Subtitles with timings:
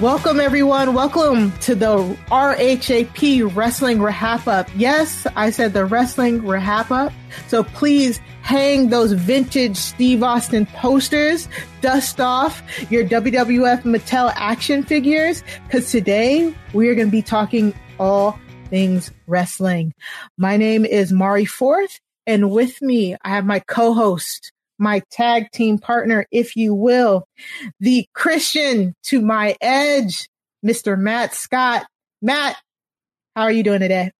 [0.00, 0.92] Welcome, everyone.
[0.92, 4.68] Welcome to the RHAP Wrestling RHAPup.
[4.76, 7.14] Yes, I said the Wrestling RHAPup.
[7.48, 11.48] So please hang those vintage Steve Austin posters,
[11.80, 17.72] dust off your WWF Mattel action figures, because today we are going to be talking
[17.98, 19.94] all things wrestling.
[20.36, 25.50] My name is Mari Forth, and with me, I have my co host, my tag
[25.52, 27.26] team partner, if you will,
[27.80, 30.28] the Christian to my edge,
[30.64, 30.98] Mr.
[30.98, 31.86] Matt Scott.
[32.22, 32.56] Matt,
[33.34, 34.10] how are you doing today?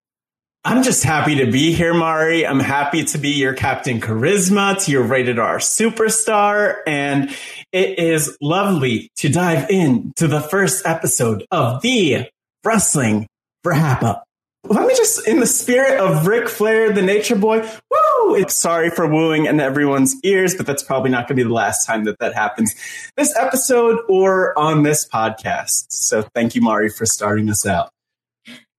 [0.64, 2.44] I'm just happy to be here, Mari.
[2.44, 6.78] I'm happy to be your Captain Charisma, to your rated R superstar.
[6.88, 7.30] And
[7.70, 12.28] it is lovely to dive in to the first episode of the
[12.64, 13.28] Wrestling
[13.64, 14.22] RHAPup.
[14.69, 18.34] Let me just, in the spirit of Ric Flair, the Nature Boy, woo!
[18.34, 21.54] It's sorry for wooing in everyone's ears, but that's probably not going to be the
[21.54, 22.75] last time that that happens
[23.16, 25.87] this episode or on this podcast.
[25.91, 27.91] So thank you, Mari, for starting us out.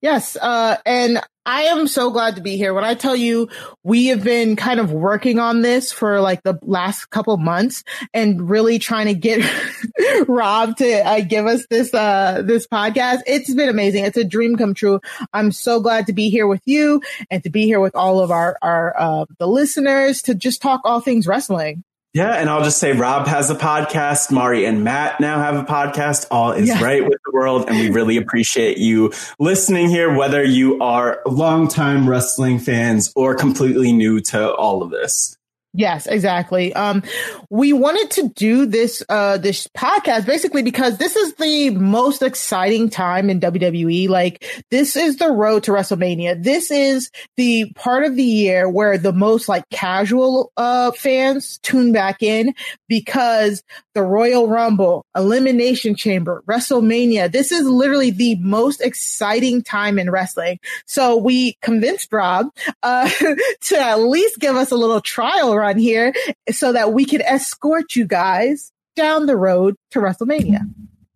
[0.02, 2.74] Yes, uh, and I am so glad to be here.
[2.74, 3.50] When I tell you,
[3.84, 8.48] we have been kind of working on this for like the last couple months and
[8.48, 9.50] really trying to get
[10.28, 13.22] Rob to uh, give us this, uh, this podcast.
[13.26, 14.04] It's been amazing.
[14.04, 15.00] It's a dream come true.
[15.34, 18.30] I'm so glad to be here with you and to be here with all of
[18.30, 21.84] our, our, uh, the listeners to just talk all things wrestling.
[22.18, 25.62] Yeah, and I'll just say Rob has a podcast, Mari and Matt now have a
[25.62, 26.26] podcast.
[26.32, 26.84] All is yeah.
[26.84, 32.10] right with the world, and we really appreciate you listening here, whether you are longtime
[32.10, 35.37] wrestling fans or completely new to all of this.
[35.78, 36.74] Yes, exactly.
[36.74, 37.04] Um,
[37.52, 42.90] we wanted to do this, uh, this podcast basically because this is the most exciting
[42.90, 44.10] time in WWE.
[44.10, 46.42] Like, this is the road to WrestleMania.
[46.42, 51.92] This is the part of the year where the most like casual, uh, fans tune
[51.92, 52.56] back in
[52.88, 53.62] because
[53.94, 60.58] the Royal Rumble, Elimination Chamber, WrestleMania, this is literally the most exciting time in wrestling.
[60.88, 62.48] So we convinced Rob,
[62.82, 63.08] uh,
[63.62, 66.14] to at least give us a little trial run run here
[66.52, 70.62] so that we can escort you guys down the road to WrestleMania.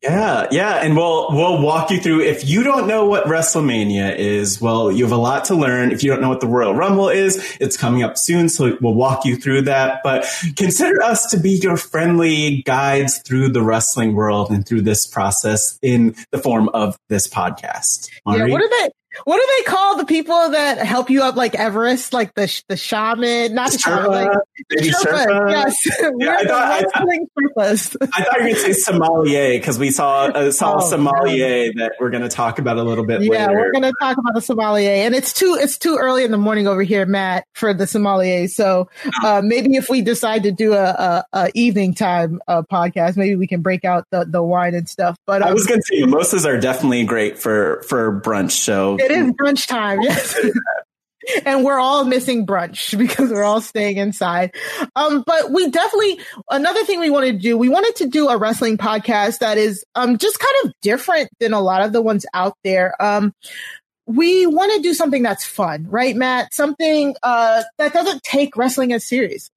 [0.03, 2.22] Yeah, yeah, and we'll we'll walk you through.
[2.22, 5.91] If you don't know what WrestleMania is, well, you have a lot to learn.
[5.91, 8.95] If you don't know what the Royal Rumble is, it's coming up soon, so we'll
[8.95, 10.01] walk you through that.
[10.03, 10.25] But
[10.56, 15.78] consider us to be your friendly guides through the wrestling world and through this process
[15.83, 18.09] in the form of this podcast.
[18.25, 18.89] Yeah, what are they?
[19.26, 22.78] What do they call the people that help you up like Everest, like the the
[22.78, 24.32] shaman, not the, shaman, like
[24.70, 25.52] the Sherpa?
[25.52, 25.76] Yes,
[26.18, 30.26] yeah, I, thought, I, I, thought, you were going to say sommelier because we saw
[30.26, 33.22] uh, saw oh, sommelier that we're going to talk about a little bit.
[33.22, 33.60] Yeah, later.
[33.60, 36.38] we're going to talk about the sommelier, and it's too it's too early in the
[36.38, 38.48] morning over here, Matt, for the sommelier.
[38.48, 39.28] So oh.
[39.28, 43.36] uh, maybe if we decide to do a, a, a evening time uh, podcast, maybe
[43.36, 45.18] we can break out the, the wine and stuff.
[45.26, 48.52] But um, I was going to say mimosas are definitely great for for brunch.
[48.52, 50.01] So it is brunch time.
[50.01, 50.36] Yes.
[51.45, 54.56] and we're all missing brunch because we're all staying inside.
[54.95, 56.19] Um, but we definitely,
[56.50, 59.83] another thing we wanted to do, we wanted to do a wrestling podcast that is,
[59.95, 62.95] um, just kind of different than a lot of the ones out there.
[63.01, 63.33] Um,
[64.07, 66.54] we want to do something that's fun, right, Matt?
[66.54, 69.51] Something, uh, that doesn't take wrestling as serious.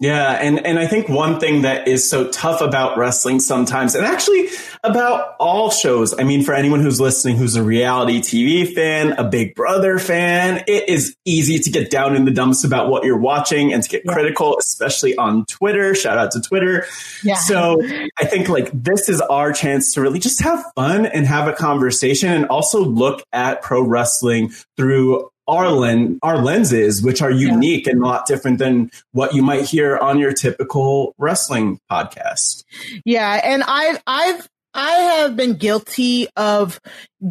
[0.00, 4.06] Yeah, and and I think one thing that is so tough about wrestling sometimes, and
[4.06, 4.48] actually
[4.84, 6.16] about all shows.
[6.16, 10.62] I mean, for anyone who's listening, who's a reality TV fan, a Big Brother fan,
[10.68, 13.88] it is easy to get down in the dumps about what you're watching and to
[13.88, 14.12] get yeah.
[14.12, 15.96] critical, especially on Twitter.
[15.96, 16.86] Shout out to Twitter.
[17.24, 17.34] Yeah.
[17.34, 17.82] So
[18.20, 21.52] I think like this is our chance to really just have fun and have a
[21.52, 27.86] conversation, and also look at pro wrestling through our lens, our lenses, which are unique
[27.86, 27.92] yeah.
[27.92, 32.64] and a lot different than what you might hear on your typical wrestling podcast.
[33.04, 36.80] Yeah, and I've I've I have been guilty of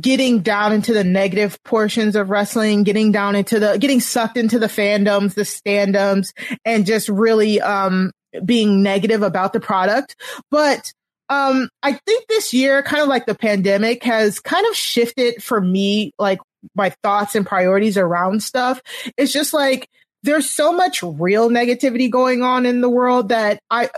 [0.01, 4.59] getting down into the negative portions of wrestling, getting down into the getting sucked into
[4.59, 6.33] the fandoms, the standums,
[6.65, 8.11] and just really um
[8.43, 10.15] being negative about the product.
[10.51, 10.91] But
[11.29, 15.59] um, I think this year, kind of like the pandemic, has kind of shifted for
[15.59, 16.39] me, like
[16.75, 18.81] my thoughts and priorities around stuff.
[19.17, 19.89] It's just like
[20.23, 23.89] there's so much real negativity going on in the world that I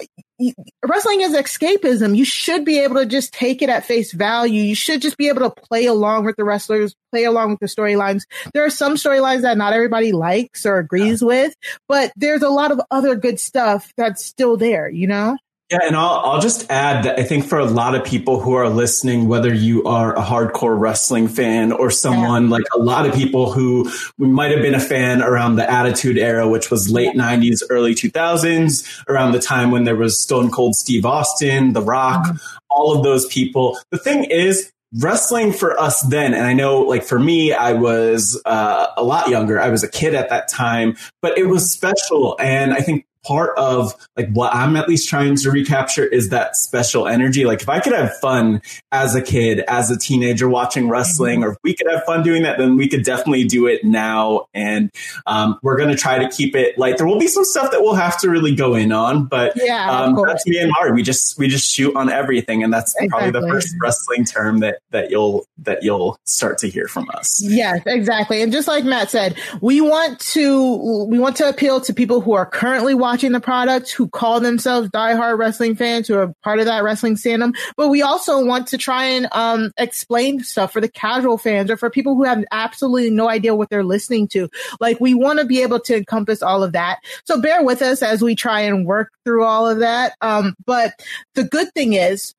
[0.88, 2.16] wrestling is escapism.
[2.16, 4.64] You should be able to just take it at face value.
[4.64, 7.66] You should just be able to play along with the wrestlers, play along with the
[7.68, 8.24] storylines.
[8.54, 11.54] There are some storylines that not everybody likes or agrees with,
[11.88, 15.38] but there's a lot of other good stuff that's still there, you know?
[15.72, 18.54] Yeah, and I'll, I'll just add that I think for a lot of people who
[18.54, 23.14] are listening, whether you are a hardcore wrestling fan or someone like a lot of
[23.14, 27.62] people who might have been a fan around the Attitude Era, which was late 90s,
[27.70, 32.38] early 2000s, around the time when there was Stone Cold Steve Austin, The Rock, mm-hmm.
[32.72, 33.78] all of those people.
[33.92, 38.42] The thing is, wrestling for us then and i know like for me i was
[38.46, 42.36] uh, a lot younger i was a kid at that time but it was special
[42.40, 46.56] and i think part of like what I'm at least trying to recapture is that
[46.56, 47.46] special energy.
[47.46, 48.62] Like if I could have fun
[48.92, 52.44] as a kid, as a teenager watching wrestling, or if we could have fun doing
[52.44, 54.48] that, then we could definitely do it now.
[54.54, 54.90] And
[55.28, 56.98] um, we're going to try to keep it light.
[56.98, 59.92] There will be some stuff that we'll have to really go in on, but yeah,
[59.92, 60.94] um, that's me and Mari.
[60.94, 63.32] We just we just shoot on everything, and that's exactly.
[63.32, 67.42] probably the first wrestling term that that you'll that you'll start to hear from us.
[67.44, 68.42] Yes, exactly.
[68.42, 72.34] And just like Matt said, we want to we want to appeal to people who
[72.34, 76.60] are currently watching watching the product who call themselves diehard wrestling fans who are part
[76.60, 77.56] of that wrestling fandom.
[77.76, 81.78] But we also want to try and um, explain stuff for the casual fans or
[81.78, 84.48] for people who have absolutely no idea what they're listening to.
[84.80, 87.00] Like we want to be able to encompass all of that.
[87.26, 90.14] So bear with us as we try and work through all of that.
[90.22, 90.94] Um, but
[91.34, 92.36] the good thing is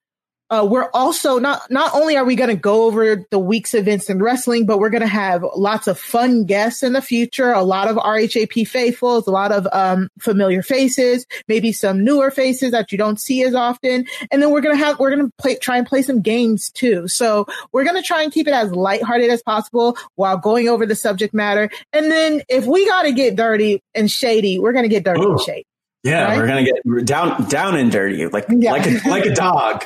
[0.50, 4.10] uh, we're also not not only are we going to go over the week's events
[4.10, 7.52] in wrestling, but we're going to have lots of fun guests in the future.
[7.52, 12.72] A lot of RHAP faithfuls, a lot of um, familiar faces, maybe some newer faces
[12.72, 15.32] that you don't see as often, and then we're going to have we're going to
[15.38, 17.06] play try and play some games too.
[17.06, 20.84] So we're going to try and keep it as lighthearted as possible while going over
[20.84, 21.70] the subject matter.
[21.92, 25.22] And then if we got to get dirty and shady, we're going to get dirty
[25.22, 25.32] Ooh.
[25.32, 25.66] and shady.
[26.02, 26.38] Yeah, right?
[26.38, 28.72] we're gonna get down down and dirty, like yeah.
[28.72, 29.84] like a like a dog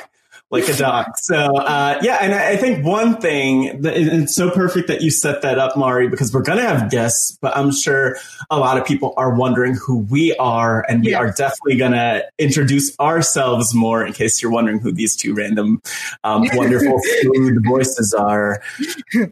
[0.51, 1.17] like a dog.
[1.17, 5.41] So uh, yeah, and I, think one thing that it's so perfect that you set
[5.41, 8.17] that up, Mari, because we're gonna have guests, but I'm sure
[8.49, 11.19] a lot of people are wondering who we are, and we yeah.
[11.19, 15.81] are definitely gonna introduce ourselves more in case you're wondering who these two random,
[16.23, 18.61] um, wonderful food voices are.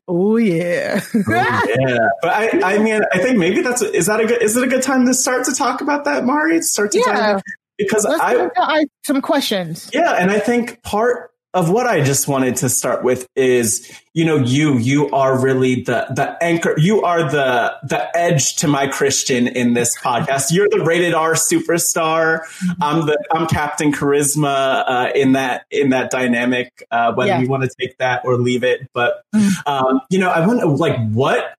[0.08, 2.08] Oh yeah, oh, yeah.
[2.22, 4.68] But I, I mean, I think maybe that's is that a good is it a
[4.68, 6.62] good time to start to talk about that, Mari?
[6.62, 7.34] Start to yeah.
[7.34, 7.44] talk
[7.84, 9.90] because I, I some questions.
[9.94, 14.26] Yeah, and I think part of what I just wanted to start with is, you
[14.26, 16.74] know, you, you are really the, the anchor.
[16.78, 20.52] You are the, the edge to my Christian in this podcast.
[20.52, 22.42] You're the rated R superstar.
[22.42, 22.84] Mm-hmm.
[22.84, 27.40] I'm the, I'm Captain Charisma, uh, in that, in that dynamic, uh, whether yeah.
[27.40, 28.90] you want to take that or leave it.
[28.94, 29.70] But, mm-hmm.
[29.70, 31.54] um, you know, I want like, what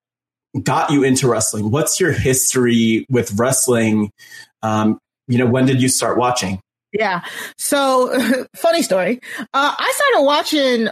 [0.61, 1.71] got you into wrestling?
[1.71, 4.11] What's your history with wrestling?
[4.61, 6.61] Um, you know, when did you start watching?
[6.93, 7.25] Yeah.
[7.59, 9.21] So funny story.
[9.41, 10.89] Uh, I started watching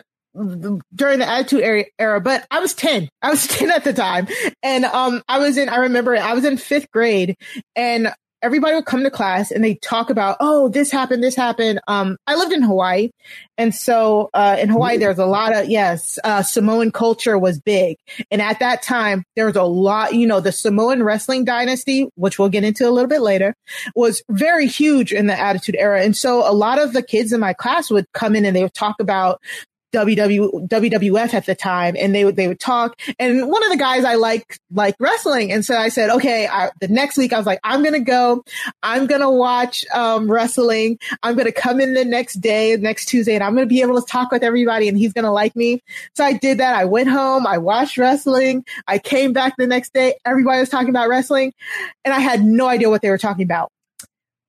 [0.95, 3.09] during the attitude era, but I was 10.
[3.21, 4.29] I was 10 at the time.
[4.63, 7.37] And, um, I was in, I remember I was in fifth grade
[7.77, 8.13] and
[8.43, 11.81] everybody would come to class and they talk about, oh, this happened, this happened.
[11.87, 13.11] Um, I lived in Hawaii.
[13.57, 17.97] And so, uh, in Hawaii, there's a lot of, yes, uh, Samoan culture was big.
[18.31, 22.39] And at that time, there was a lot, you know, the Samoan wrestling dynasty, which
[22.39, 23.55] we'll get into a little bit later,
[23.95, 26.03] was very huge in the attitude era.
[26.03, 28.63] And so a lot of the kids in my class would come in and they
[28.63, 29.41] would talk about
[29.93, 33.01] WW, WWF at the time and they would, they would talk.
[33.19, 35.53] And one of the guys I like, like wrestling.
[35.53, 38.01] And so I said, okay, I, the next week I was like, I'm going to
[38.01, 38.45] go,
[38.83, 40.99] I'm going to watch, um, wrestling.
[41.23, 43.83] I'm going to come in the next day, next Tuesday, and I'm going to be
[43.83, 45.81] able to talk with everybody and he's going to like me.
[46.15, 46.75] So I did that.
[46.75, 47.47] I went home.
[47.47, 48.65] I watched wrestling.
[48.87, 50.15] I came back the next day.
[50.25, 51.53] Everybody was talking about wrestling
[52.05, 53.71] and I had no idea what they were talking about.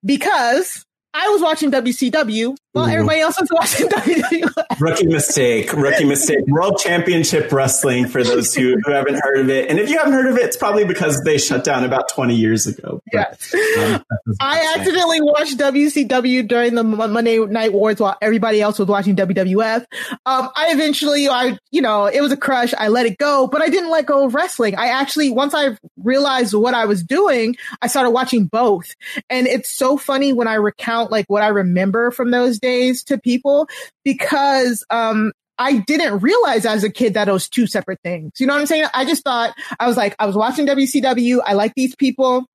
[0.06, 2.92] because I was watching WCW while Ooh.
[2.92, 4.80] everybody else was watching WWE.
[4.80, 6.40] Rookie mistake, rookie mistake.
[6.48, 9.70] World Championship Wrestling for those who, who haven't heard of it.
[9.70, 12.36] And if you haven't heard of it, it's probably because they shut down about 20
[12.36, 13.02] years ago.
[13.12, 13.54] But, Yes.
[13.78, 14.04] um,
[14.42, 19.86] I accidentally watched WCW during the Monday Night Wars while everybody else was watching WWF.
[20.26, 22.74] Um, I eventually, I, you know, it was a crush.
[22.78, 24.76] I let it go, but I didn't let go of wrestling.
[24.76, 28.96] I actually, once I realized what I was doing, I started watching both.
[29.30, 33.20] And it's so funny when I recount like what I remember from those days to
[33.20, 33.68] people
[34.04, 38.32] because, um, I didn't realize as a kid that it was two separate things.
[38.40, 38.86] You know what I'm saying?
[38.94, 41.42] I just thought I was like, I was watching WCW.
[41.46, 42.48] I like these people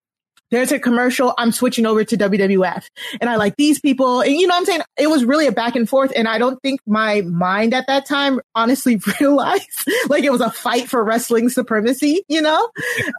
[0.50, 1.34] there's a commercial.
[1.36, 2.84] I'm switching over to WWF
[3.20, 4.20] and I like these people.
[4.20, 4.80] And you know what I'm saying?
[4.96, 6.12] It was really a back and forth.
[6.14, 9.68] And I don't think my mind at that time honestly realized
[10.08, 12.70] like it was a fight for wrestling supremacy, you know,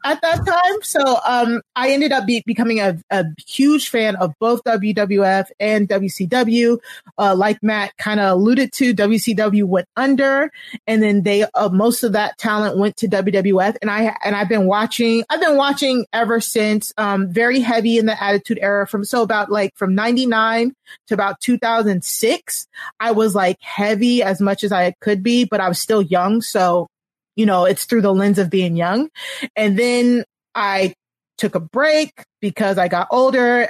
[0.04, 0.82] at that time.
[0.82, 5.88] So, um, I ended up be- becoming a, a huge fan of both WWF and
[5.88, 6.80] WCW.
[7.18, 10.52] Uh, like Matt kind of alluded to, WCW went under
[10.88, 13.78] and then they, uh, most of that talent went to WWF.
[13.82, 17.98] And I, and I've been watching, I've been watching ever since, um, Um, very heavy
[17.98, 20.74] in the attitude era from, so about like from 99
[21.08, 22.68] to about 2006.
[23.00, 26.42] I was like heavy as much as I could be, but I was still young.
[26.42, 26.88] So,
[27.36, 29.10] you know, it's through the lens of being young.
[29.56, 30.24] And then
[30.56, 30.94] I
[31.38, 32.12] took a break
[32.42, 33.70] because I got older.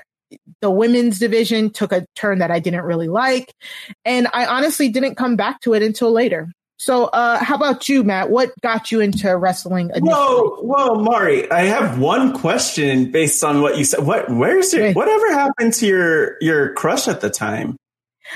[0.62, 3.53] The women's division took a turn that I didn't really like.
[4.06, 6.51] And I honestly didn't come back to it until later.
[6.81, 8.29] So, uh, how about you, Matt?
[8.29, 9.89] What got you into wrestling?
[9.93, 10.09] Initially?
[10.13, 11.51] Whoa, whoa, Mari!
[11.51, 14.05] I have one question based on what you said.
[14.05, 17.75] What, where's your, whatever happened to your your crush at the time?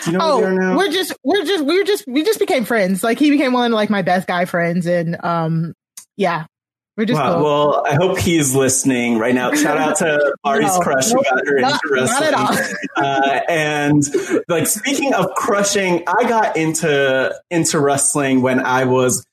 [0.04, 0.78] Do you know Oh, where they are now?
[0.78, 3.02] we're just, we're just, we're just, we just became friends.
[3.04, 5.74] Like he became one of like my best guy friends, and um,
[6.18, 6.46] yeah,
[6.98, 9.54] we're just Wow, well, I hope he's listening right now.
[9.54, 12.76] Shout out to Mari's No, crush who got her not- into wrestling.
[12.98, 14.04] uh, and
[14.48, 19.26] like speaking of crushing, I got into into wrestling when I was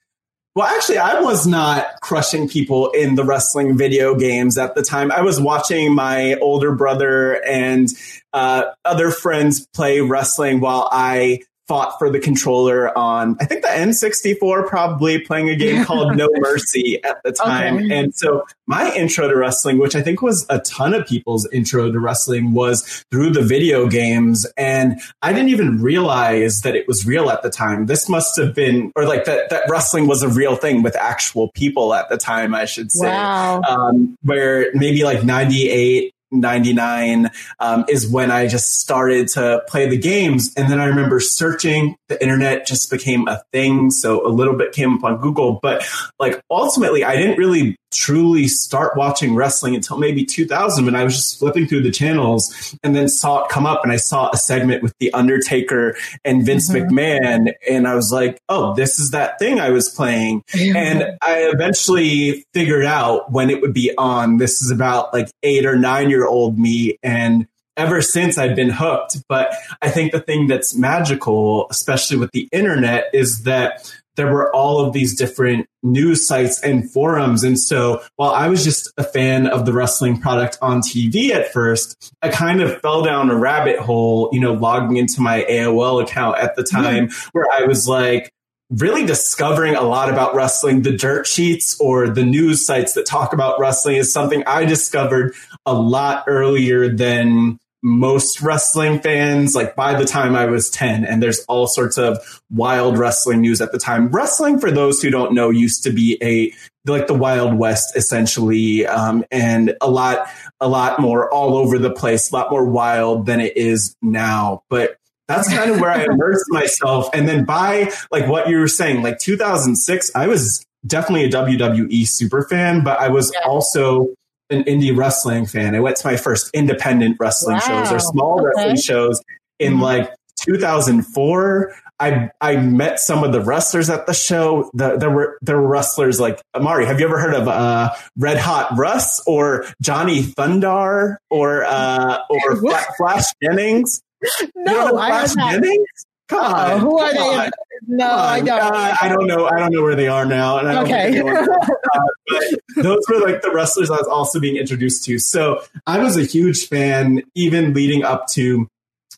[0.56, 5.12] well, actually, I was not crushing people in the wrestling video games at the time.
[5.12, 7.86] I was watching my older brother and
[8.32, 13.68] uh, other friends play wrestling while I fought for the controller on, I think the
[13.68, 17.76] N64, probably playing a game called No Mercy at the time.
[17.76, 17.96] Okay.
[17.96, 21.92] And so my intro to wrestling, which I think was a ton of people's intro
[21.92, 24.44] to wrestling, was through the video games.
[24.56, 27.86] And I didn't even realize that it was real at the time.
[27.86, 31.52] This must have been, or like that, that wrestling was a real thing with actual
[31.52, 33.06] people at the time, I should say.
[33.06, 33.62] Wow.
[33.62, 39.98] Um, where maybe like 98, 99 um, is when I just started to play the
[39.98, 40.52] games.
[40.56, 43.90] And then I remember searching, the internet just became a thing.
[43.90, 45.84] So a little bit came up on Google, but
[46.18, 51.16] like ultimately, I didn't really truly start watching wrestling until maybe 2000 when I was
[51.16, 54.36] just flipping through the channels and then saw it come up and I saw a
[54.36, 56.88] segment with The Undertaker and Vince Mhm.
[56.88, 57.52] McMahon.
[57.68, 60.44] And I was like, oh, this is that thing I was playing.
[60.54, 64.36] And I eventually figured out when it would be on.
[64.38, 66.98] This is about like eight or nine year old me.
[67.02, 69.16] And ever since I've been hooked.
[69.28, 74.54] But I think the thing that's magical, especially with the internet, is that there were
[74.54, 77.42] all of these different news sites and forums.
[77.42, 81.54] And so while I was just a fan of the wrestling product on TV at
[81.54, 86.02] first, I kind of fell down a rabbit hole, you know, logging into my AOL
[86.02, 86.82] account at the hmm.
[86.82, 88.30] time where I was like,
[88.68, 90.82] really discovering a lot about wrestling.
[90.82, 95.34] The dirt sheets or the news sites that talk about wrestling is something I discovered
[95.64, 99.54] a lot earlier than most wrestling fans.
[99.54, 102.18] Like by the time I was 10 and there's all sorts of
[102.50, 104.08] wild wrestling news at the time.
[104.08, 106.52] Wrestling, for those who don't know, used to be a,
[106.90, 108.86] like the Wild West essentially.
[108.86, 110.28] Um, and a lot,
[110.60, 114.62] a lot more all over the place, a lot more wild than it is now.
[114.68, 114.96] But
[115.28, 117.08] that's kind of where I immersed myself.
[117.14, 122.06] And then by like what you were saying, like 2006, I was definitely a WWE
[122.06, 123.46] super fan, but I was Yeah.
[123.48, 124.08] also
[124.50, 125.74] an indie wrestling fan.
[125.74, 127.84] I went to my first independent wrestling Wow.
[127.84, 128.48] shows or small Okay.
[128.56, 129.22] wrestling shows
[129.58, 129.82] in Mhm.
[129.82, 131.74] like 2004.
[131.98, 134.70] I I met some of the wrestlers at the show.
[134.72, 136.86] The, there were there were wrestlers like Amari.
[136.86, 142.56] Have you ever heard of uh, Red Hot Russ or Johnny Thundar or uh, or
[142.96, 144.00] Flash Jennings?
[144.40, 145.52] You no, know I Flash have not.
[145.52, 145.88] Jennings?
[146.28, 147.50] Come Uh, who are they?
[147.86, 148.60] No, I don't.
[148.60, 149.46] Uh, I don't know.
[149.46, 150.58] I don't know where they are now.
[150.58, 151.20] And I don't Okay.
[151.20, 155.18] uh, but those were like the wrestlers I was also being introduced to.
[155.18, 158.68] So I was a huge fan, even leading up to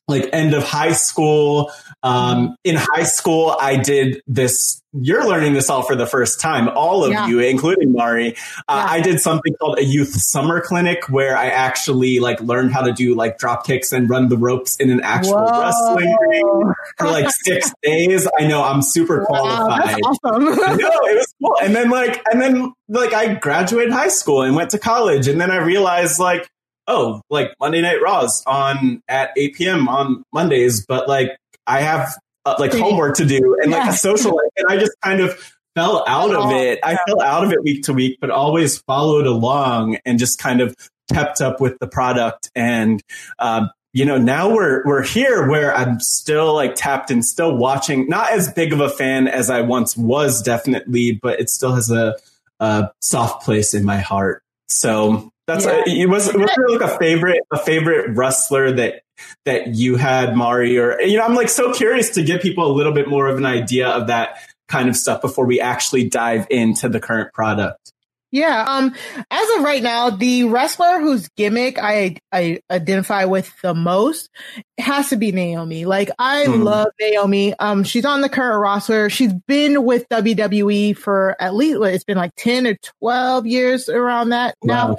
[0.08, 1.70] like end of high school.
[2.02, 4.80] Um, in high school, I did this.
[4.92, 7.28] You're learning this all for the first time, all of Yeah.
[7.28, 8.36] you, including Mari.
[8.68, 8.92] Uh, Yeah.
[8.94, 12.92] I did something called a youth summer clinic where I actually like learned how to
[12.92, 15.60] do like drop kicks and run the ropes in an actual Whoa.
[15.60, 18.28] wrestling ring for like six days.
[18.38, 19.88] I know I'm super qualified.
[19.88, 20.44] that's awesome.
[20.44, 21.56] no, it was cool.
[21.62, 25.28] And then like, and then like I graduated high school and went to college.
[25.28, 26.48] And then I realized like,
[26.86, 29.88] oh, like Monday Night Raws on at 8 p.m.
[29.88, 31.36] on Mondays, but like
[31.66, 34.50] I have uh, like homework to do and like a social life.
[34.56, 35.38] And I just kind of
[35.74, 36.80] fell out of Oh, it.
[36.82, 40.60] I fell out of it week to week, but always followed along and just kind
[40.60, 40.74] of
[41.12, 42.50] kept up with the product.
[42.54, 43.02] And,
[43.38, 48.08] um, you know, now we're, we're here where I'm still like tapped and still watching,
[48.08, 51.90] not as big of a fan as I once was definitely, but it still has
[51.90, 52.16] a,
[52.60, 54.42] a soft place in my heart.
[54.68, 55.82] So that's, Yeah.
[55.86, 59.02] it was, was there like a favorite, a favorite wrestler that,
[59.44, 62.72] that you had, Mari, or, you know, I'm like so curious to give people a
[62.72, 66.46] little bit more of an idea of that kind of stuff before we actually dive
[66.50, 67.91] into the current product.
[68.32, 68.64] Yeah.
[68.66, 68.94] Um.
[69.30, 74.30] As of right now, the wrestler whose gimmick I I identify with the most
[74.78, 75.84] has to be Naomi.
[75.84, 76.64] Like I Mhm.
[76.64, 77.54] love Naomi.
[77.58, 77.84] Um.
[77.84, 79.10] She's on the current roster.
[79.10, 83.88] She's been with WWE for at least what, it's been like ten or twelve years
[83.90, 84.96] around that now.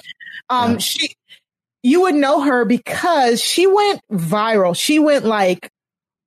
[0.50, 0.78] Um.
[0.80, 1.16] She.
[1.86, 4.74] You would know her because she went viral.
[4.74, 5.70] She went like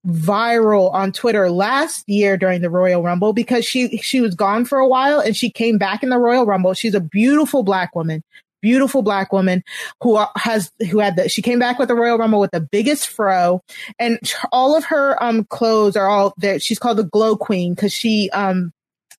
[0.06, 4.78] viral on Twitter last year during the Royal Rumble because she she was gone for
[4.78, 6.74] a while and she came back in the Royal Rumble.
[6.74, 8.22] She's a beautiful black woman,
[8.62, 9.64] beautiful black woman
[10.00, 13.08] who has who had the she came back with the Royal Rumble with the biggest
[13.08, 13.62] fro
[13.98, 14.18] and
[14.52, 16.60] all of her um clothes are all there.
[16.60, 18.72] She's called the Glow Queen because she um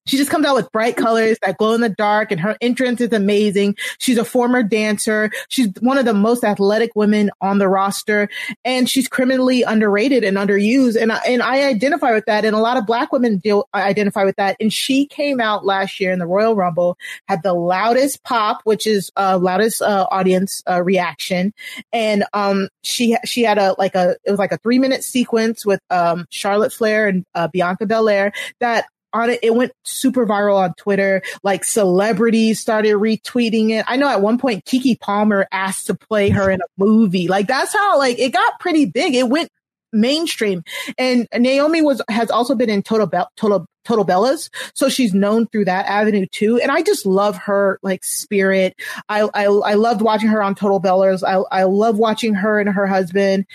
[0.08, 3.02] she just comes out with bright colors that glow in the dark and her entrance
[3.02, 3.76] is amazing.
[4.00, 5.32] She's a former dancer.
[5.50, 8.30] She's one of the most athletic women on the roster
[8.66, 11.00] and she's criminally underrated and underused.
[11.00, 12.46] And I, and I identify with that.
[12.46, 14.56] And a lot of black women deal, identify with that.
[14.60, 16.98] And she came out last year in the Royal Rumble,
[17.28, 21.54] had the loudest pop, which is uh loudest uh, audience uh, reaction.
[21.92, 25.66] And um she she had a like a it was like a three minute sequence
[25.66, 28.86] with um Charlotte Flair and uh, Bianca Belair that
[29.22, 31.22] on it, it went super viral on Twitter.
[31.44, 33.86] Like celebrities started retweeting it.
[33.88, 37.28] I know at one point Keke Palmer asked to play her in a movie.
[37.28, 39.16] Like that's how like it got pretty big.
[39.16, 39.50] It went
[39.94, 40.64] mainstream.
[40.98, 45.48] And Naomi was has also been in Total Be- Total Total Bellas, so she's known
[45.48, 46.60] through that avenue too.
[46.60, 48.76] And I just love her like spirit.
[49.10, 51.24] I I, I loved watching her on Total Bellas.
[51.26, 53.46] I I love watching her and her husband.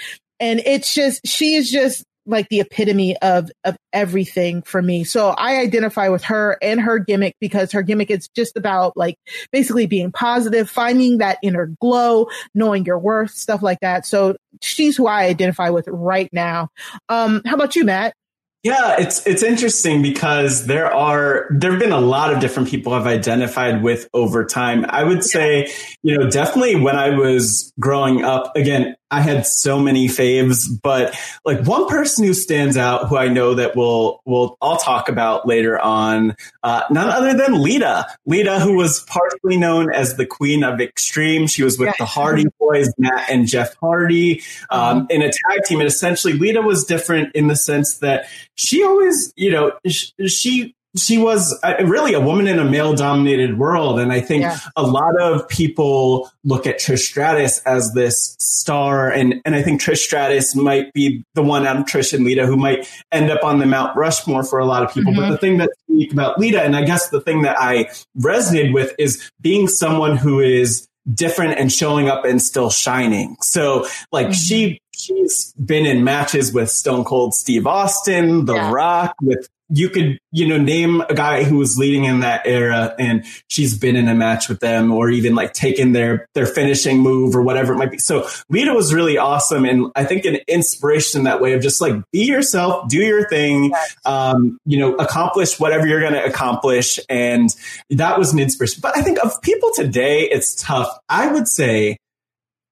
[0.40, 5.04] And it's just she is just like the epitome of of everything for me.
[5.04, 9.16] So I identify with her and her gimmick because her gimmick is just about like
[9.50, 14.06] basically being positive, finding that inner glow, knowing your worth, stuff like that.
[14.06, 16.68] So she's who I identify with right now.
[17.08, 18.14] Um, how about you, Matt?
[18.62, 22.92] Yeah, it's it's interesting because there are there have been a lot of different people
[22.92, 24.86] I've identified with over time.
[24.88, 25.72] I would say,
[26.04, 31.14] you know, definitely when I was growing up, again, I had so many faves, but
[31.44, 35.46] like one person who stands out who I know that we'll we'll I'll talk about
[35.46, 38.06] later on, uh, none other than Lita.
[38.24, 41.48] Lita, who was partially known as the Queen of Extreme.
[41.48, 45.80] She was with the Hardy Boyz, Matt and Jeff Hardy, um, in a tag team.
[45.80, 50.74] And essentially, Lita was different in the sense that she always, you know, sh- she
[50.96, 53.98] she was really a woman in a male dominated world.
[53.98, 54.58] And I think Yeah.
[54.76, 59.10] a lot of people look at Trish Stratus as this star.
[59.10, 62.46] And, and I think Trish Stratus might be the one out of Trish and Lita
[62.46, 65.14] who might end up on the Mount Rushmore for a lot of people.
[65.14, 65.30] But mm-hmm.
[65.32, 68.94] the thing that's unique about Lita, and I guess the thing that I resonated with
[68.98, 73.36] is being someone who is different and showing up and still shining.
[73.40, 74.32] So like mm-hmm.
[74.34, 78.72] she she's been in matches with Stone Cold Steve Austin, The Yeah.
[78.72, 82.94] Rock, with you could, you know, name a guy who was leading in that era
[82.98, 86.98] and she's been in a match with them or even like taken their, their finishing
[86.98, 87.96] move or whatever it might be.
[87.96, 89.64] So Lita was really awesome.
[89.64, 93.26] And I think an inspiration in that way of just like be yourself, do your
[93.28, 93.72] thing,
[94.04, 97.00] um, you know, accomplish whatever you're going to accomplish.
[97.08, 97.48] And
[97.88, 98.80] that was an inspiration.
[98.82, 100.88] But I think of people today, it's tough.
[101.08, 101.96] I would say,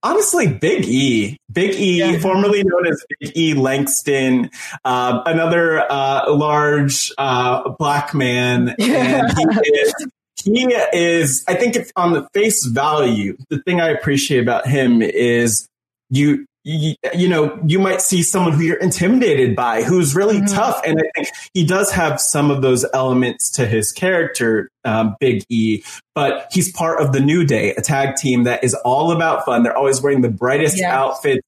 [0.02, 2.18] honestly, Big E, Big E, Yeah.
[2.20, 4.50] formerly known as Big E Langston,
[4.84, 9.94] uh, another uh, large uh, black man, and he is.
[10.42, 13.36] He is, I think it's on the face value.
[13.50, 15.68] The thing I appreciate about him is
[16.08, 20.80] you, you, you know, you might see someone who you're intimidated by who's really tough.
[20.86, 25.44] And I think he does have some of those elements to his character, um, Big
[25.48, 25.82] E,
[26.14, 29.62] but he's part of the New Day, a tag team that is all about fun.
[29.62, 30.92] They're always wearing the brightest Yes.
[30.92, 31.40] outfits.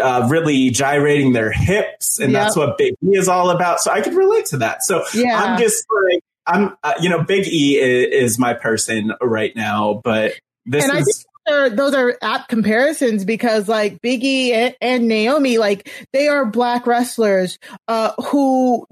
[0.00, 2.40] uh, really gyrating their hips, and Yep.
[2.40, 3.80] that's what Big E is all about.
[3.80, 4.84] So I could relate to that.
[4.84, 5.42] So Yeah.
[5.42, 10.00] I'm just like, I'm, uh, you know, Big E is, is my person right now,
[10.04, 10.34] but
[10.66, 11.26] this And is.
[11.46, 16.86] They're- those are apt comparisons because like Biggie and, and Naomi, like they are black
[16.86, 18.86] wrestlers uh, who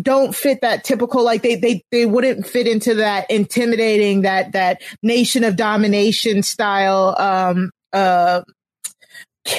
[0.00, 4.82] don't fit that typical like they they they wouldn't fit into that intimidating that that
[5.02, 8.42] nation of domination style um uh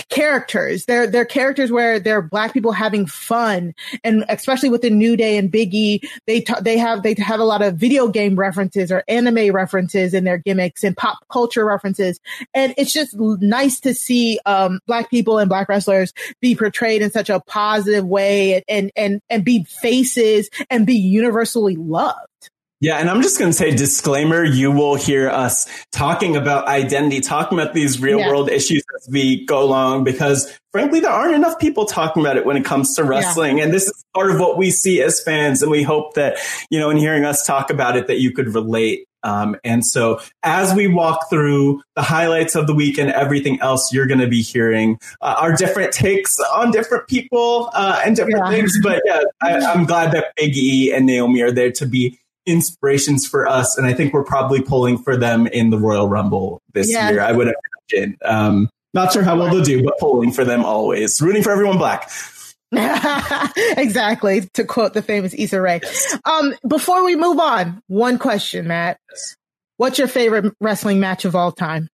[0.10, 0.86] characters.
[0.86, 3.74] They're they're characters where they're black people having fun.
[4.04, 7.46] And especially with the new day and biggie they ta- they have they have a
[7.46, 12.20] lot of video game references or anime references in their gimmicks and pop culture references.
[12.54, 17.12] And it's just nice to see um black people and black wrestlers be portrayed in
[17.12, 22.50] such a positive way and and and be faces and be universally loved
[22.82, 27.22] Yeah, and I'm just going to say disclaimer, you will hear us talking about identity,
[27.22, 28.28] talking about these real Yeah.
[28.30, 32.46] world issues as we go along because frankly there aren't enough people talking about it
[32.46, 35.62] when it comes to wrestling and this is part of what we see as fans
[35.62, 36.38] and we hope that,
[36.70, 39.06] you know, in hearing us talk about it that you could relate.
[39.24, 43.92] Um, and so as we walk through the highlights of the week and everything else,
[43.92, 48.38] you're going to be hearing uh, our different takes on different people uh, and different
[48.46, 48.50] Yeah.
[48.52, 48.78] things.
[48.84, 53.26] But yeah, I, I'm glad that Big E and Naomi are there to be inspirations
[53.28, 56.92] for us, and I think we're probably pulling for them in the Royal Rumble this
[56.92, 57.10] Yeah.
[57.10, 57.22] year.
[57.22, 57.54] I would
[57.92, 58.18] imagine.
[58.24, 61.20] Um, not sure how well they'll do, but pulling for them always.
[61.22, 62.10] Rooting for everyone black.
[63.78, 65.82] exactly to quote the famous Issa Rae.
[66.26, 68.98] Um, before we move on, one question, Matt.
[69.78, 71.90] What's your favorite wrestling match of all time?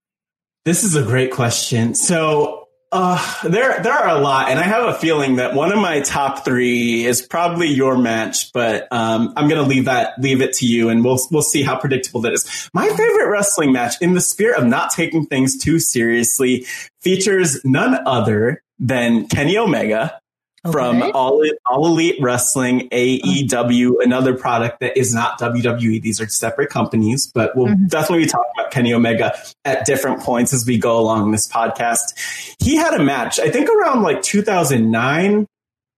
[0.65, 1.95] This is a great question.
[1.95, 2.60] So
[2.91, 6.01] uh, there there are a lot, and I have a feeling that one of my
[6.01, 10.53] top three is probably your match, but um, I'm going to leave that leave it
[10.55, 12.69] to you, and we'll we'll see how predictable that is.
[12.73, 16.65] My favorite wrestling match, in the spirit of not taking things too seriously,
[16.99, 20.20] features none other than Kenny Omega
[20.69, 25.99] from All, All Elite Wrestling, AEW, another product that is not WWE.
[26.01, 27.89] These are separate companies, but we'll Mhm.
[27.89, 29.33] definitely be talking about Kenny Omega
[29.65, 32.13] at different points as we go along this podcast.
[32.59, 35.47] He had a match, I think around like 2009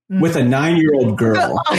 [0.08, 1.62] with a nine year old girl.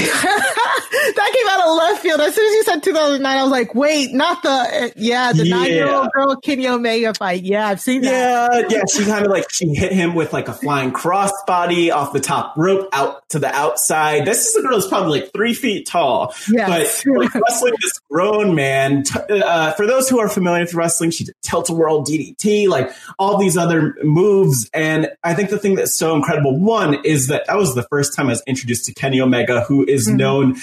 [1.15, 2.21] that came out of left field.
[2.21, 5.55] As soon as you said 2009, I was like, wait, not the, yeah, the Yeah.
[5.57, 7.43] nine year old girl Kenny Omega fight.
[7.43, 8.67] Yeah, I've seen that.
[8.71, 8.83] Yeah, yeah.
[8.91, 12.53] She kind of like she hit him with like a flying crossbody off the top
[12.57, 14.25] rope out to the outside.
[14.25, 17.03] This is a girl who's probably like three feet tall, Yes.
[17.05, 19.03] but like, wrestling this grown man.
[19.03, 23.37] T- uh, for those who are familiar with wrestling, she did tilt-a-whirl DDT, like all
[23.37, 24.69] these other moves.
[24.73, 28.15] And I think the thing that's so incredible, one is that that was the first
[28.15, 30.15] time I was introduced to Kenny Omega, who is Mhm.
[30.15, 30.55] known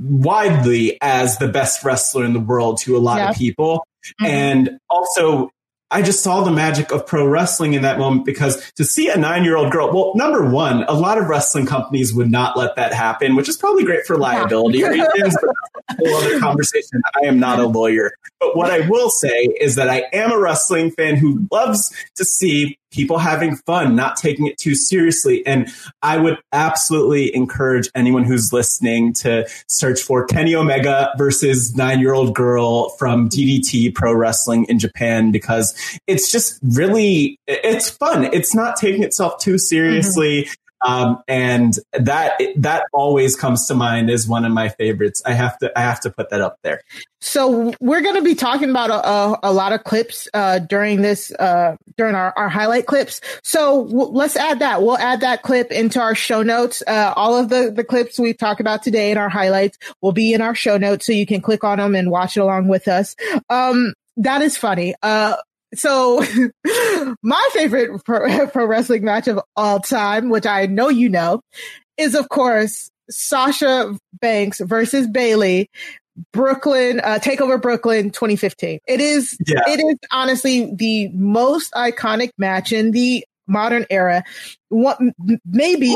[0.00, 3.30] widely as the best wrestler in the world to a lot Yep.
[3.30, 3.86] of people.
[4.20, 4.26] Mhm.
[4.28, 5.50] And also,
[5.90, 9.16] I just saw the magic of pro wrestling in that moment because to see a
[9.16, 12.76] nine year old girl, well, number one, a lot of wrestling companies would not let
[12.76, 15.50] that happen, which is probably great for liability reasons, but
[15.88, 17.02] that's a whole other conversation.
[17.22, 18.12] I am not a lawyer.
[18.40, 22.24] But what I will say is that I am a wrestling fan who loves to
[22.24, 25.44] see people having fun, not taking it too seriously.
[25.46, 25.68] And
[26.02, 32.14] I would absolutely encourage anyone who's listening to search for Kenny Omega versus nine year
[32.14, 35.74] old girl from DDT Pro Wrestling in Japan because
[36.06, 38.24] it's just really, it's fun.
[38.32, 39.58] It's not taking itself too mm-hmm.
[39.58, 40.48] seriously.
[40.84, 45.22] Um, and that, that always comes to mind as one of my favorites.
[45.24, 46.82] I have to, I have to put that up there.
[47.20, 51.02] So we're going to be talking about a, a, a lot of clips uh, during
[51.02, 53.20] this uh, during our, our highlight clips.
[53.44, 54.82] So w- let's add that.
[54.82, 56.82] We'll add that clip into our show notes.
[56.84, 60.34] Uh, all of the the clips we talk about today in our highlights will be
[60.34, 62.88] in our show notes, so you can click on them and watch it along with
[62.88, 63.14] us.
[63.48, 64.96] Um, that is funny.
[65.00, 65.36] Uh,
[65.74, 66.22] so
[67.22, 71.40] my favorite pro, pro wrestling match of all time, which I know you know,
[71.96, 75.68] is of course Sasha Banks versus Bayley
[76.32, 78.80] Brooklyn, uh, Takeover Brooklyn 2015.
[78.86, 79.62] It is, Yeah.
[79.66, 84.22] it is honestly the most iconic match in the modern era.
[84.68, 84.98] What,
[85.46, 85.88] maybe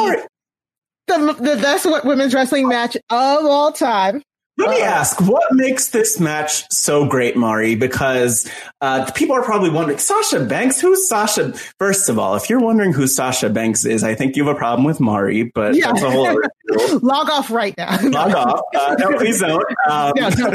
[1.06, 4.22] the, the best women's wrestling match of all time.
[4.58, 7.74] Let me ask, what makes this match so great, Mari?
[7.74, 11.52] Because uh, people are probably wondering, Sasha Banks, who's Sasha?
[11.78, 14.58] First of all, if you're wondering who Sasha Banks is, I think you have a
[14.58, 15.88] problem with Mari, but Yeah.
[15.92, 16.40] that's a whole other.
[17.02, 17.98] Log off right now.
[18.02, 18.60] Log off.
[18.74, 19.62] Uh, no, please don't.
[19.90, 20.50] Um, No, no,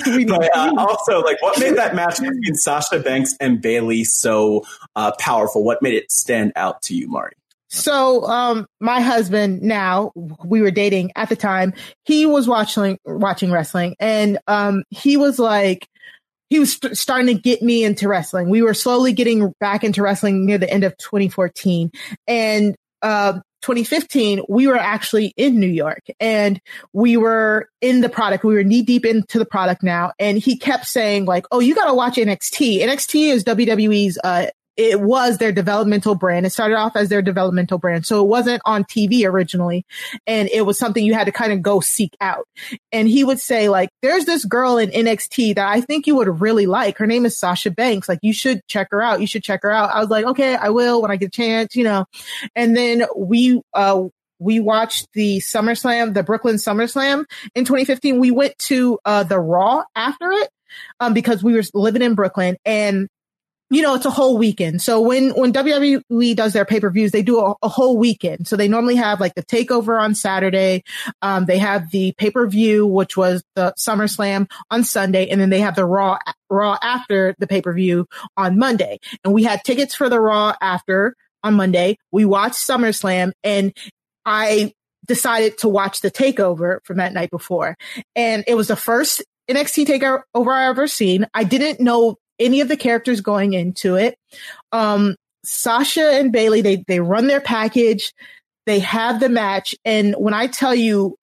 [0.00, 0.38] please don't.
[0.38, 5.10] But uh, also, like, what made that match between Sasha Banks and Bayley so uh,
[5.18, 5.64] powerful?
[5.64, 7.32] What made it stand out to you, Mari?
[7.68, 10.12] So, um, my husband now,
[10.44, 11.74] we were dating at the time,
[12.04, 15.88] he was watching, watching wrestling and, um, he was like,
[16.48, 18.48] he was st- starting to get me into wrestling.
[18.48, 21.90] We were slowly getting back into wrestling near the end of 2014.
[22.26, 26.60] And uh, 2015, we were actually in New York and
[26.92, 28.44] we were in the product.
[28.44, 30.12] We were knee deep into the product now.
[30.18, 32.80] And he kept saying like, Oh, you got to watch NXT.
[32.80, 36.44] NXT is WWE's, uh, it was their developmental brand.
[36.44, 38.06] It started off as their developmental brand.
[38.06, 39.86] So it wasn't on TV originally.
[40.26, 42.46] And it was something you had to kind of go seek out.
[42.92, 46.40] And he would say like, there's this girl in NXT that I think you would
[46.40, 46.98] really like.
[46.98, 48.08] Her name is Sasha Banks.
[48.08, 49.20] Like you should check her out.
[49.20, 49.90] You should check her out.
[49.90, 52.04] I was like, okay, I will when I get a chance, you know,
[52.54, 54.04] and then we, uh,
[54.38, 58.20] we watched the SummerSlam, the Brooklyn SummerSlam in 2015.
[58.20, 60.50] We went to uh, the Raw after it
[61.00, 63.08] um, because we were living in Brooklyn and
[63.70, 64.80] you know, it's a whole weekend.
[64.80, 68.46] So when, when WWE does their pay-per-views, they do a, a, whole weekend.
[68.46, 70.84] So they normally have like the takeover on Saturday.
[71.20, 75.28] Um, they have the pay-per-view, which was the SummerSlam on Sunday.
[75.28, 79.00] And then they have the Raw, Raw after the pay-per-view on Monday.
[79.24, 81.96] And we had tickets for the Raw after on Monday.
[82.12, 83.76] We watched SummerSlam and
[84.24, 84.74] I
[85.06, 87.76] decided to watch the takeover from that night before.
[88.14, 91.26] And it was the first NXT takeover I ever seen.
[91.34, 94.18] I didn't know any of the characters going into it.
[94.72, 98.12] Um, Sasha and Bailey, they, they run their package.
[98.66, 99.74] They have the match.
[99.84, 101.16] And when I tell you,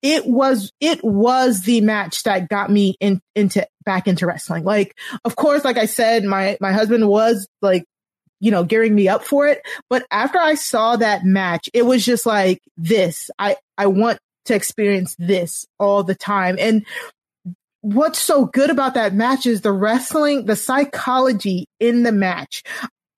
[0.00, 4.62] it was, it was the match that got me in, into back into wrestling.
[4.62, 7.84] Like, of course, like I said, my, my husband was like,
[8.38, 9.62] you know, gearing me up for it.
[9.88, 13.30] But after I saw that match, it was just like this.
[13.38, 16.56] I, I want to experience this all the time.
[16.60, 16.84] And
[17.84, 22.62] what's so good about that match is the wrestling, the psychology in the match.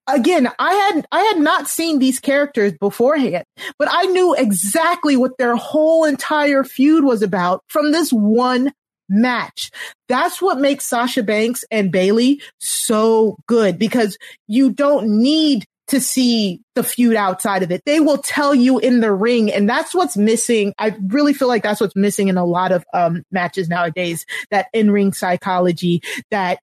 [0.08, 3.44] Again, I had I had not seen these characters beforehand,
[3.78, 8.72] but I knew exactly what their whole entire feud was about from this one
[9.08, 9.70] match.
[10.08, 16.60] That's what makes Sasha Banks and Bayley so good because you don't need to see
[16.74, 17.82] the feud outside of it.
[17.86, 19.52] They will tell you in the ring.
[19.52, 20.74] And that's what's missing.
[20.78, 24.66] I really feel like that's what's missing in a lot of um, matches nowadays, that
[24.72, 26.58] in ring psychology that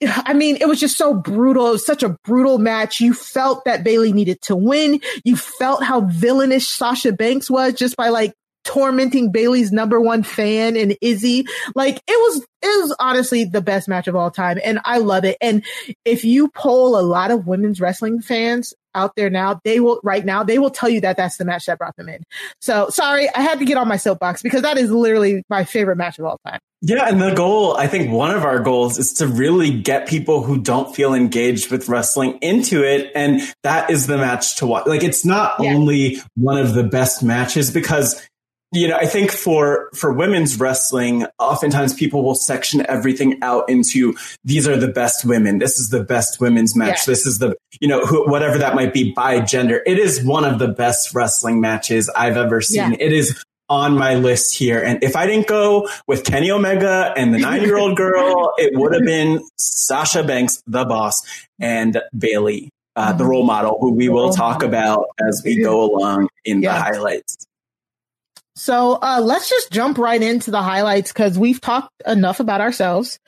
[0.00, 1.66] I mean, it was just so brutal.
[1.68, 3.00] It was such a brutal match.
[3.00, 5.00] You felt that Bayley needed to win.
[5.24, 8.32] You felt how villainous Sasha Banks was just by like
[8.68, 11.46] tormenting Bayley's number one fan and Izzy.
[11.74, 14.58] Like it was, it was honestly the best match of all time.
[14.62, 15.38] And I love it.
[15.40, 15.64] And
[16.04, 20.24] if you poll a lot of women's wrestling fans out there now, they will right
[20.24, 22.22] now, they will tell you that that's the match that brought them in.
[22.60, 25.96] So sorry, I had to get on my soapbox because that is literally my favorite
[25.96, 26.60] match of all time.
[26.80, 30.42] Yeah, and the goal, I think one of our goals is to really get people
[30.42, 33.10] who don't feel engaged with wrestling into it.
[33.16, 34.86] And that is the match to watch.
[34.86, 35.74] Like, it's not yeah.
[35.74, 38.24] only one of the best matches because
[38.72, 44.14] you know, I think for for women's wrestling, oftentimes people will section everything out into
[44.44, 45.58] these are the best women.
[45.58, 47.06] This is the best women's match.
[47.06, 49.82] This is the you know who, whatever that might be by gender.
[49.86, 52.92] It is one of the best wrestling matches I've ever seen.
[52.92, 52.98] Yeah.
[53.00, 54.82] It is on my list here.
[54.82, 58.78] And if I didn't go with Kenny Omega and the nine year old girl, it
[58.78, 61.22] would have been Sasha Banks, the boss,
[61.58, 66.28] and Bayley, uh, the role model, who we will talk about as we go along
[66.44, 66.74] in yeah.
[66.74, 67.47] the highlights.
[68.58, 73.20] So uh, let's just jump right into the highlights because we've talked enough about ourselves.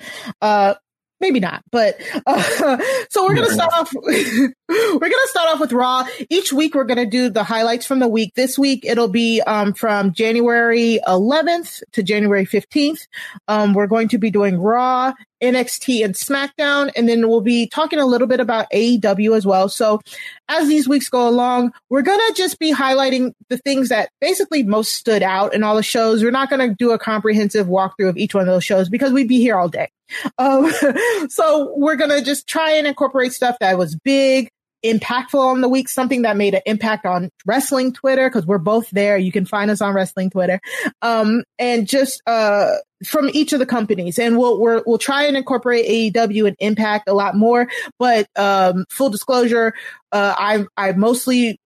[0.43, 0.75] Uh,
[1.21, 2.43] maybe not, but uh,
[3.11, 3.93] so we're gonna start off.
[4.03, 6.05] we're gonna start off with Raw.
[6.29, 8.35] Each week we're gonna do the highlights from the week.
[8.35, 13.07] This week it'll be um, from January 11th to January 15th.
[13.47, 15.13] Um, we're going to be doing Raw,
[15.43, 19.69] NXT, and SmackDown, and then we'll be talking a little bit about AEW as well.
[19.69, 20.01] So
[20.49, 24.95] as these weeks go along, we're gonna just be highlighting the things that basically most
[24.95, 26.23] stood out in all the shows.
[26.23, 29.29] We're not gonna do a comprehensive walkthrough of each one of those shows because we'd
[29.29, 29.89] be here all day.
[30.39, 30.71] Um,
[31.29, 34.51] so we're to just try and incorporate stuff that was big,
[34.85, 38.91] impactful on the week, something that made an impact on wrestling Twitter, because we're both
[38.91, 39.17] there.
[39.17, 40.61] You can find us on wrestling Twitter.
[41.03, 45.37] Um, and just, uh, from each of the companies and we'll, we will try and
[45.37, 47.69] incorporate AEW and impact a lot more.
[47.99, 49.75] But, um, full disclosure,
[50.13, 51.59] uh, I, I mostly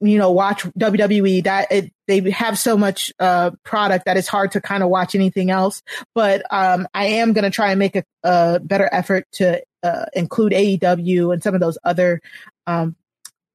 [0.00, 4.52] you know, watch WWE that it, they have so much, uh, product that it's hard
[4.52, 5.82] to kind of watch anything else.
[6.14, 10.06] But, um, I am going to try and make a, a, better effort to, uh,
[10.14, 12.20] include AEW and some of those other,
[12.66, 12.96] um,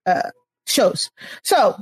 [0.06, 0.30] uh,
[0.68, 1.10] shows.
[1.44, 1.76] So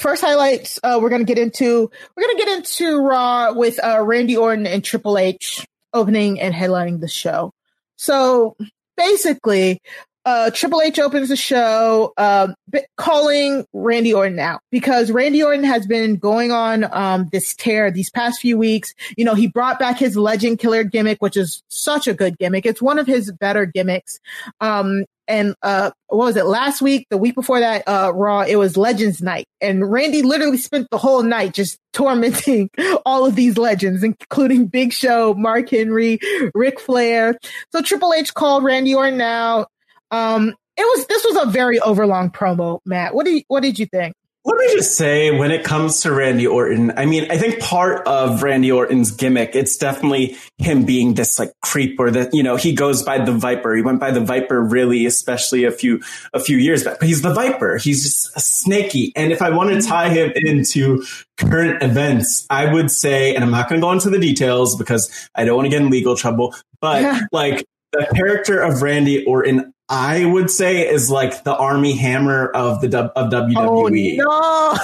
[0.00, 3.78] first highlights, uh, we're going to get into, we're going to get into Raw with,
[3.84, 7.52] uh, Randy Orton and Triple H opening and headlining the show.
[7.96, 8.56] So
[8.96, 9.80] basically,
[10.24, 12.48] uh, Triple H opens the show, uh,
[12.96, 18.10] calling Randy Orton out because Randy Orton has been going on um, this tear these
[18.10, 18.94] past few weeks.
[19.16, 22.66] You know, he brought back his Legend Killer gimmick, which is such a good gimmick.
[22.66, 24.20] It's one of his better gimmicks.
[24.60, 27.06] Um, and uh, what was it last week?
[27.08, 30.98] The week before that, uh, Raw, it was Legends Night, and Randy literally spent the
[30.98, 32.68] whole night just tormenting
[33.06, 36.18] all of these legends, including Big Show, Mark Henry,
[36.54, 37.38] Ric Flair.
[37.72, 39.70] So Triple H called Randy Orton out.
[40.10, 43.14] Um, it was this was a very overlong promo, Matt.
[43.14, 44.14] What do you, what did you think?
[44.42, 48.06] Let me just say, when it comes to Randy Orton, I mean, I think part
[48.06, 52.56] of Randy Orton's gimmick, it's definitely him being this like creep or that, you know,
[52.56, 53.76] he goes by the Viper.
[53.76, 56.00] He went by the Viper really, especially a few,
[56.32, 57.76] a few years back, but he's the Viper.
[57.76, 59.12] He's just snaky.
[59.14, 61.04] And if I want to tie him into
[61.36, 65.28] current events, I would say, and I'm not going to go into the details because
[65.34, 69.74] I don't want to get in legal trouble, but like the character of Randy Orton,
[69.90, 74.20] I would say is like the Armie Hammer of the of WWE.
[74.22, 74.78] Oh,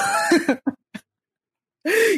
[0.49, 0.57] no.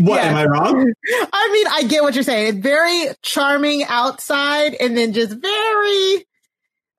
[0.01, 0.31] what yeah.
[0.31, 0.92] am I wrong?
[1.33, 2.55] I mean, I get what you're saying.
[2.55, 6.27] It's very charming outside, and then just very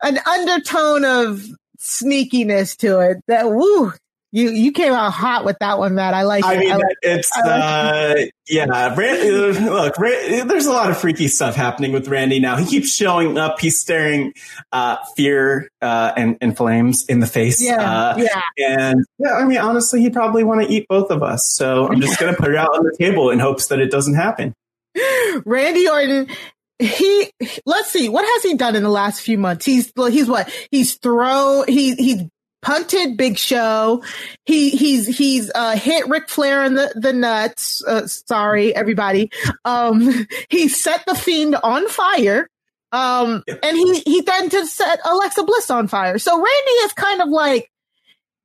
[0.04, 1.44] an undertone of
[1.80, 3.18] sneakiness to it.
[3.28, 3.92] That woo,
[4.32, 6.14] you you came out hot with that one, Matt.
[6.14, 6.44] I like.
[6.44, 6.60] I it.
[6.60, 8.96] mean, I like it's I like uh, yeah.
[8.96, 12.56] Rand, look, Rand, there's a lot of freaky stuff happening with Randy now.
[12.56, 13.60] He keeps showing up.
[13.60, 14.34] He's staring
[14.72, 17.62] uh, fear uh, and, and flames in the face.
[17.62, 18.42] Yeah, uh, yeah.
[18.58, 21.52] And yeah, I mean, honestly, he'd probably want to eat both of us.
[21.52, 24.16] So I'm just gonna put it out on the table in hopes that it doesn't
[24.16, 24.54] happen.
[25.46, 26.28] Randy Orton
[26.80, 27.30] he
[27.66, 30.96] let's see what has he done in the last few months he's he's what he's
[30.96, 32.24] throw he he's
[32.62, 34.04] punted Big Show.
[34.46, 37.84] He he's he's uh, hit Ric Flair in the the nuts.
[37.86, 39.32] Uh, sorry, everybody.
[39.66, 42.48] Um, he set the Fiend on fire.
[42.92, 46.18] Um, and he he threatened to set Alexa Bliss on fire.
[46.18, 47.70] So Randy is kind of like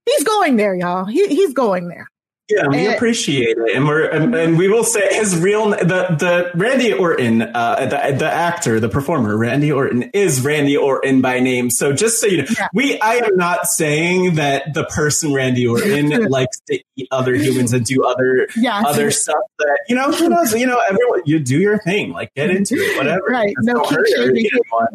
[0.05, 1.07] he's going there, y'all.
[1.07, 2.09] He, he's going there.
[2.51, 5.77] Yeah, we and, appreciate it, and we're and, and, we will say his real the
[6.19, 11.41] the Randy Orton, uh, the the actor, the performer, Randy Orton is Randy Orton by
[11.41, 11.71] name.
[11.71, 12.69] So just so you know, yeah.
[12.75, 17.73] we I am not saying that the person Randy Orton likes to eat other humans
[17.73, 20.53] and do other yeah, other stuff that you know who knows?
[20.53, 23.25] You know everyone you do your thing like get into it whatever.
[23.27, 23.55] Right.
[23.61, 24.47] No kink shaming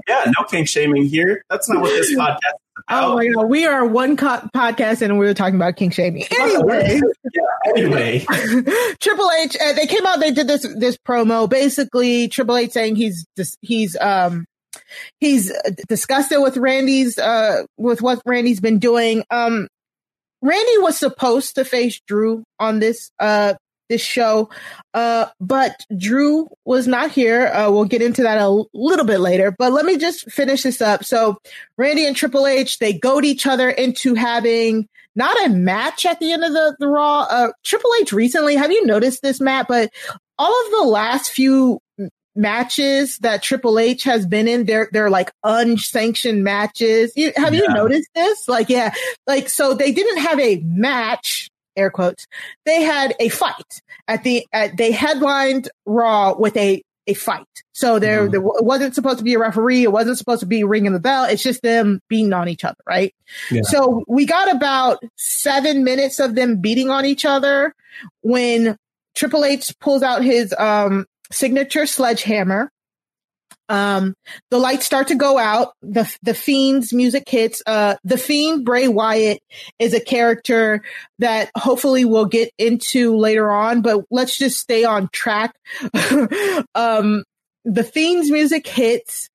[0.08, 1.44] yeah no kink shaming here.
[1.50, 5.26] That's not what this podcast Oh my god, we are one co- podcast and we
[5.26, 6.26] were talking about king shaming.
[6.40, 7.00] Anyway,
[7.34, 7.42] yeah,
[7.76, 8.20] anyway,
[9.00, 12.96] Triple H uh, they came out they did this this promo basically Triple H saying
[12.96, 13.26] he's
[13.62, 14.46] he's um
[15.20, 15.52] he's
[15.88, 19.24] disgusted with Randy's uh with what Randy's been doing.
[19.30, 19.68] Um
[20.42, 23.54] Randy was supposed to face Drew on this uh
[23.90, 24.50] this show.
[24.94, 27.48] Uh, but Drew was not here.
[27.48, 30.82] Uh, we'll get into that a little bit later, but let me just finish this
[30.82, 31.04] up.
[31.04, 31.38] So
[31.78, 36.32] Randy and Triple H, they goad each other into having not a match at the
[36.32, 37.22] end of the, the Raw.
[37.30, 39.68] Uh, Triple H recently, have you noticed this, Matt?
[39.68, 39.92] But
[40.38, 41.82] all of the last few
[42.36, 47.12] matches that Triple H has been in, they're they're like unsanctioned matches.
[47.16, 47.62] You, have yeah.
[47.62, 48.48] you noticed this?
[48.48, 48.94] Like, yeah,
[49.28, 51.49] like so they didn't have a match
[51.80, 52.28] air quotes,
[52.66, 57.46] they had a fight at the, at, they headlined Raw with a, a fight.
[57.72, 58.32] So there, mm-hmm.
[58.32, 59.84] there wasn't supposed to be a referee.
[59.84, 61.24] It wasn't supposed to be ringing the bell.
[61.24, 63.16] It's just them beating on each other, right?
[63.50, 63.62] Yeah.
[63.64, 67.74] So we got about seven minutes of them beating on each other
[68.22, 68.78] when
[69.16, 72.72] Triple H pulls out his um, signature sledgehammer
[73.70, 74.16] um,
[74.50, 75.74] the lights start to go out.
[75.82, 77.62] The the Fiend's music hits.
[77.66, 79.40] Uh, the Fiend Bray Wyatt
[79.78, 80.84] is a character
[81.20, 85.56] that hopefully we'll get into later on, but let's just stay on track.
[86.76, 87.24] um,
[87.64, 89.30] the Fiend's music hits.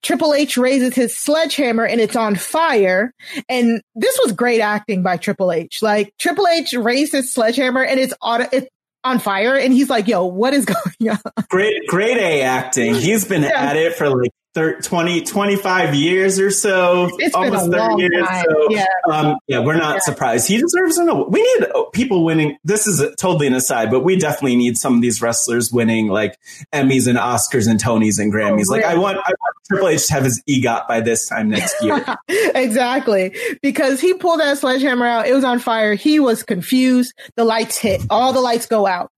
[0.00, 3.12] Triple H raises his sledgehammer and it's on fire.
[3.48, 5.82] And this was great acting by Triple H.
[5.82, 8.68] Like Triple H raised his sledgehammer and it's auto, it,
[9.04, 10.64] on fire and he's like yo what is
[10.98, 13.50] going on great great a acting he's been yeah.
[13.54, 18.44] at it for like 30, 20 25 years or so it's almost 30 years time.
[18.48, 18.86] so yeah.
[19.08, 20.00] Um, yeah we're not yeah.
[20.00, 24.00] surprised he deserves an award we need people winning this is totally an aside but
[24.00, 26.36] we definitely need some of these wrestlers winning like
[26.72, 28.82] emmys and oscars and tonys and grammys oh, really?
[28.82, 31.82] like i want, I want triple h to have his egot by this time next
[31.82, 32.04] year
[32.54, 37.44] exactly because he pulled that sledgehammer out it was on fire he was confused the
[37.44, 39.10] lights hit all the lights go out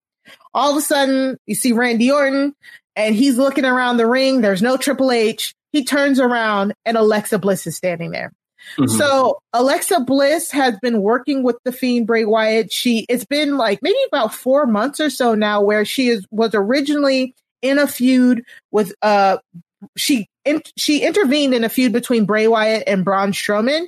[0.52, 2.54] all of a sudden you see randy orton
[2.96, 4.40] and he's looking around the ring.
[4.40, 5.54] There's no Triple H.
[5.72, 8.32] He turns around and Alexa Bliss is standing there.
[8.76, 8.94] Mm-hmm.
[8.98, 12.72] So Alexa Bliss has been working with the Fiend Bray Wyatt.
[12.72, 16.50] She it's been like maybe about four months or so now, where she is was
[16.54, 19.38] originally in a feud with uh
[19.96, 23.86] she in, she intervened in a feud between Bray Wyatt and Braun Strowman,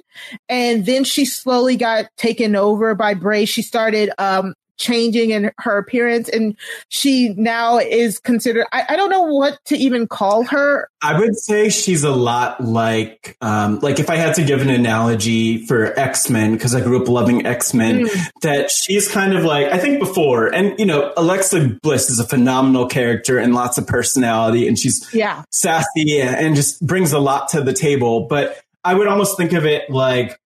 [0.48, 3.44] and then she slowly got taken over by Bray.
[3.44, 6.56] She started um, changing in her appearance and
[6.88, 11.37] she now is considered I, I, don't know what to even call her i would
[11.38, 15.96] say she's a lot like um like if i had to give an analogy for
[15.96, 18.30] x-men because i grew up loving x-men mm.
[18.42, 22.26] that she's kind of like i think before and you know alexa bliss is a
[22.26, 27.48] phenomenal character and lots of personality and she's yeah sassy and just brings a lot
[27.48, 30.40] to the table but i would almost think of it like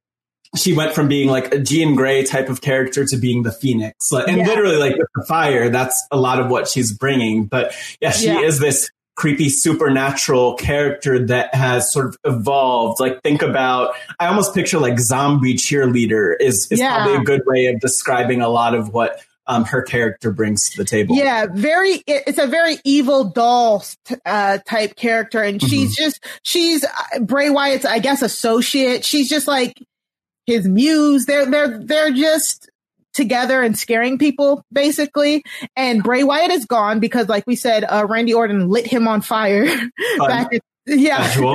[0.57, 4.11] she went from being like a Jean Grey type of character to being the Phoenix.
[4.11, 4.47] Like, and yeah.
[4.47, 7.47] literally like with the fire, that's a lot of what she's bringing.
[7.47, 8.41] But yeah, she yeah.
[8.41, 13.01] is this creepy supernatural character that has sort of evolved.
[13.01, 16.97] Like think about, I almost picture like zombie cheerleader is, is yeah.
[16.97, 20.79] probably a good way of describing a lot of what um, her character brings to
[20.79, 21.17] the table.
[21.17, 22.03] Yeah, very.
[22.07, 23.85] It's a very evil doll
[24.25, 25.69] uh, type character, and mm-hmm.
[25.69, 29.05] she's just she's uh, Bray Wyatt's, I guess, associate.
[29.05, 29.81] She's just like
[30.47, 31.27] his muse.
[31.27, 32.71] They're they're they're just
[33.17, 35.43] together and scaring people basically.
[35.75, 39.23] And Bray Wyatt is gone because, like we said, uh, Randy Orton lit him on
[39.23, 39.65] fire
[40.19, 40.49] back.
[40.53, 41.55] In, yeah.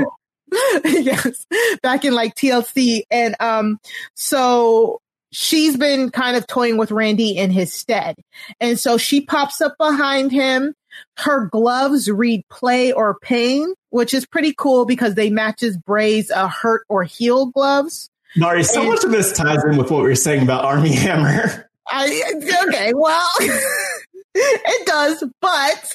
[0.83, 1.45] yes,
[1.81, 3.79] back in like TLC, and um,
[4.15, 4.99] so
[5.31, 8.17] she's been kind of toying with Randy in his stead,
[8.59, 10.73] and so she pops up behind him.
[11.15, 16.49] Her gloves read play or pain, which is pretty cool because they matches Bray's uh,
[16.49, 18.09] hurt or heal gloves.
[18.35, 21.69] Mari, so much of this ties in with what we were saying about Armie Hammer.
[21.87, 23.27] I okay, well,
[24.33, 25.93] it does, but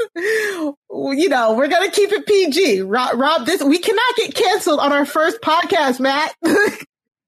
[0.90, 2.82] you know we're gonna keep it PG.
[2.82, 6.34] Rob, Rob, this we cannot get canceled on our first podcast, Matt.
[6.44, 6.52] you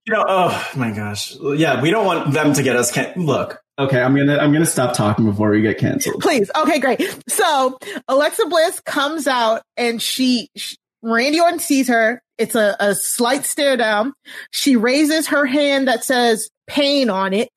[0.09, 2.93] know, oh my gosh, yeah, we don't want them to get us.
[2.93, 6.21] Can- Look, okay, I'm gonna I'm gonna stop talking before we get canceled.
[6.21, 7.01] Please, okay, great.
[7.29, 12.23] So Alexa Bliss comes out and she, she Randy Orton sees her.
[12.39, 14.15] It's a, a slight stare down.
[14.51, 17.49] She raises her hand that says pain on it.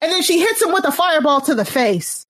[0.00, 2.26] And then she hits him with a fireball to the face.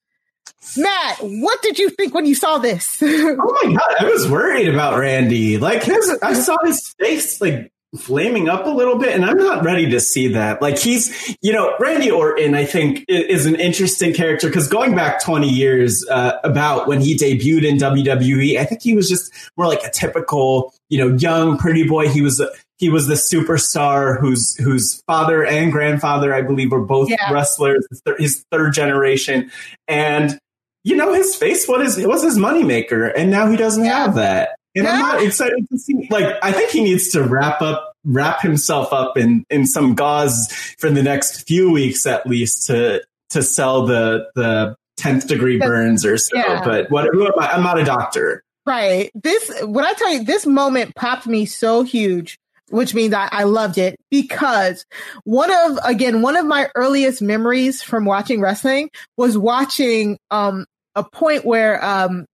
[0.77, 2.99] Matt, what did you think when you saw this?
[3.03, 5.59] oh my god, I was worried about Randy.
[5.59, 9.65] Like his, I saw his face like flaming up a little bit and I'm not
[9.65, 10.63] ready to see that.
[10.63, 15.23] Like he's, you know, Randy Orton, I think is an interesting character because going back
[15.23, 19.67] 20 years, uh, about when he debuted in WWE, I think he was just more
[19.67, 22.09] like a typical, you know, young pretty boy.
[22.09, 22.43] He was,
[22.79, 27.31] he was the superstar whose, whose father and grandfather, I believe, were both yeah.
[27.31, 27.87] wrestlers,
[28.19, 29.51] his third generation.
[29.87, 30.39] And,
[30.83, 33.13] you know, his face was his, was his moneymaker.
[33.15, 34.05] And now he doesn't yeah.
[34.05, 34.57] have that.
[34.75, 34.89] And.
[34.89, 36.09] I'm not excited to see.
[36.11, 40.51] Like, I think he needs to wrap up, wrap himself up in in some gauze
[40.79, 46.07] for the next few weeks at least to to sell the the tenth degree burns
[46.07, 46.37] or so.
[46.37, 46.65] Yeah.
[46.65, 47.11] But what?
[47.39, 47.49] I?
[47.49, 48.43] I'm not a doctor.
[48.65, 49.11] Right.
[49.15, 49.53] This.
[49.63, 52.39] What I tell you, this moment popped me so huge.
[52.71, 54.87] Which means I, I loved it because
[55.25, 60.65] one of again one of my earliest memories from watching wrestling was watching um
[60.95, 62.25] a point where um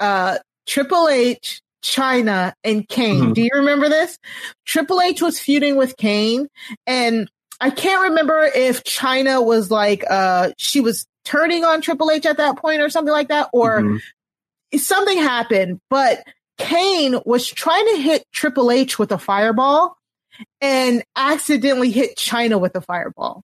[0.00, 3.20] uh Triple H Chyna and Kane.
[3.20, 3.32] Mm-hmm.
[3.32, 4.18] Do you remember this?
[4.64, 6.48] Triple H was feuding with Kane
[6.86, 7.28] and
[7.60, 12.38] I can't remember if Chyna was like uh she was turning on Triple H at
[12.38, 14.76] that point or something like that or mm-hmm.
[14.78, 16.24] something happened, but
[16.58, 19.96] Kane was trying to hit Triple H with a fireball
[20.60, 23.42] and accidentally hit Chyna with a fireball.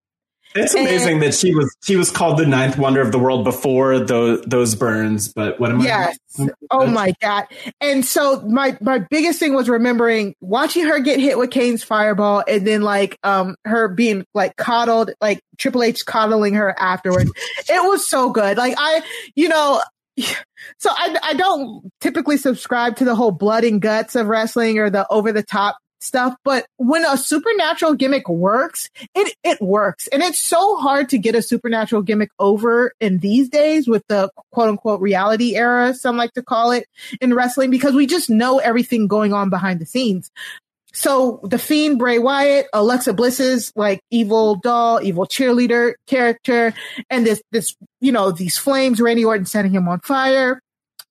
[0.55, 3.44] It's amazing and, that she was she was called the ninth wonder of the world
[3.44, 5.32] before those those burns.
[5.32, 6.18] But what am yes.
[6.38, 6.42] I?
[6.42, 6.51] Yes.
[6.70, 7.46] Oh my god!
[7.80, 12.42] And so my my biggest thing was remembering watching her get hit with Kane's fireball,
[12.49, 17.30] and then like um her being like coddled, like Triple H coddling her afterwards.
[17.68, 18.57] it was so good.
[18.57, 19.03] Like I,
[19.34, 19.82] you know,
[20.78, 24.90] so I, I don't typically subscribe to the whole blood and guts of wrestling or
[24.90, 30.09] the over the top stuff, but when a supernatural gimmick works, it it works.
[30.09, 34.30] And it's so hard to get a supernatural gimmick over in these days with the
[34.53, 36.86] quote unquote reality era, some like to call it
[37.20, 40.30] in wrestling, because we just know everything going on behind the scenes.
[40.92, 46.74] So the Fiend, Bray Wyatt, Alexa Bliss's like evil doll, evil cheerleader character,
[47.11, 50.61] and this this you know these flames, Randy Orton setting him on fire,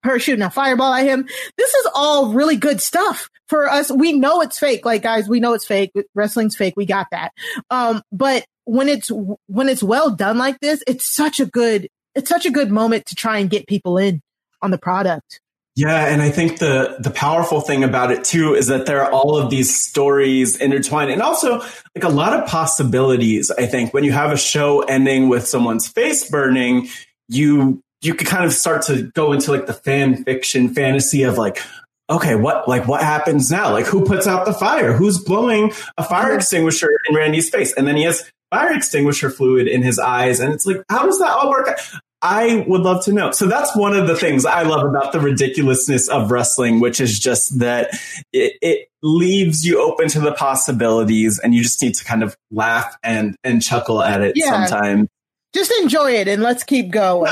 [0.04, 1.28] her shooting a fireball at him.
[1.58, 3.92] This is all really good stuff for us.
[3.92, 4.86] We know it's fake.
[4.86, 5.92] Like guys, we know it's fake.
[6.16, 6.74] Wrestling's fake.
[6.78, 7.32] We got that.
[7.70, 9.10] Um, but when it's,
[9.48, 13.06] when it's well done like this, it's such a good, it's such a good moment
[13.08, 14.22] to try and get people in
[14.62, 15.40] on the product.
[15.78, 19.12] Yeah, and I think the the powerful thing about it too is that there are
[19.12, 23.52] all of these stories intertwined and also like a lot of possibilities.
[23.52, 26.90] I think when you have a show ending with someone's face burning,
[27.28, 31.38] you you could kind of start to go into like the fan fiction fantasy of
[31.38, 31.62] like
[32.10, 33.72] okay, what like what happens now?
[33.72, 34.94] Like who puts out the fire?
[34.94, 37.74] Who's blowing a fire extinguisher in Randy's face?
[37.74, 41.20] And then he has fire extinguisher fluid in his eyes, and it's like, how does
[41.20, 41.70] that all work?
[42.20, 43.30] I would love to know.
[43.30, 47.20] So that's one of the things I love about the ridiculousness of wrestling, which is
[47.20, 47.90] just that
[48.34, 52.36] it, it leaves you open to the possibilities, and you just need to kind of
[52.50, 54.66] laugh and and chuckle at it Yeah.
[54.66, 55.10] sometimes.
[55.54, 57.32] just enjoy it and let's keep going.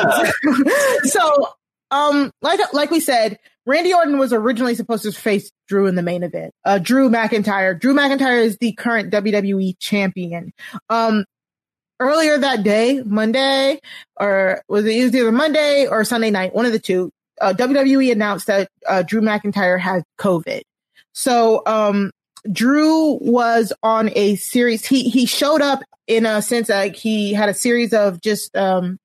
[1.04, 1.50] so,
[1.92, 6.04] um, like like we said, Randy Orton was originally supposed to face Drew in the
[6.04, 6.54] main event.
[6.64, 7.80] Uh, Drew McIntyre.
[7.80, 10.54] Drew McIntyre is the current WWE champion.
[10.90, 11.26] Um,
[12.00, 13.80] earlier that day, Monday,
[14.18, 17.12] or was it either Monday or Sunday night, one of the two,
[17.42, 20.62] uh, WWE announced that uh, Drew McIntyre had COVID.
[21.14, 22.12] So, um,
[22.52, 24.86] Drew was on a series.
[24.86, 29.00] He he showed up in a sense like he had a series of just um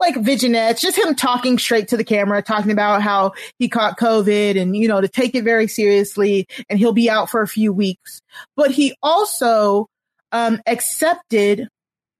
[0.00, 4.60] like vignettes, just him talking straight to the camera, talking about how he caught COVID
[4.60, 7.72] and you know to take it very seriously, and he'll be out for a few
[7.72, 8.20] weeks.
[8.56, 9.88] But he also
[10.32, 11.68] um accepted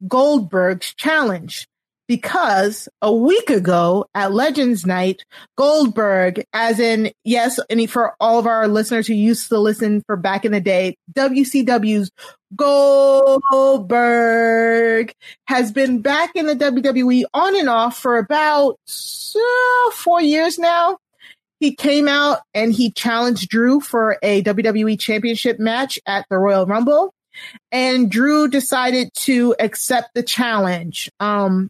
[0.06, 1.66] Goldberg's challenge
[2.06, 5.24] because a week ago at Legends Night,
[5.56, 10.16] Goldberg, as in, yes, and for all of our listeners who used to listen for
[10.16, 12.10] back in the day, WCW's
[12.56, 13.52] Goldberg
[15.46, 20.98] has been back in the WWE on and off for about uh, four years now.
[21.60, 26.66] He came out and he challenged Drew for a WWE championship match at the Royal
[26.66, 27.14] Rumble.
[27.72, 31.10] And Drew decided to accept the challenge.
[31.18, 31.68] Um,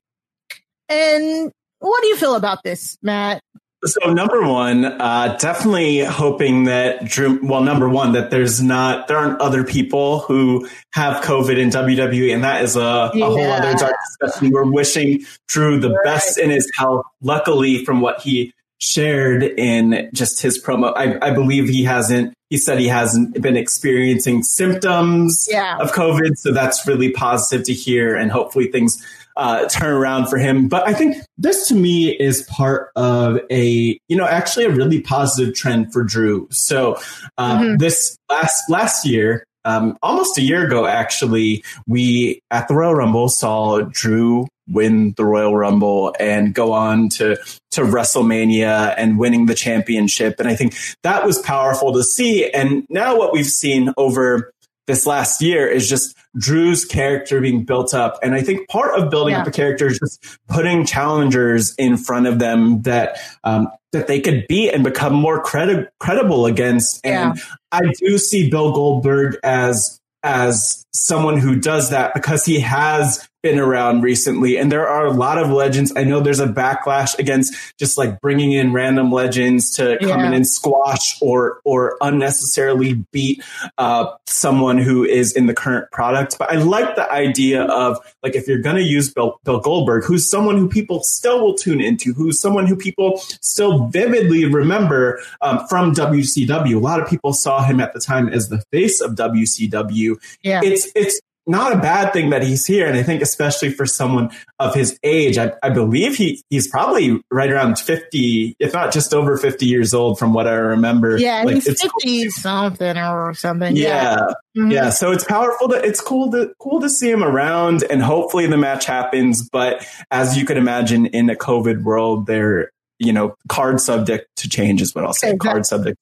[0.88, 3.40] and what do you feel about this, Matt?
[3.86, 7.38] So number one, uh, definitely hoping that Drew.
[7.46, 12.32] Well, number one, that there's not there aren't other people who have COVID in WWE,
[12.32, 14.52] and that is a, a whole other dark discussion.
[14.52, 17.04] We're wishing Drew the best in his health.
[17.20, 22.32] Luckily, from what he shared in just his promo, I, I believe he hasn't.
[22.48, 25.76] He said he hasn't been experiencing symptoms Yeah.
[25.78, 28.96] of COVID, so that's really positive to hear, and hopefully things
[29.36, 30.68] uh, turn around for him.
[30.68, 35.00] But I think this to me is part of a, you know, actually a really
[35.00, 36.48] positive trend for Drew.
[36.50, 36.96] So
[37.38, 37.78] uh, Mhm.
[37.78, 43.28] this last last year, um, almost a year ago, actually, we at the Royal Rumble
[43.28, 47.36] saw Drew win the Royal Rumble and go on to
[47.72, 50.38] to WrestleMania and winning the championship.
[50.38, 52.48] And I think that was powerful to see.
[52.50, 54.52] And now what we've seen over
[54.86, 58.18] this last year is just Drew's character being built up.
[58.22, 62.26] And I think part of building up a character is just putting challengers in front
[62.26, 67.04] of them that um, that they could beat and become more credi- credible against.
[67.04, 67.40] And
[67.72, 73.58] I do see Bill Goldberg as as someone who does that because he has been
[73.58, 77.54] around recently and there are a lot of legends i know there's a backlash against
[77.78, 80.26] just like bringing in random legends to come Yeah.
[80.28, 83.42] in and squash or or unnecessarily beat
[83.76, 88.34] uh, someone who is in the current product but i like the idea of like
[88.34, 91.82] if you're going to use bill, bill goldberg who's someone who people still will tune
[91.82, 97.34] into who's someone who people still vividly remember um, from wcw a lot of people
[97.34, 100.62] saw him at the time as the face of wcw Yeah.
[100.64, 104.30] it's it's not a bad thing that he's here, and I think especially for someone
[104.58, 109.12] of his age, I, I believe he he's probably right around fifty, if not just
[109.12, 111.16] over fifty years old, from what I remember.
[111.18, 113.76] yeah, Like, he's it's- 50 something or something.
[113.76, 114.18] yeah,
[114.56, 114.72] Mhm.
[114.72, 114.88] yeah.
[114.90, 115.68] So it's powerful.
[115.68, 119.48] To, it's cool to cool to see him around, and hopefully the match happens.
[119.48, 124.48] But as you could imagine, in a COVID world, they're you know card subject to
[124.48, 125.28] change is what I'll say.
[125.32, 125.48] Exactly.
[125.50, 125.98] Card subject.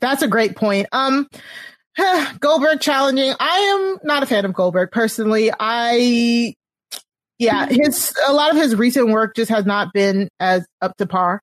[0.00, 0.86] That's a great point.
[0.92, 1.28] Um,
[2.40, 3.34] Goldberg challenging.
[3.38, 5.50] I am not a fan of Goldberg personally.
[5.58, 6.54] I,
[7.38, 11.06] yeah, his a lot of his recent work just has not been as up to
[11.06, 11.42] par.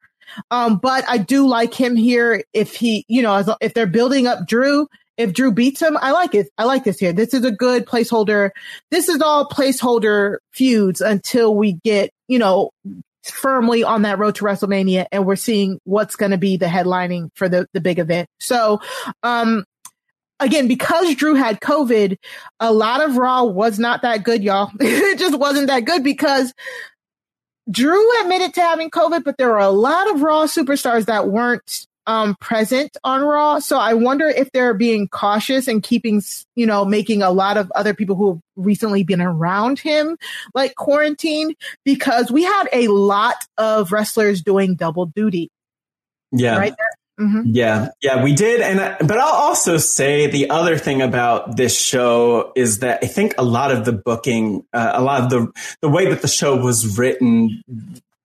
[0.51, 2.43] Um, but I do like him here.
[2.53, 4.87] If he, you know, as, if they're building up Drew,
[5.17, 6.49] if Drew beats him, I like it.
[6.57, 7.13] I like this here.
[7.13, 8.51] This is a good placeholder.
[8.91, 12.69] This is all placeholder feuds until we get, you know,
[13.23, 17.29] firmly on that road to WrestleMania and we're seeing what's going to be the headlining
[17.35, 18.29] for the, the big event.
[18.39, 18.79] So,
[19.23, 19.65] um,
[20.39, 22.17] again, because Drew had COVID,
[22.59, 24.71] a lot of Raw was not that good, y'all.
[24.79, 26.53] it just wasn't that good because
[27.69, 31.87] Drew admitted to having COVID, but there were a lot of Raw superstars that weren't
[32.05, 33.59] um, present on Raw.
[33.59, 36.21] So I wonder if they're being cautious and keeping,
[36.55, 40.17] you know, making a lot of other people who have recently been around him
[40.53, 45.49] like quarantine because we had a lot of wrestlers doing double duty.
[46.31, 46.57] Yeah.
[46.57, 46.73] Right
[47.17, 47.27] there.
[47.27, 51.57] hmm Yeah, yeah, we did, and I- but I'll also say the other thing about
[51.57, 55.29] this show is that I think a lot of the booking, uh, a lot of
[55.29, 55.51] the
[55.81, 57.63] the way that the show was written,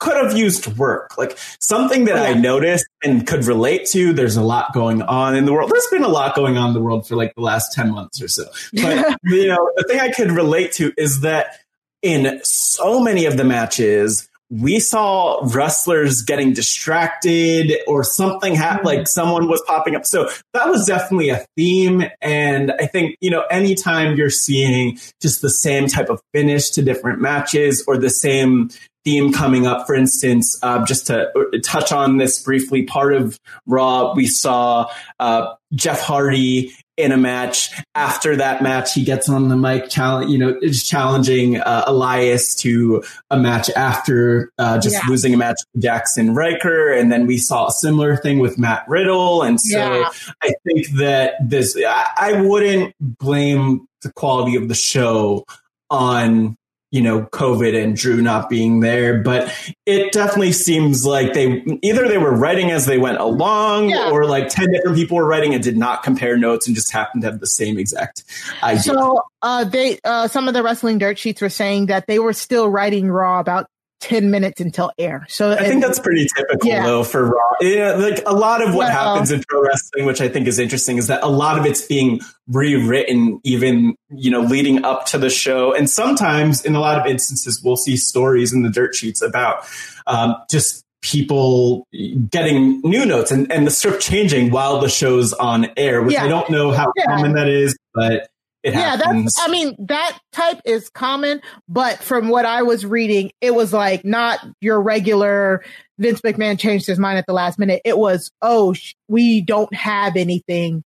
[0.01, 1.16] could have used work.
[1.16, 2.16] Like something that.
[2.16, 4.12] I noticed and could relate to.
[4.12, 5.70] There's a lot going on in the world.
[5.70, 8.20] There's been a lot going on in the world for like the last 10 months
[8.20, 8.45] or so.
[8.72, 11.61] But, you know, the thing I could relate to is that
[12.03, 19.09] in so many of the matches, we saw wrestlers getting distracted or something happened, like
[19.09, 20.05] someone was popping up.
[20.05, 22.05] So that was definitely a theme.
[22.20, 26.82] And I think, you know, anytime you're seeing just the same type of finish to
[26.82, 28.68] different matches or the same
[29.07, 31.30] theme coming up, for instance, uh, just to
[31.64, 37.70] touch on this briefly, part of Raw, we saw uh, Jeff Hardy in a match.
[37.95, 42.55] After that match, he gets on the mic, challenge, you know, is challenging uh, Elias
[42.57, 45.09] to a match after uh, just Yeah.
[45.09, 48.84] losing a match with Jaxson Ryker, and then we saw a similar thing with Matt
[48.88, 50.09] Riddle, and so Yeah.
[50.43, 55.45] I think that this, I, I wouldn't blame the quality of the show
[55.90, 56.57] on
[56.93, 59.53] you know COVID and Drew not being there, but
[59.86, 64.11] it definitely seems like they either they were writing as they went along, Yeah.
[64.11, 67.22] or like ten different people were writing and did not compare notes and just happened
[67.22, 68.22] to have the same exact
[68.62, 68.82] idea.
[68.82, 72.34] So uh, they uh, some of the wrestling dirt sheets were saying that they were
[72.34, 73.66] still writing Raw about
[74.03, 75.24] ten minutes until air.
[75.30, 76.84] So I think that's pretty typical Yeah.
[76.84, 77.40] though for Raw.
[77.61, 80.59] Yeah, like a lot of what Well- happens in pro wrestling, which I think is
[80.59, 85.18] interesting, is that a lot of it's being rewritten even, you know, leading up to
[85.18, 85.72] the show.
[85.72, 89.64] And sometimes in a lot of instances, we'll see stories in the dirt sheets about
[90.07, 91.86] um, just people
[92.30, 96.24] getting new notes and, and the script changing while the show's on air, which Yeah.
[96.24, 97.07] I don't know how Yeah.
[97.07, 98.28] common that is, but
[98.63, 99.35] it yeah, happens.
[99.35, 99.49] that's.
[99.49, 104.05] I mean, that type is common, but from what I was reading, it was like
[104.05, 105.65] not your regular
[105.99, 107.83] Vince McMahon changed his mind at the last minute.
[107.85, 110.85] It was, oh, sh- we don't have anything.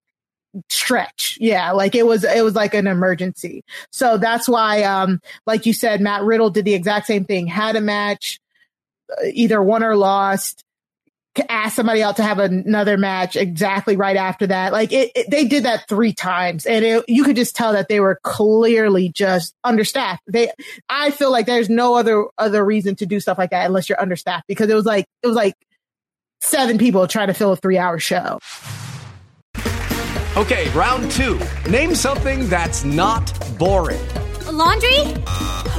[0.71, 2.25] Stretch, yeah, like it was.
[2.25, 3.63] It was like an emergency.
[3.93, 7.47] So that's why, um, like you said, Matt Riddle did the exact same thing.
[7.47, 8.41] Had a match,
[9.13, 10.65] uh, either won or lost.
[11.49, 14.73] Asked somebody out to have another match exactly right after that.
[14.73, 17.89] Like it, it- they did that three times, and it, you could just tell that
[17.89, 20.23] they were clearly just understaffed.
[20.27, 20.51] They,
[20.89, 24.01] I feel like there's no other other reason to do stuff like that unless you're
[24.01, 25.55] understaffed because it was like it was like
[26.41, 28.39] seven people trying to fill a three hour show.
[30.37, 31.41] Okay, round two.
[31.71, 34.01] Name something that's not boring.
[34.47, 34.99] A laundry?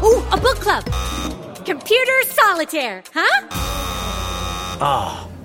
[0.03, 0.83] Ooh, a book club.
[1.63, 3.47] Computer solitaire, huh?
[4.79, 5.27] Ah,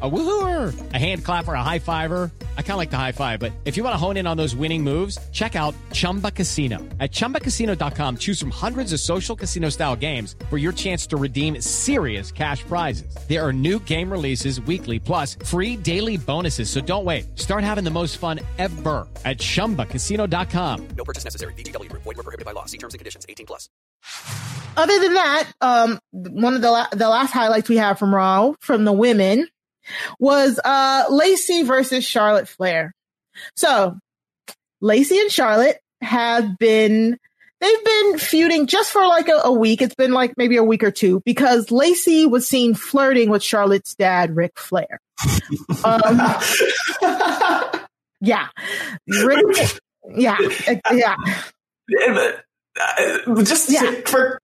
[0.00, 2.30] A woohooer, a hand clapper, a high fiver.
[2.56, 4.36] I kind of like the high five, but if you want to hone in on
[4.36, 6.78] those winning moves, check out Chumba Casino.
[7.00, 11.60] At chumbacasino.com, choose from hundreds of social casino style games for your chance to redeem
[11.60, 13.12] serious cash prizes.
[13.28, 16.70] There are new game releases weekly, plus free daily bonuses.
[16.70, 17.36] So don't wait.
[17.36, 20.88] Start having the most fun ever at chumbacasino.com.
[20.96, 21.54] No purchase necessary.
[21.54, 22.04] VGW Group.
[22.04, 22.66] Void where prohibited by law.
[22.66, 23.26] See terms and conditions.
[23.28, 23.68] 18 plus.
[24.76, 28.52] Other than that, um, one of the la- the last highlights we have from Raw
[28.60, 29.48] from the women
[30.18, 32.92] was uh Lacey versus Charlotte Flair.
[33.56, 33.96] So
[34.80, 37.18] Lacey and Charlotte have been
[37.60, 39.82] they've been feuding just for like a, a week.
[39.82, 43.94] It's been like maybe a week or two because Lacey was seen flirting with Charlotte's
[43.94, 45.00] dad, Ric Flair.
[45.84, 46.20] Um,
[48.20, 48.46] yeah,
[49.08, 49.44] Ric,
[50.16, 50.36] yeah,
[50.92, 51.16] yeah.
[53.42, 54.40] Just to- for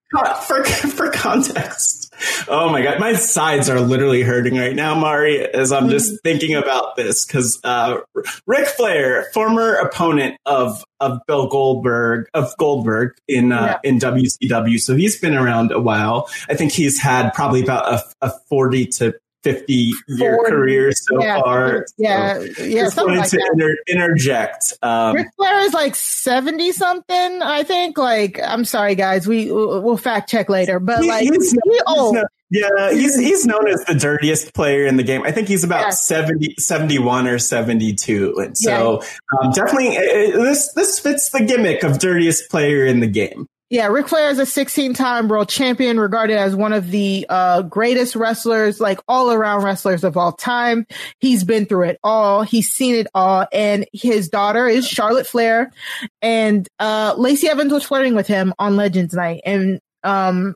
[0.46, 2.03] for for context.
[2.48, 6.54] Oh my god, my sides are literally hurting right now, Mari, as I'm just thinking
[6.54, 7.98] about this because uh,
[8.46, 14.94] Ric Flair, former opponent of of Bill Goldberg of Goldberg in uh, in WCW, so
[14.94, 16.28] he's been around a while.
[16.48, 19.14] I think he's had probably about a, a forty to.
[19.44, 21.86] 50 year career so yeah, far.
[21.98, 23.50] yeah, So yeah, just something wanted like to that.
[23.54, 24.72] inter- interject.
[24.82, 27.96] Um, Ric Flair is like 70 something, I think.
[27.98, 29.28] Like, I'm sorry, guys.
[29.28, 32.16] We, we'll fact check later, but He- like, he's- he he's old.
[32.50, 35.22] yeah, he's he's known as the dirtiest player in the game.
[35.24, 35.90] I think he's about Yeah.
[35.90, 38.34] 70, 71 or 72.
[38.38, 39.02] And so
[39.42, 43.46] um, definitely uh, this this fits the gimmick of dirtiest player in the game.
[43.70, 47.62] Yeah, Ric Flair is a 16 time world champion, regarded as one of the uh,
[47.62, 50.86] greatest wrestlers, like all around wrestlers of all time.
[51.18, 52.42] He's been through it all.
[52.42, 53.46] He's seen it all.
[53.52, 55.72] And his daughter is Charlotte Flair.
[56.20, 59.40] And uh, Lacey Evans was flirting with him on Legends Night.
[59.46, 60.54] And um,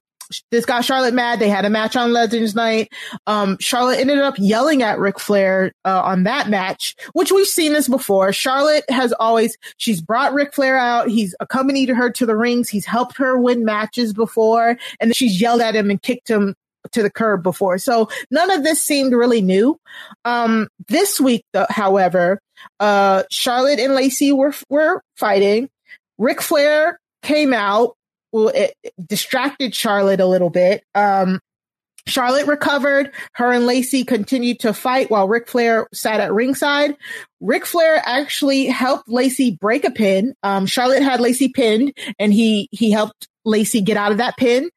[0.51, 1.39] this got Charlotte mad.
[1.39, 2.93] They had a match on Legends Night.
[3.27, 7.73] Um, Charlotte ended up yelling at Ric Flair uh, on that match, which we've seen
[7.73, 8.33] this before.
[8.33, 11.09] Charlotte has always she's brought Ric Flair out.
[11.09, 12.69] He's accompanied her to the rings.
[12.69, 16.55] He's helped her win matches before, and she's yelled at him and kicked him
[16.93, 17.79] to the curb before.
[17.79, 19.79] So none of this seemed really new.
[20.25, 22.41] Um, this week, though, however,
[22.81, 25.69] uh, Charlotte and Lacey were were fighting.
[26.19, 27.97] Ric Flair came out.
[28.33, 28.75] Well, it
[29.05, 30.85] distracted Charlotte a little bit.
[30.95, 31.41] Um,
[32.09, 33.13] Charlotte recovered.
[33.35, 36.97] Her and Lacey continued to fight while Ric Flair sat at ringside.
[37.41, 40.35] Ric Flair actually helped Lacey break a pin.
[40.43, 44.71] Um, Charlotte had Lacey pinned, and he he helped Lacey get out of that pin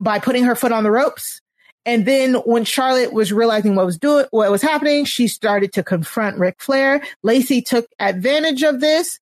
[0.00, 1.40] by putting her foot on the ropes.
[1.86, 5.82] And then when Charlotte was realizing what was doing, what was happening, she started to
[5.82, 7.02] confront Ric Flair.
[7.22, 9.20] Lacey took advantage of this,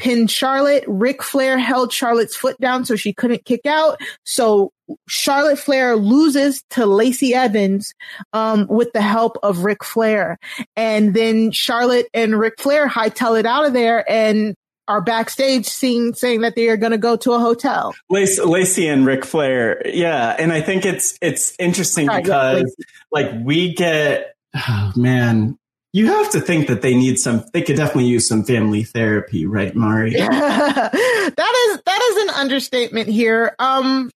[0.00, 0.84] pinned Charlotte.
[0.88, 4.00] Ric Flair held Charlotte's foot down so she couldn't kick out.
[4.24, 4.72] So
[5.06, 7.94] Charlotte Flair loses to Lacey Evans
[8.32, 10.38] um, with the help of Ric Flair.
[10.74, 14.54] And then Charlotte and Ric Flair hightail it out of there and
[14.88, 17.94] are backstage seeing saying that they are going to go to a hotel.
[18.08, 22.84] Lacey, Lacey and Ric Flair, yeah, and I think it's it's interesting Sorry, because yeah,
[23.12, 25.59] like we get, oh, man,
[25.92, 27.44] you have to think that they need some.
[27.52, 30.12] They could definitely use some family therapy, right, Mari?
[30.12, 30.28] Yeah.
[30.28, 33.54] that is that is an understatement here.
[33.58, 34.10] Um,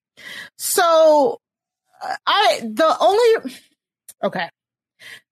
[0.56, 1.38] so
[2.26, 3.54] I the only
[4.22, 4.48] okay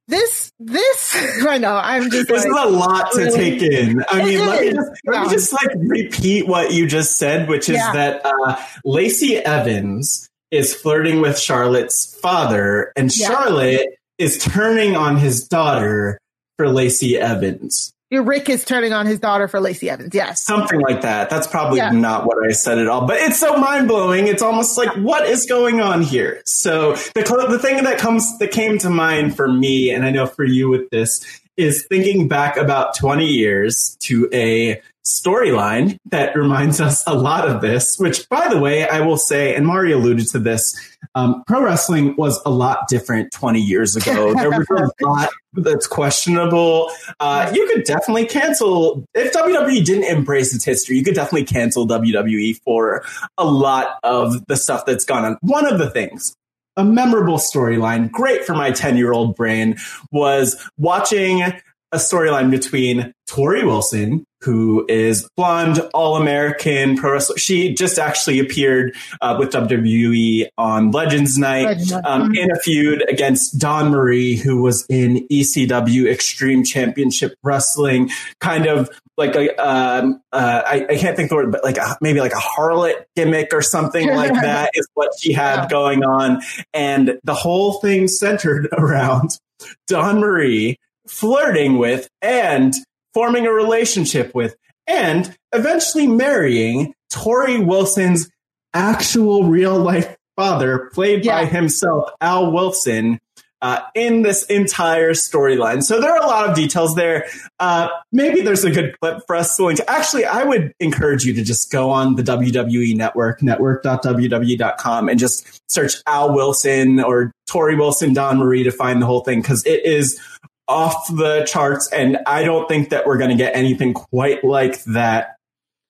[0.08, 4.04] this this I know I'm just this like, is a lot to really, take in.
[4.08, 7.68] I mean, let me just let me just like repeat what you just said, which
[7.68, 7.92] is yeah.
[7.92, 13.12] that uh, Lacey Evans is flirting with Charlotte's father, and.
[13.12, 13.88] Charlotte
[14.18, 16.20] is turning on his daughter
[16.56, 17.92] for Lacey Evans.
[18.10, 20.14] Your Ric is turning on his daughter for Lacey Evans.
[20.14, 20.42] Yes.
[20.42, 21.30] Something like that.
[21.30, 21.92] That's probably yeah.
[21.92, 24.26] not what I said at all, but it's so mind blowing.
[24.26, 26.42] It's almost like, what is going on here?
[26.44, 30.26] So the, the thing that comes, that came to mind for me, and I know
[30.26, 31.24] for you with this,
[31.56, 37.60] is thinking back about 20 years to a storyline that reminds us a lot of
[37.60, 40.74] this, which, by the way, I will say, and Mari alluded to this,
[41.14, 44.32] um, pro wrestling was a lot different 20 years ago.
[44.42, 46.90] There was a lot that's questionable.
[47.20, 51.86] Uh, you could definitely cancel, if WWE didn't embrace its history, you could definitely cancel
[51.86, 53.04] WWE for
[53.38, 55.38] a lot of the stuff that's gone on.
[55.42, 56.34] One of the things
[56.76, 59.76] a memorable storyline, great for my 10 year old brain,
[60.10, 67.36] was watching a storyline between Torrie Wilson, who is blonde, all American pro wrestler.
[67.38, 73.58] She just actually appeared uh, with WWE on Legends Night um, in a feud against
[73.58, 80.62] Dawn Marie, who was in ECW Extreme Championship Wrestling, kind of like a, um, uh,
[80.66, 83.62] I, I, can't think the word, but like a, maybe like a harlot gimmick or
[83.62, 86.40] something like that is what she had going on.
[86.72, 89.38] And the whole thing centered around
[89.86, 92.74] Dawn Marie flirting with and
[93.14, 94.56] forming a relationship with
[94.86, 98.30] and eventually marrying Torrie Wilson's
[98.74, 101.40] actual real life father, played yeah.
[101.40, 103.18] by himself, Al Wilson,
[103.60, 105.84] uh, in this entire storyline.
[105.84, 107.26] So there are a lot of details there.
[107.60, 109.78] Uh, maybe there's a good clip for us to link.
[109.86, 115.70] Actually, I would encourage you to just go on the WWE network, network.wwe.com, and just
[115.70, 119.86] search Al Wilson or Torrie Wilson, Dawn Marie to find the whole thing because it
[119.86, 120.20] is
[120.68, 121.90] off the charts.
[121.92, 125.36] And I don't think that we're going to get anything quite like that,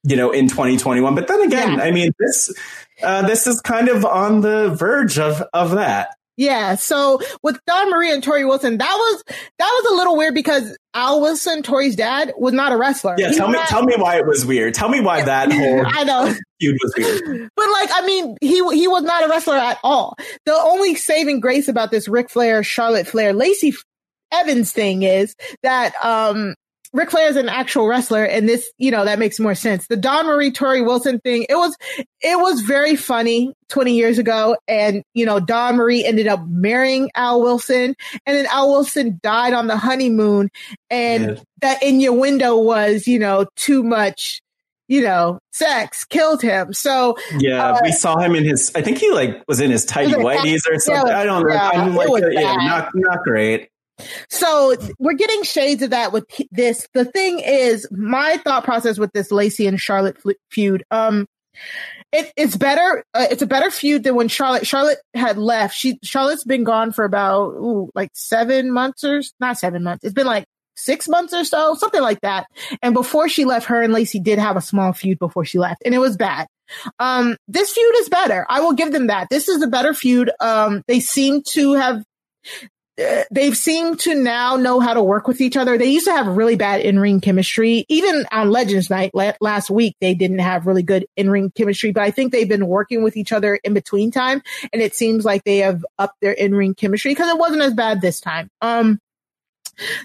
[0.04, 1.14] you know, in 2021.
[1.14, 1.84] But then again, yeah.
[1.84, 2.52] I mean, this,
[3.02, 6.14] uh, this is kind of on the verge of, of that.
[6.36, 6.76] Yeah.
[6.76, 10.76] So with Dawn Marie and Torrie Wilson, that was that was a little weird because
[10.94, 13.14] Al Wilson, Torrie's dad, was not a wrestler.
[13.18, 14.72] Yeah, he tell me tell me why it was weird.
[14.72, 17.50] Tell me why that whole I know feud was weird.
[17.54, 20.16] But like, I mean, he he was not a wrestler at all.
[20.46, 23.74] The only saving grace about this Ric Flair, Charlotte Flair, Lacey
[24.32, 26.54] Evans thing is that um
[26.94, 29.86] Ric Flair is an actual wrestler, and this, you know, that makes more sense.
[29.86, 31.74] The Dawn Marie Torrie Wilson thing, it was,
[32.20, 34.56] it was very funny 20 years ago.
[34.68, 37.94] And, you know, Dawn Marie ended up marrying Al Wilson,
[38.26, 40.50] and then Al Wilson died on the honeymoon.
[40.90, 41.42] And yeah.
[41.62, 44.42] that innuendo was, you know, too much,
[44.86, 46.74] you know, sex killed him.
[46.74, 48.70] So yeah, uh, we saw him in his.
[48.74, 51.06] I think he like was in his tidy whities or something.
[51.06, 51.54] Yeah, I don't know.
[51.54, 53.70] Yeah, I'm like, yeah, not not great.
[54.28, 56.88] So we're getting shades of that with this.
[56.94, 60.16] The thing is, my thought process with this Lacey and Charlotte
[60.50, 61.26] feud, um,
[62.12, 63.04] it, it's better.
[63.14, 65.76] Uh, it's a better feud than when Charlotte Charlotte had left.
[65.76, 70.04] She Charlotte's been gone for about ooh, like seven months or not seven months.
[70.04, 72.46] It's been like six months or so, something like that.
[72.82, 75.82] And before she left, her and Lacey did have a small feud before she left,
[75.84, 76.48] and it was bad.
[76.98, 78.46] Um, this feud is better.
[78.48, 79.28] I will give them that.
[79.30, 80.30] This is a better feud.
[80.40, 82.04] Um, they seem to have
[83.30, 85.78] they've seemed to now know how to work with each other.
[85.78, 87.86] They used to have really bad in-ring chemistry.
[87.88, 92.10] Even on Legends Night last week, they didn't have really good in-ring chemistry, but I
[92.10, 94.42] think they've been working with each other in between time.
[94.72, 98.00] And it seems like they have upped their in-ring chemistry because it wasn't as bad
[98.00, 98.48] this time.
[98.60, 98.98] Um,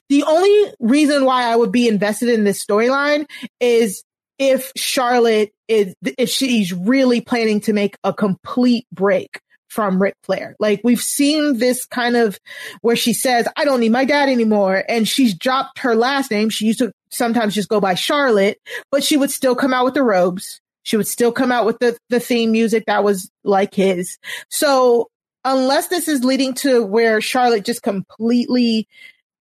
[0.08, 3.26] the only reason why I would be invested in this storyline
[3.60, 4.04] is
[4.40, 10.56] if Charlotte is, if she's really planning to make a complete break from Ric Flair.
[10.60, 12.40] Like we've seen this kind of
[12.82, 14.84] where she says, I don't need my dad anymore.
[14.88, 16.50] And she's dropped her last name.
[16.50, 18.60] She used to sometimes just go by Charlotte,
[18.92, 20.62] but she would still come out with the robes.
[20.84, 24.18] She would still come out with the, the theme music that was like his.
[24.50, 25.10] So
[25.44, 28.88] unless this is leading to where Charlotte just completely,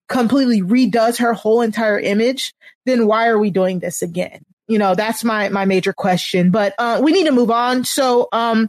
[0.09, 2.53] completely redoes her whole entire image,
[2.85, 4.46] then why are we doing this again?
[4.69, 7.85] You know that's my my major question but uh, we need to move on.
[7.85, 8.69] So um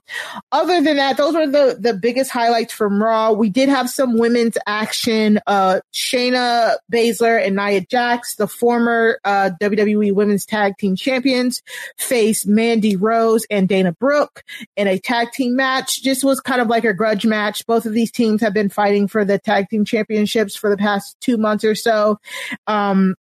[0.51, 3.31] other than that those were the the biggest highlights from raw.
[3.31, 9.51] We did have some women's action uh shayna baszler and nia jax the former uh
[9.61, 11.61] wwe women's tag team champions
[11.97, 14.43] faced mandy rose and dana brooke
[14.75, 16.03] in a tag team match.
[16.03, 17.65] Just was kind of like a grudge match.
[17.65, 21.17] Both of these teams have been fighting for the tag team championships for the past
[21.21, 22.19] two months or so.
[22.67, 23.15] Um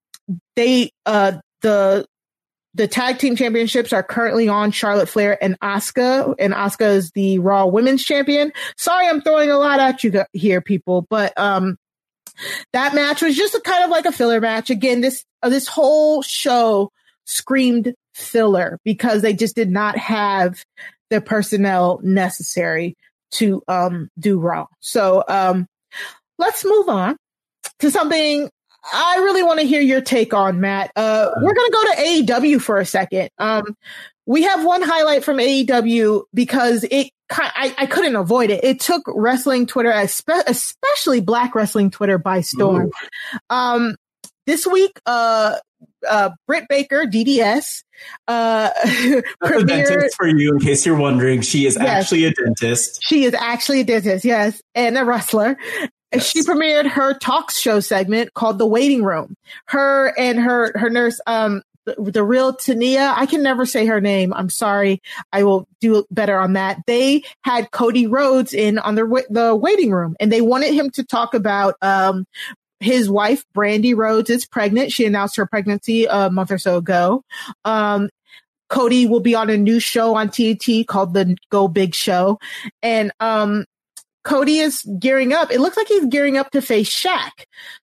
[0.57, 2.07] they uh the
[2.75, 7.39] the tag team championships are currently on Charlotte Flair and Asuka, and Asuka is the
[7.39, 8.53] Raw Women's Champion.
[8.77, 11.79] Sorry, I'm throwing a lot at you here, people, but um,
[12.73, 14.71] that match was just a kind of like a filler match.
[14.71, 16.91] Again, this uh, this whole show
[17.27, 20.65] screamed filler because they just did not have
[21.11, 22.97] the personnel necessary
[23.31, 24.67] to um do Raw.
[24.81, 25.67] So um,
[26.39, 27.17] let's move on
[27.81, 28.51] to something
[28.93, 30.93] I really want to hear your take on Matt.
[30.97, 33.31] Uh, we're going to go to AEW for a second.
[33.39, 33.77] Um,
[34.27, 38.63] we have one highlight from AEW because it I, I couldn't avoid it.
[38.63, 42.91] It took wrestling Twitter, especially Black wrestling Twitter, by storm.
[43.51, 43.97] Um,
[44.47, 45.57] this week, uh,
[46.09, 47.83] uh, Britt Baker, DDS,
[48.29, 48.71] uh,
[49.43, 51.41] premiered, dentist for you, in case you're wondering.
[51.41, 53.03] She is yes, actually a dentist.
[53.03, 55.57] She is actually a dentist, yes, and a wrestler.
[56.15, 56.31] Yes.
[56.31, 59.37] She premiered her talk show segment called The Waiting Room.
[59.67, 64.01] Her and her her nurse, um, the, the, real Tania, I can never say her
[64.01, 64.33] name.
[64.33, 65.03] I'm sorry.
[65.33, 66.79] I will do better on that.
[66.87, 71.05] They had Cody Rhodes in on the the waiting room, and they wanted him to
[71.05, 72.27] talk about um,
[72.81, 74.93] his wife, Brandi Rhodes, is pregnant.
[74.93, 77.25] She announced her pregnancy a month or so ago.
[77.65, 78.09] Um,
[78.69, 82.39] Cody will be on a new show on TNT called the Go Big Show.
[82.83, 83.67] And um,
[84.25, 85.51] Cody is gearing up.
[85.51, 87.31] It looks like he's gearing up to face Shaq.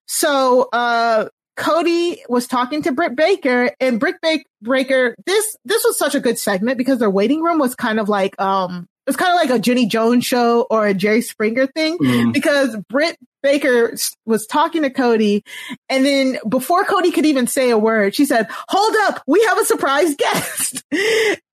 [0.07, 5.15] So uh, Cody was talking to Britt Baker, and Britt Baker.
[5.25, 8.39] This this was such a good segment because their waiting room was kind of like
[8.41, 12.33] um it's kind of like a Jenny Jones show or a Jerry Springer thing mm.
[12.33, 15.43] because Britt Baker was talking to Cody.
[15.89, 19.23] And then before Cody could even say a word, she said, hold up.
[19.27, 20.83] We have a surprise guest.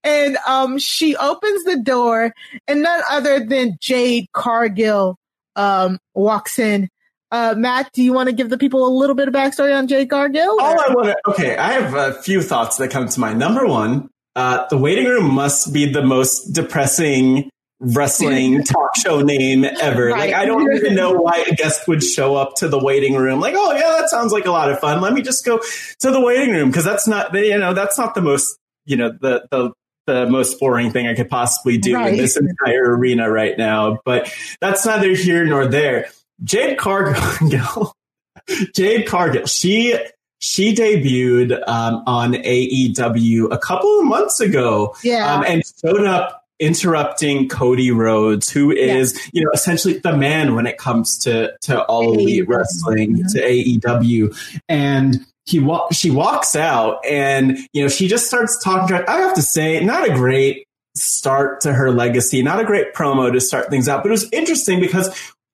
[0.04, 2.32] and, um, she opens the door
[2.66, 5.16] and none other than Jade Cargill,
[5.56, 6.88] um, walks in.
[7.30, 9.86] Uh, Matt, do you want to give the people a little bit of backstory on
[9.86, 10.58] Jade Cargill?
[10.60, 13.38] All I want to, okay, I have a few thoughts that come to mind.
[13.38, 17.50] Number one, uh, the waiting room must be the most depressing
[17.80, 20.06] wrestling talk show name ever.
[20.06, 20.30] Right.
[20.30, 23.40] Like, I don't even know why a guest would show up to the waiting room.
[23.40, 25.00] Like, oh yeah, that sounds like a lot of fun.
[25.00, 25.58] Let me just go
[26.00, 29.10] to the waiting room because that's not, you know, that's not the most, you know,
[29.20, 29.72] the the
[30.06, 32.12] the most boring thing I could possibly do right.
[32.12, 33.98] in this entire arena right now.
[34.04, 36.08] But that's neither here nor there.
[36.42, 37.92] Jade Cargill,
[38.74, 39.98] Jade Cargill, she
[40.40, 46.37] she debuted um, on AEW a couple of months ago, yeah, um, and showed up
[46.58, 49.30] interrupting Cody Rhodes, who is, yes.
[49.32, 52.20] you know, essentially the man when it comes to to all AEW.
[52.20, 53.26] elite wrestling, yeah.
[53.32, 54.60] to AEW.
[54.68, 59.10] And he wa- she walks out and, you know, she just starts talking to her.
[59.10, 63.32] I have to say, not a great start to her legacy, not a great promo
[63.32, 65.08] to start things out, but it was interesting because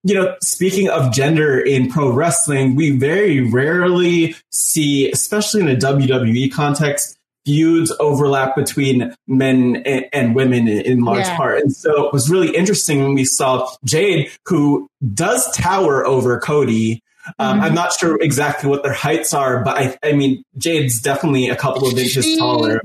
[0.04, 5.76] you know, speaking of gender in pro wrestling, we very rarely see, especially in a
[5.76, 7.13] WWE context,
[7.44, 11.36] feuds overlap between men and, and women in, large yeah.
[11.36, 11.60] part.
[11.60, 17.02] And so it was really interesting when we saw Jade, who does tower over Cody.
[17.38, 17.64] Um, mm-hmm.
[17.64, 21.56] I'm not sure exactly what their heights are, but I, I mean, Jade's definitely a
[21.56, 22.80] couple of inches she taller.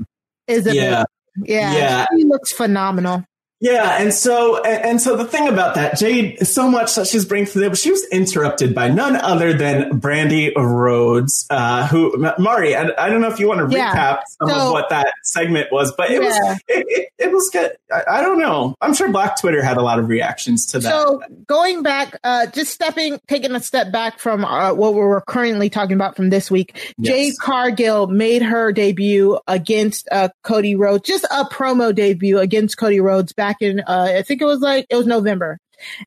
[0.46, 0.74] Is it?
[0.74, 1.04] Yeah.
[1.44, 1.72] Yeah.
[1.72, 2.06] Yeah.
[2.16, 3.24] She looks phenomenal.
[3.60, 7.26] Yeah, and so and, and, so the thing about that, Jade, so much that she's
[7.26, 12.74] bringing to the she was interrupted by none other than Brandi Rhodes, uh, who Mari.
[12.74, 13.94] I, I, don't know if you want to yeah.
[13.94, 16.28] recap some so, of what that segment was, but it yeah.
[16.28, 17.72] was it, it, it, was good.
[17.92, 18.74] I, I, don't know.
[18.80, 20.90] I'm sure Black Twitter had a lot of reactions to that.
[20.90, 25.68] So going back, uh, just stepping, taking a step back from uh, what we're currently
[25.68, 27.14] talking about from this week, yes.
[27.14, 33.00] Jade Cargill made her debut against uh, Cody Rhodes, just a promo debut against Cody
[33.00, 35.58] Rhodes back back in, uh, I think it was like, it was November.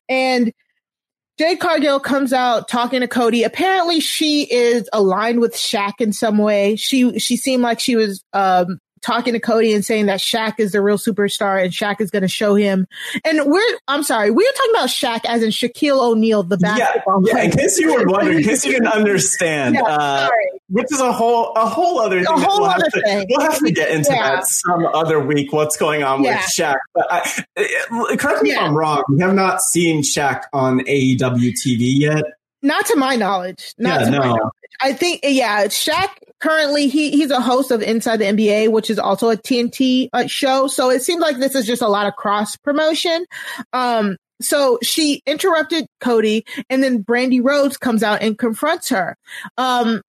[0.08, 0.52] And
[1.38, 3.42] Jade Cargill comes out talking to Cody.
[3.42, 6.76] Apparently she is aligned with Shaq in some way.
[6.76, 10.72] She, she seemed like she was, um, talking to Cody and saying that Shaq is
[10.72, 12.86] the real superstar and Shaq is going to show him.
[13.24, 17.22] And we're, I'm sorry, we are talking about Shaq as in Shaquille O'Neal, the basketball
[17.26, 20.28] yeah, yeah, in case you were wondering, in case you didn't understand, yeah, uh,
[20.70, 22.26] which is a whole, a whole other thing.
[22.26, 23.26] A whole we'll other to, thing.
[23.28, 24.36] We'll have to get into yeah.
[24.36, 26.76] that some other week, what's going on with Shaq.
[26.94, 32.00] But I, correct me if I'm wrong, we have not seen Shaq on AEW TV
[32.00, 32.24] yet.
[32.64, 33.74] Not to my knowledge.
[33.76, 34.18] Not yeah, to no.
[34.18, 34.52] my knowledge.
[34.80, 36.08] I think, yeah, Shaq
[36.40, 40.26] currently he he's a host of Inside the NBA, which is also a TNT uh,
[40.26, 40.66] show.
[40.66, 43.26] So it seems like this is just a lot of cross promotion.
[43.74, 49.16] Um, so she interrupted Cody, and then Brandi Rhodes comes out and confronts her.
[49.58, 50.00] Um,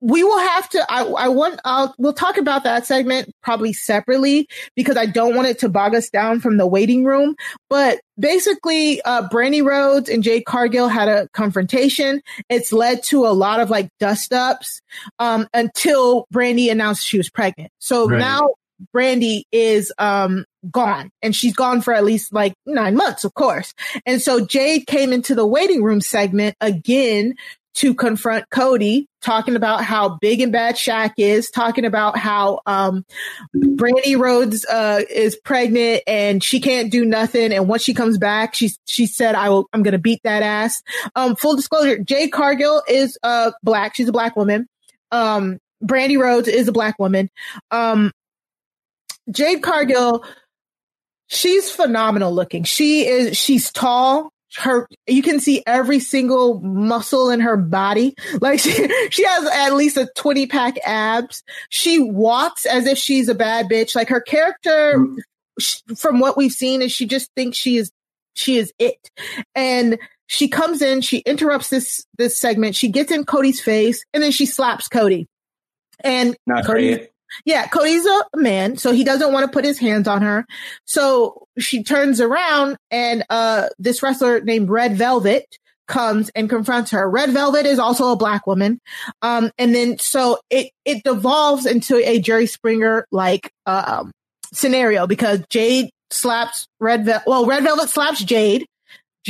[0.00, 4.48] we will have to I, I want I'll we'll talk about that segment probably separately
[4.74, 7.36] because I don't want it to bog us down from the waiting room.
[7.68, 12.22] But basically uh Brandi Rhodes and Jade Cargill had a confrontation.
[12.48, 14.80] It's led to a lot of like dust ups
[15.18, 17.70] um until Brandi announced she was pregnant.
[17.78, 18.18] So right.
[18.18, 18.50] now
[18.94, 23.74] Brandi is um gone and she's gone for at least like nine months, of course.
[24.06, 27.34] And so Jade came into the waiting room segment again
[27.74, 33.04] to confront Cody, talking about how big and bad Shaq is, talking about how um,
[33.54, 37.52] Brandi Rhodes uh, is pregnant and she can't do nothing.
[37.52, 39.68] And once she comes back, she she said, "I will.
[39.72, 40.82] I'm going to beat that ass."
[41.14, 43.94] Um, full disclosure: Jade Cargill is uh, black.
[43.94, 44.66] She's a black woman.
[45.12, 47.30] Um, Brandi Rhodes is a black woman.
[47.70, 48.12] Um,
[49.30, 50.24] Jade Cargill,
[51.28, 52.64] she's phenomenal looking.
[52.64, 53.38] She is.
[53.38, 58.14] She's tall her you can see every single muscle in her body.
[58.40, 58.70] Like she,
[59.10, 61.42] she has at least a 20 pack abs.
[61.68, 63.94] She walks as if she's a bad bitch.
[63.94, 65.98] Like her character mm.
[65.98, 67.90] from what we've seen is she just thinks she is
[68.34, 69.10] she is it.
[69.54, 72.76] And she comes in she interrupts this this segment.
[72.76, 75.26] She gets in cody's face and then she slaps cody.
[76.02, 77.10] And Not Cody, great.
[77.44, 80.46] Yeah, Cody's a man, so he doesn't want to put his hands on her.
[80.84, 85.44] So she turns around and uh this wrestler named Red Velvet
[85.88, 87.08] comes and confronts her.
[87.08, 88.80] Red Velvet is also a black woman.
[89.22, 94.12] Um and then so it it devolves into a Jerry Springer like um
[94.52, 97.24] scenario because Jade slaps Red Velvet.
[97.26, 98.66] Well, Red Velvet slaps Jade.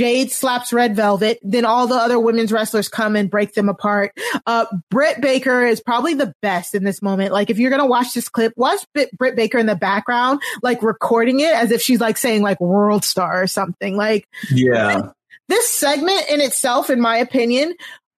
[0.00, 1.38] Jade slaps Red Velvet.
[1.42, 4.12] Then all the other women's wrestlers come and break them apart.
[4.46, 7.34] Uh, Britt Baker is probably the best in this moment.
[7.34, 10.82] Like if you're going to watch this clip, watch Britt Baker in the background, like
[10.82, 13.94] recording it as if she's like saying like world star or something.
[13.94, 15.10] Like, yeah,
[15.50, 17.74] this segment in itself, in my opinion,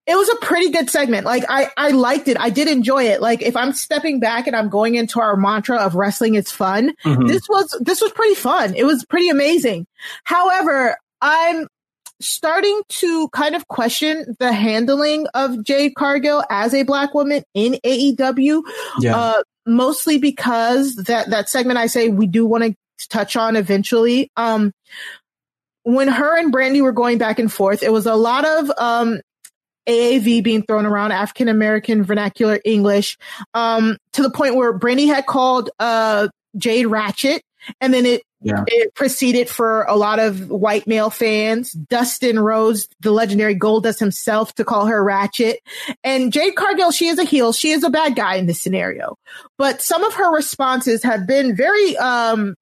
[0.06, 1.26] it was a pretty good segment.
[1.26, 2.38] Like I, I liked it.
[2.38, 3.20] I did enjoy it.
[3.20, 6.92] Like if I'm stepping back and I'm going into our mantra of wrestling is fun,
[7.04, 7.26] mm-hmm.
[7.26, 8.76] this was, this was pretty fun.
[8.76, 9.88] It was pretty amazing.
[10.22, 11.68] However, I'm
[12.22, 17.74] starting to kind of question the handling of Jade Cargill as a black woman in
[17.84, 18.62] AEW.
[19.00, 19.16] Yeah.
[19.16, 24.30] Uh, mostly because that, that segment I say we do want to touch on eventually.
[24.36, 24.72] Um,
[25.84, 29.20] when her and Brandi were going back and forth, it was a lot of, um,
[29.88, 33.18] AAV being thrown around, African American vernacular English,
[33.54, 37.42] um, to the point where Brandi had called, uh, Jade Ratchet.
[37.80, 38.64] And then it yeah.
[38.66, 41.72] It proceeded for a lot of white male fans.
[41.72, 45.61] Dustin Rhodes, the legendary Goldust himself, to call her Ratchet.
[46.03, 47.53] And Jade Cargill, she is a heel.
[47.53, 49.16] She is a bad guy in this scenario.
[49.59, 52.55] But some of her responses have been very um,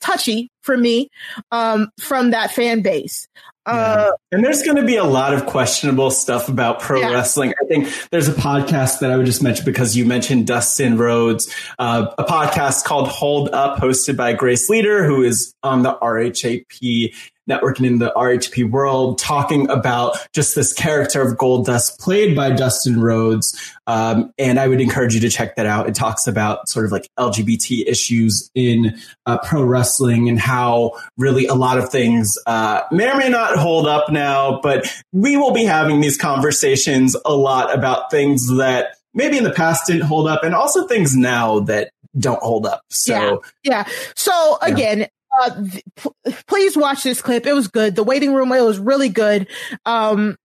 [0.00, 1.08] touchy for me
[1.50, 3.28] um, from that fan base.
[3.68, 7.12] Uh, and there's going to be a lot of questionable stuff about pro yeah.
[7.12, 7.52] wrestling.
[7.62, 11.54] I think there's a podcast that I would just mention because you mentioned Dustin Rhodes,
[11.78, 17.14] uh, a podcast called Hold Up, hosted by Grace Leader, who is on the RHAP
[17.48, 23.00] networking in the RHAP world, talking about just this character of Goldust played by Dustin
[23.00, 23.74] Rhodes.
[23.86, 25.88] Um, and I would encourage you to check that out.
[25.88, 31.46] It talks about sort of like LGBT issues in uh, pro wrestling and how really
[31.46, 35.52] a lot of things uh, may or may not hold up now, but we will
[35.52, 40.28] be having these conversations a lot about things that maybe in the past didn't hold
[40.28, 42.82] up and also things now that don't hold up.
[42.90, 43.92] So yeah, yeah.
[44.16, 45.08] So again,
[45.40, 45.64] Uh,
[45.96, 47.46] p- please watch this clip.
[47.46, 47.94] It was good.
[47.94, 49.48] The waiting room, it was really good.
[49.84, 50.36] Um,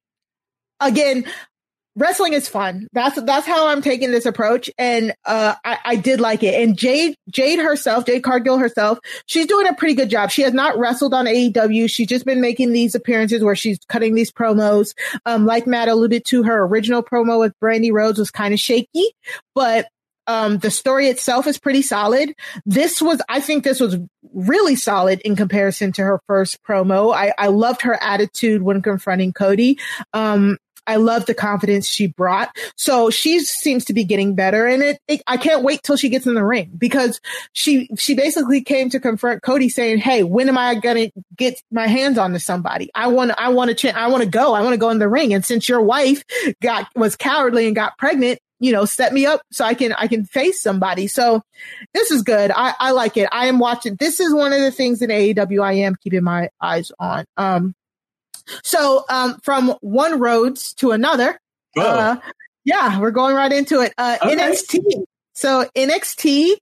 [0.79, 1.25] again,
[1.95, 2.87] wrestling is fun.
[2.93, 6.61] That's that's how I'm taking this approach, and uh, I, I did like it.
[6.61, 10.31] And Jade Jade herself, Jade Cargill herself, she's doing a pretty good job.
[10.31, 11.89] She has not wrestled on AEW.
[11.89, 14.93] She's just been making these appearances where she's cutting these promos.
[15.25, 19.13] Um, like Matt alluded to, her original promo with Brandi Rhodes was kind of shaky,
[19.55, 19.87] but
[20.27, 22.33] um, the story itself is pretty solid.
[22.65, 23.97] This was, I think this was
[24.33, 27.13] really solid in comparison to her first promo.
[27.13, 29.79] I, I loved her attitude when confronting Cody.
[30.13, 32.49] Um, I love the confidence she brought.
[32.75, 36.09] So she seems to be getting better and it, it, I can't wait till she
[36.09, 37.21] gets in the ring because
[37.53, 41.61] she, she basically came to confront Cody saying, Hey, when am I going to get
[41.71, 42.89] my hands on to somebody?
[42.93, 44.53] I want I want to, ch- I want to go.
[44.53, 45.33] I want to go in the ring.
[45.33, 46.23] And since your wife
[46.61, 50.07] got, was cowardly and got pregnant, you know, set me up so I can, I
[50.07, 51.07] can face somebody.
[51.07, 51.41] So
[51.93, 52.49] this is good.
[52.55, 53.27] I, I like it.
[53.31, 53.95] I am watching.
[53.95, 57.25] This is one of the things in AEW I am keeping my eyes on.
[57.35, 57.75] Um,
[58.63, 61.39] so, um, from one Rhodes to another,
[61.77, 62.17] uh,
[62.63, 63.93] yeah, we're going right into it.
[63.97, 64.35] Uh, Okay.
[64.35, 65.03] NXT.
[65.33, 66.55] So NXT,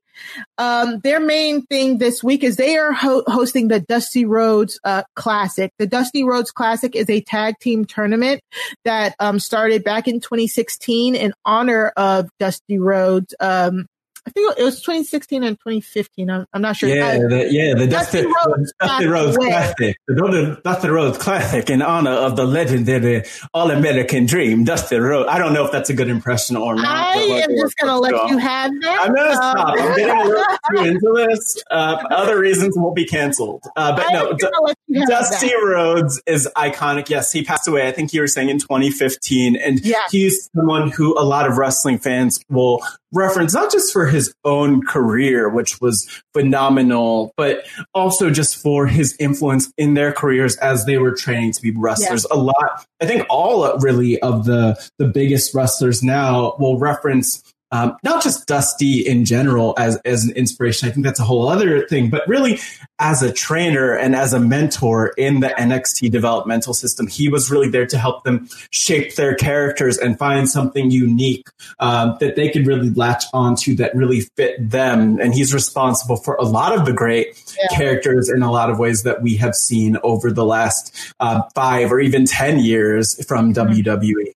[0.57, 5.03] um, their main thing this week is they are ho- hosting the Dusty Rhodes uh,
[5.15, 5.71] Classic.
[5.77, 8.41] The Dusty Rhodes Classic is a tag team tournament
[8.85, 13.33] that um, started back in 2016 in honor of Dusty Rhodes.
[13.39, 13.87] Um,
[14.27, 16.29] I think it was 2016 and 2015.
[16.29, 16.89] I'm, I'm not sure.
[16.89, 19.37] Yeah, the, yeah, the Dusty, Dusty Rhodes Dusty Rhodes.
[19.37, 19.97] Classic.
[20.07, 25.27] The Dusty- Rhodes Classic in honor of the legendary All American Dream, Dusty Rhodes.
[25.27, 26.85] I don't know if that's a good impression or not.
[26.85, 28.99] I am just going to let you have that.
[29.01, 29.55] I'm gonna stop.
[29.57, 30.45] Um, I'm getting a little
[30.75, 31.63] too into this.
[31.71, 33.63] Uh, other reasons won't be canceled.
[33.75, 35.55] Uh, but I no, am gonna let you have Dusty that.
[35.65, 37.09] Rhodes is iconic.
[37.09, 37.87] Yes, he passed away.
[37.87, 39.97] I think you were saying in 2015, and Yeah.
[40.11, 42.81] he's someone who a lot of wrestling fans will
[43.11, 49.15] reference not just for his own career, which was phenomenal, but also just for his
[49.19, 52.25] influence in their careers as they were training to be wrestlers.
[52.31, 57.95] A lot, I think, all really of the the biggest wrestlers now will reference um,
[58.03, 60.89] not just Dusty in general as as an inspiration.
[60.89, 62.59] I think that's a whole other thing, but really
[62.99, 67.69] as a trainer and as a mentor in the NXT developmental system, he was really
[67.69, 71.47] there to help them shape their characters and find something unique
[71.79, 75.19] um, that they could really latch onto that really fit them.
[75.19, 77.41] And he's responsible for a lot of the great
[77.71, 81.91] characters in a lot of ways that we have seen over the last uh, five
[81.91, 83.53] or even ten years from E.
[83.53, 84.33] WWE.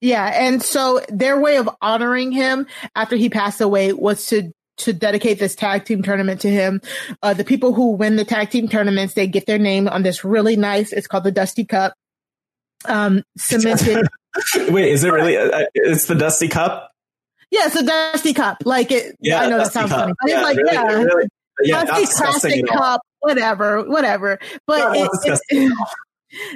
[0.00, 4.92] Yeah, and so their way of honoring him after he passed away was to to
[4.94, 6.80] dedicate this tag team tournament to him.
[7.22, 10.24] Uh, the people who win the tag team tournaments, they get their name on this
[10.24, 10.90] really nice.
[10.92, 11.92] It's called the Dusty Cup.
[12.86, 14.08] Um, cemented.
[14.70, 15.36] Wait, is it really?
[15.36, 16.90] Uh, it's the Dusty Cup.
[17.50, 18.56] yeah, it's a Dusty Cup.
[18.64, 19.16] Like it.
[19.20, 20.00] Yeah, I know that sounds Cup.
[20.00, 21.28] funny, but Yeah, it's like really, yeah, really.
[21.62, 22.78] Yeah, Dusty Classic all.
[22.78, 24.38] Cup, whatever, whatever.
[24.66, 24.96] But Not
[25.26, 25.72] it, it-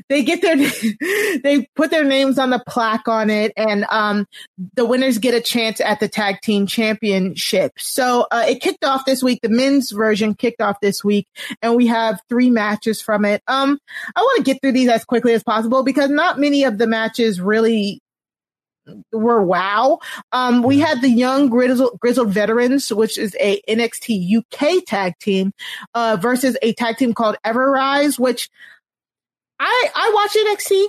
[0.08, 0.56] they get their
[1.42, 4.26] they put their names on the plaque on it and um
[4.74, 7.72] the winners get a chance at the tag team championship.
[7.78, 9.40] So uh, it kicked off this week.
[9.42, 11.28] The men's version kicked off this week
[11.62, 13.42] and we have three matches from it.
[13.46, 13.78] Um
[14.14, 16.86] i want to get through these as quickly as possible because not many of the
[16.86, 18.00] matches really
[19.12, 19.98] were wow.
[20.32, 25.52] Um, we had the young grizzled, grizzled veterans, which is a NXT UK tag team,
[25.94, 28.50] uh, versus a tag team called Everrise, which
[29.60, 30.86] I, I watch NXT.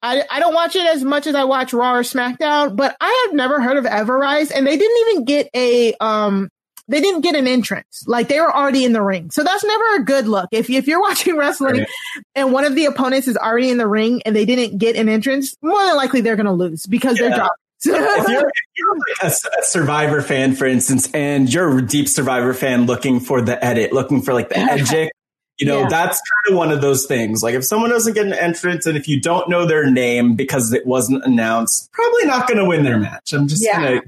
[0.00, 3.24] I, I don't watch it as much as I watch Raw or SmackDown, but I
[3.26, 6.48] have never heard of Everrise and they didn't even get a, um,
[6.86, 8.04] they didn't get an entrance.
[8.06, 9.30] Like they were already in the ring.
[9.30, 10.48] So that's never a good look.
[10.52, 11.88] If, if you're watching wrestling Right.
[12.36, 15.08] and one of the opponents is already in the ring and they didn't get an
[15.08, 17.58] entrance, more than likely they're going to lose because they're dropped.
[17.84, 22.54] if you're, if you're a, a Survivor fan, for instance, and you're a deep Survivor
[22.54, 25.10] fan looking for the edit, looking for like the edgic,
[25.58, 25.88] you know, Yeah.
[25.88, 27.42] that's kind of one of those things.
[27.42, 30.72] Like if someone doesn't get an entrance and if you don't know their name because
[30.72, 33.32] it wasn't announced, probably not going to win their match.
[33.32, 33.80] I'm just Yeah.
[34.00, 34.02] to.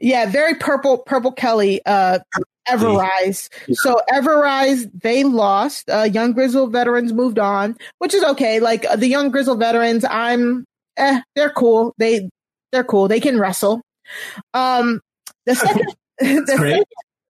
[0.00, 2.18] Yeah, very purple, purple Kelly, uh,
[2.68, 3.48] Everrise.
[3.72, 5.88] So Everrise, they lost.
[5.88, 8.60] Uh, young Grizzle veterans moved on, which is okay.
[8.60, 10.64] Like uh, the young Grizzle veterans, I'm,
[10.96, 11.94] eh, they're cool.
[11.98, 12.28] They,
[12.72, 13.08] they're cool.
[13.08, 13.80] They can wrestle.
[14.52, 15.00] Um,
[15.46, 16.84] the second, the second-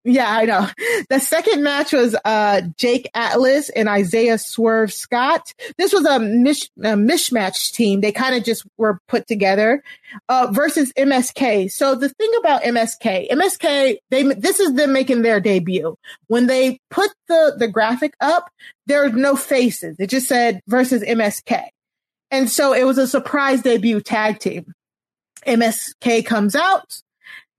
[0.05, 0.69] yeah, I know.
[1.11, 5.53] The second match was uh, Jake Atlas and Isaiah Swerve Scott.
[5.77, 8.01] This was a, mish, a mishmatch team.
[8.01, 9.83] They kind of just were put together
[10.29, 11.71] uh, versus MSK.
[11.71, 15.97] So the thing about MSK, MSK, they this is them making their debut.
[16.29, 18.51] When they put the the graphic up,
[18.87, 19.97] there are no faces.
[19.99, 21.69] It just said versus MSK,
[22.31, 24.73] and so it was a surprise debut tag team.
[25.47, 27.03] MSK comes out.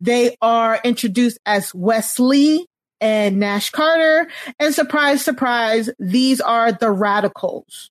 [0.05, 2.65] They are introduced as Wesley
[3.01, 4.27] and Nash Carter.
[4.59, 7.89] And surprise, surprise, these are the radicals.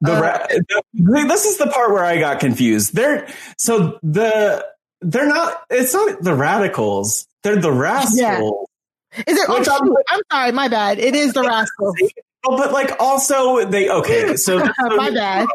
[0.00, 0.82] The, Uh, ra- the
[1.28, 2.94] this is the part where I got confused.
[2.94, 3.28] They're
[3.58, 4.64] so the
[5.02, 5.62] they're not.
[5.70, 7.26] It's not the radicals.
[7.42, 8.66] They're the rascals.
[9.26, 9.46] Is it?
[9.48, 10.98] Oh, I'm sorry, my bad.
[10.98, 11.96] It is the rascals.
[12.46, 14.36] Oh, but like also they okay.
[14.40, 15.46] So my bad.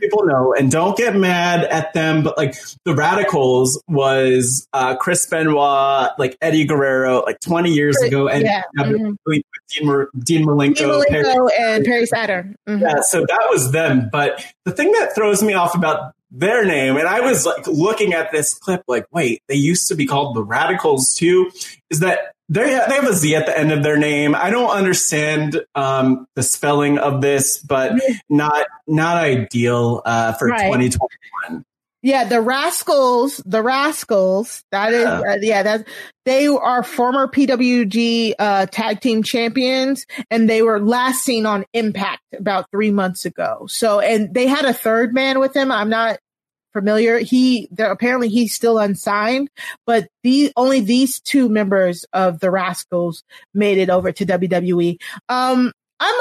[0.00, 2.22] people know and don't get mad at them.
[2.24, 2.54] But like
[2.84, 8.62] the radicals was uh, Chris Benoit, like Eddie Guerrero, like 20 years ago, and Yeah,
[8.78, 9.16] mhm.
[9.28, 9.42] Dean,
[10.24, 12.56] Dean Malenko, Dean Malenko Perry- and Perry Saturn.
[12.68, 12.80] Mhm.
[12.80, 14.08] yeah, so that was them.
[14.10, 18.12] But the thing that throws me off about their name, and I was like looking
[18.12, 21.50] at this clip, like, wait, they used to be called the Radicals too,
[21.90, 24.34] is that they they have a Z at the end of their name.
[24.34, 27.94] I don't understand um, the spelling of this, but
[28.28, 30.66] not not ideal uh, for Right.
[30.66, 31.64] 2021.
[32.06, 35.20] Yeah, the Rascalz, the Rascalz, that is, Yeah.
[35.20, 35.88] uh, yeah, that
[36.26, 42.20] they are former PWG uh, tag team champions, and they were last seen on Impact
[42.38, 43.64] about three months ago.
[43.70, 45.72] So, and they had a third man with them.
[45.72, 46.18] I'm not
[46.74, 47.18] familiar.
[47.18, 49.48] He, they're, apparently he's still unsigned,
[49.86, 53.22] but the only these two members of the Rascalz
[53.54, 54.98] made it over to WWE.
[55.30, 56.14] Um, I'm,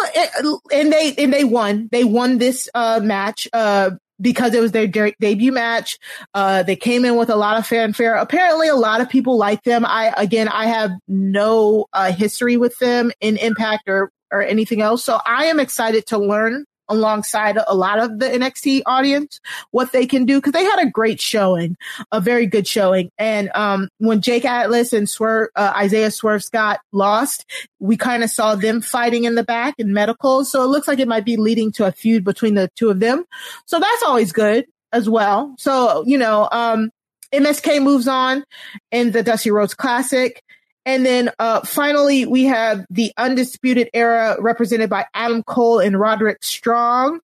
[0.71, 1.89] and they, and they won.
[1.91, 3.49] They won this uh, match.
[3.51, 5.97] Uh, because it was their de- debut match.
[6.33, 8.15] Uh, they came in with a lot of fanfare.
[8.15, 9.85] Apparently, a lot of people like them.
[9.85, 15.03] I, again, I have no uh, history with them in Impact or, or anything else.
[15.03, 19.39] So I am excited to learn alongside a lot of the NXT audience
[19.71, 21.75] what they can do because they had a great showing,
[22.11, 23.09] a very good showing.
[23.17, 27.45] And um, when Jake Atlas and Swerve, uh, Isaiah Swerve Scott lost,
[27.79, 30.51] we kind of saw them fighting in the back in medicals.
[30.51, 32.99] So it looks like it might be leading to a feud between the two of
[32.99, 33.25] them.
[33.65, 35.55] So that's always good as well.
[35.57, 36.91] So, you know, um,
[37.33, 38.43] MSK moves on
[38.91, 40.41] in the Dusty Rhodes Classic.
[40.85, 46.43] And then uh, finally, we have the Undisputed Era represented by Adam Cole and Roderick
[46.43, 47.19] Strong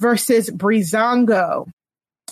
[0.00, 1.68] versus Breezango.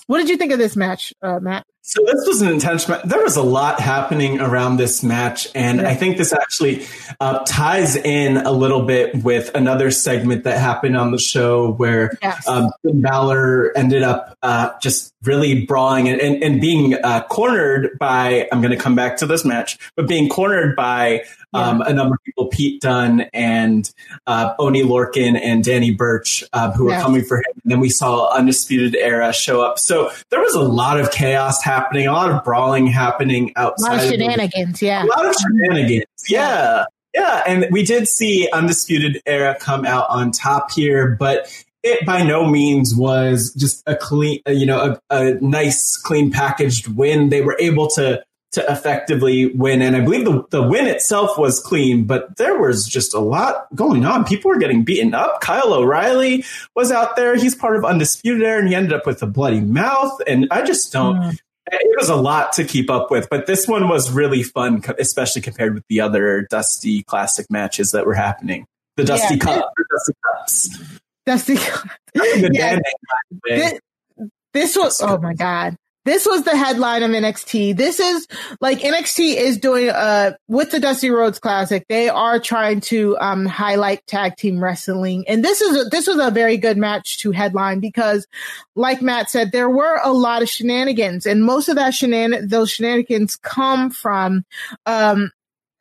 [0.06, 1.66] What did you think of this match, uh, Matt?
[1.82, 3.02] So this was an intense match.
[3.04, 6.86] There was a lot happening around this match, and I think this actually
[7.18, 12.16] uh, ties in a little bit with another segment that happened on the show where
[12.22, 12.46] Yes.
[12.46, 17.98] um, Finn Balor ended up uh, just really brawling and, and, and being uh, cornered
[17.98, 18.46] by.
[18.52, 22.14] I'm going to come back to this match, but being cornered by um, a number
[22.14, 23.90] of people, Pete Dunne and
[24.28, 27.44] uh, Oney Lorcan and Danny Burch, uh, who were coming for him.
[27.64, 29.78] And then we saw Undisputed Era show up.
[29.80, 33.72] So there was a lot of chaos happening, a lot of brawling happening A lot
[33.72, 33.94] outside.
[33.94, 35.04] of of shenanigans, yeah.
[35.04, 36.06] a lot of shenanigans.
[36.28, 36.84] Yeah.
[37.14, 37.42] Yeah.
[37.46, 41.48] And we did see Undisputed Era come out on top here, but
[41.82, 46.30] it by no means was just a clean, uh, you know, a, a nice, clean
[46.30, 47.30] packaged win.
[47.30, 48.22] They were able to,
[48.52, 49.80] to effectively win.
[49.80, 53.66] And I believe the, the win itself was clean, but there was just a lot
[53.74, 54.24] going on.
[54.24, 55.40] People were getting beaten up.
[55.40, 56.44] Kyle O'Reilly
[56.74, 57.36] was out there.
[57.36, 60.20] He's part of Undisputed Era and he ended up with a bloody mouth.
[60.26, 61.40] And I just don't,
[61.72, 65.42] it was a lot to keep up with, but this one was really fun, especially
[65.42, 68.66] compared with the other Dusty Classic matches that were happening.
[68.96, 69.38] The Dusty Yeah.
[69.40, 70.78] Cup, Dusty Cups.
[71.26, 71.56] Dusty.
[72.14, 72.22] Yeah.
[72.32, 73.56] band name, by the way.
[73.56, 73.80] This,
[74.52, 75.76] this was oh my god.
[76.06, 77.76] This was the headline of NXT.
[77.76, 78.26] This is
[78.60, 81.84] like NXT is doing uh with the Dusty Rhodes Classic.
[81.88, 86.18] They are trying to um highlight tag team wrestling, and this is a, this was
[86.18, 88.26] a very good match to headline because,
[88.74, 92.70] like Matt said, there were a lot of shenanigans, and most of that shenan those
[92.70, 94.44] shenanigans come from
[94.86, 95.30] um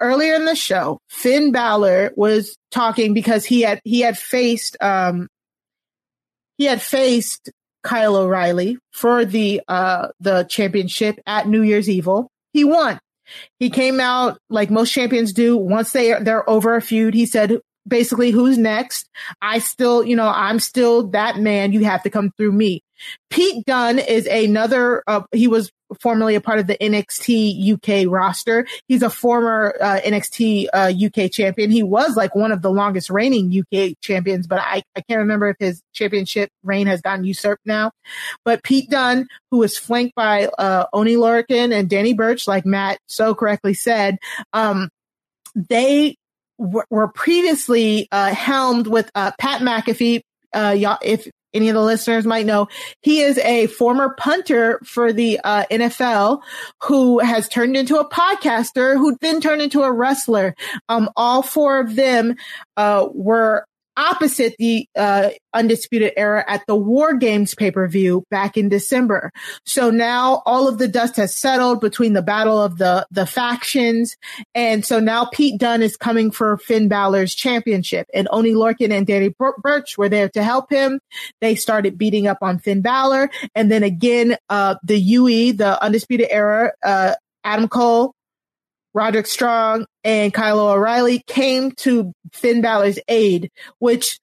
[0.01, 0.99] earlier in the show.
[1.07, 5.29] Finn Balor was talking because he had he had faced um
[6.57, 7.51] he had faced
[7.83, 12.29] Kyle O'Reilly for the uh the championship at New Year's Evil.
[12.53, 12.99] He won.
[13.59, 17.13] He came out like most champions do once they they're over a feud.
[17.13, 19.09] He said basically who's next?
[19.41, 21.73] I still, you know, I'm still that man.
[21.73, 22.83] You have to come through me.
[23.29, 25.71] Pete Dunne is another uh, he was
[26.01, 28.67] formerly a part of the NXT UK roster.
[28.87, 31.71] He's a former uh, NXT uh, UK champion.
[31.71, 35.49] He was like one of the longest reigning UK champions, but I, I can't remember
[35.49, 37.91] if his championship reign has gotten usurped now.
[38.45, 42.99] But Pete Dunne, who was flanked by uh, Oney Lorcan and Danny Burch, like Matt
[43.07, 44.17] so correctly said,
[44.53, 44.89] um,
[45.55, 46.15] they
[46.59, 50.21] w- were previously uh, helmed with uh, Pat McAfee.
[50.53, 52.67] Uh, y'all, if any of the listeners might know,
[53.01, 56.41] he is a former punter for the uh, NFL
[56.83, 60.55] who has turned into a podcaster who then turned into a wrestler.
[60.89, 62.35] Um, all four of them
[62.77, 63.65] uh, were
[63.99, 69.31] opposite the uh, Undisputed Era at the War Games pay per view back in December.
[69.65, 74.15] So now all of the dust has settled between the battle of the the factions,
[74.55, 79.05] and so now Pete Dunne is coming for Finn Balor's championship, and Oney Lorcan and
[79.05, 80.99] Danny Burch were there to help him.
[81.41, 86.27] They started beating up on Finn Balor, and then again, uh, the UE, the Undisputed
[86.31, 88.13] Era, uh, Adam Cole
[88.93, 94.19] Roderick Strong and Kyle O'Reilly came to Finn Balor's aid, which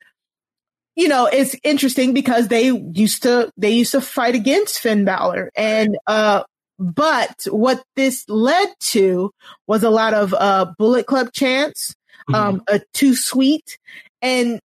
[0.96, 5.50] you know is interesting because they used to they used to fight against Finn Balor
[5.54, 6.42] and uh
[6.78, 9.30] but what this led to
[9.66, 11.94] was a lot of uh Bullet Club chants,
[12.28, 12.34] mm-hmm.
[12.34, 13.78] um a too sweet
[14.22, 14.60] and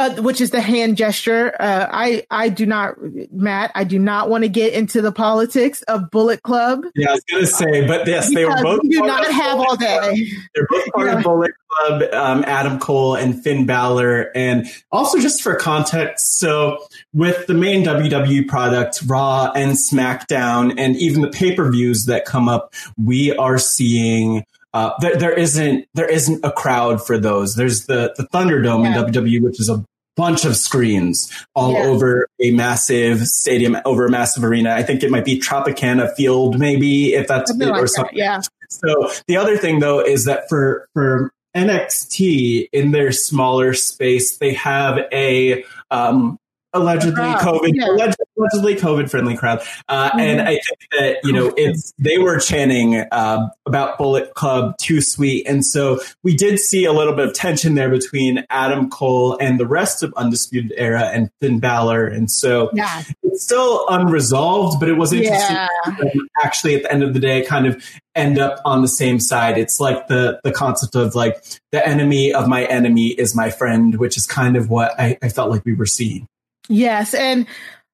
[0.00, 1.54] uh, which is the hand gesture.
[1.60, 2.94] Uh, I I do not,
[3.30, 3.70] Matt.
[3.74, 6.84] I do not want to get into the politics of Bullet Club.
[6.94, 8.80] Yeah, I was gonna say, but yes, they were both.
[8.82, 10.26] do not have all day.
[10.54, 11.18] They're both part yeah.
[11.18, 12.02] of Bullet Club.
[12.14, 16.78] Um, Adam Cole and Finn Balor, and also just for context, so
[17.12, 22.24] with the main WWE product, Raw and SmackDown, and even the pay per views that
[22.24, 24.46] come up, we are seeing.
[24.72, 27.54] Uh, there, there isn't there isn't a crowd for those.
[27.54, 29.04] There's the the Thunderdome yeah.
[29.04, 29.84] in WWE, which is a
[30.16, 31.84] bunch of screens all yeah.
[31.84, 34.72] over a massive stadium, over a massive arena.
[34.72, 38.16] I think it might be Tropicana Field, maybe if that's it like or something.
[38.18, 38.40] That, yeah.
[38.68, 44.54] So the other thing though is that for for NXT in their smaller space, they
[44.54, 46.38] have a um,
[46.72, 47.86] allegedly COVID, yeah.
[47.88, 49.60] allegedly COVID friendly crowd.
[49.88, 50.20] Uh, mm-hmm.
[50.20, 55.00] And I think that, you know, it's, they were chanting uh, about Bullet Club too
[55.00, 55.46] sweet.
[55.46, 59.58] And so we did see a little bit of tension there between Adam Cole and
[59.58, 62.06] the rest of Undisputed Era and Finn Balor.
[62.06, 63.02] And so yeah.
[63.22, 66.04] it's still unresolved, but it was interesting yeah.
[66.42, 67.82] actually at the end of the day kind of
[68.14, 69.58] end up on the same side.
[69.58, 71.42] It's like the, the concept of like
[71.72, 75.28] the enemy of my enemy is my friend, which is kind of what I, I
[75.28, 76.26] felt like we were seeing.
[76.68, 77.14] Yes.
[77.14, 77.46] And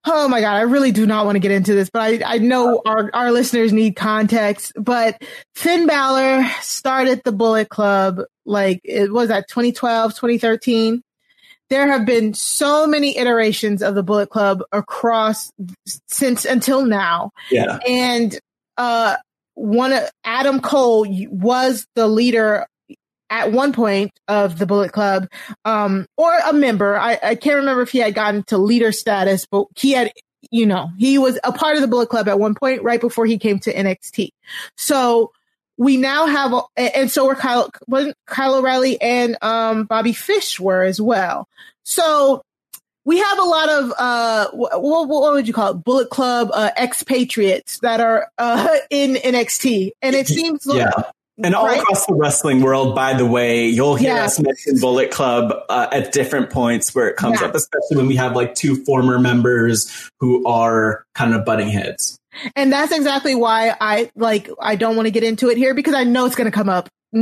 [0.07, 2.39] oh my God, I really do not want to get into this, but I, I
[2.39, 4.73] know our, our listeners need context.
[4.77, 5.21] But
[5.55, 11.03] Finn Balor started the Bullet Club like it was that 2012, 2013.
[11.69, 15.51] There have been so many iterations of the Bullet Club across
[16.07, 17.33] since until now.
[17.51, 17.79] Yeah.
[17.87, 18.39] And
[18.77, 19.17] uh
[19.55, 22.67] one of Adam Cole was the leader
[23.31, 25.29] at one point of the Bullet Club,
[25.65, 26.97] um, or a member.
[26.99, 30.13] I, I can't remember if he had gotten to leader status, but he had,
[30.51, 33.27] you know, he was a part of the Bullet Club at one point right before
[33.27, 34.31] he came to NXT.
[34.77, 35.33] So
[35.77, 37.71] we now have, and so were Kyle,
[38.27, 41.49] Kyle O'Reilly and um, Bobby Fish were as well.
[41.85, 42.43] So
[43.05, 45.85] we have a lot of uh, what, what, would you call it?
[45.85, 50.91] Bullet Club uh, expatriates that are uh, in NXT, and it seems yeah.
[51.43, 51.81] And all right?
[51.81, 56.13] across the wrestling world, by the way, you'll hear us mention Bullet Club uh, at
[56.13, 57.49] different points where it comes yeah.
[57.49, 62.19] up, especially when we have like two former members who are kind of butting heads.
[62.55, 65.95] And that's exactly why I like I don't want to get into it here because
[65.95, 66.89] I know it's going to come up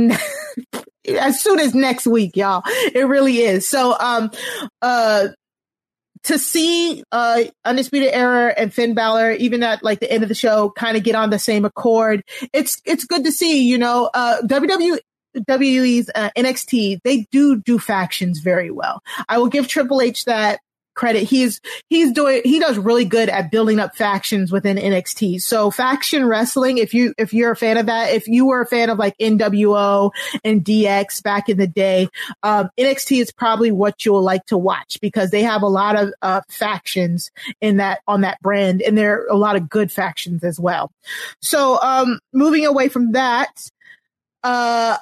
[1.07, 2.63] as soon as next week, y'all.
[2.65, 3.67] It really is.
[3.67, 4.31] So, um,
[4.81, 5.27] uh,
[6.25, 10.35] to see uh Undisputed Era and Finn Balor, even at like the end of the
[10.35, 12.23] show, kind of get on the same accord.
[12.53, 14.99] It's it's good to see, you know, uh WWE
[15.35, 19.01] WWE's uh, NXT, they do do factions very well.
[19.27, 20.59] I will give Triple H that
[20.95, 21.23] credit.
[21.23, 25.41] He's he's doing he does really good at building up factions within NXT.
[25.41, 28.65] So faction wrestling, if you if you're a fan of that, if you were a
[28.65, 30.11] fan of like NWO
[30.43, 32.09] and DX back in the day,
[32.43, 36.13] um, NXT is probably what you'll like to watch because they have a lot of
[36.21, 37.31] uh, factions
[37.61, 40.91] in that on that brand, and there are a lot of good factions as well.
[41.41, 43.51] So um, moving away from that,
[44.43, 44.97] uh,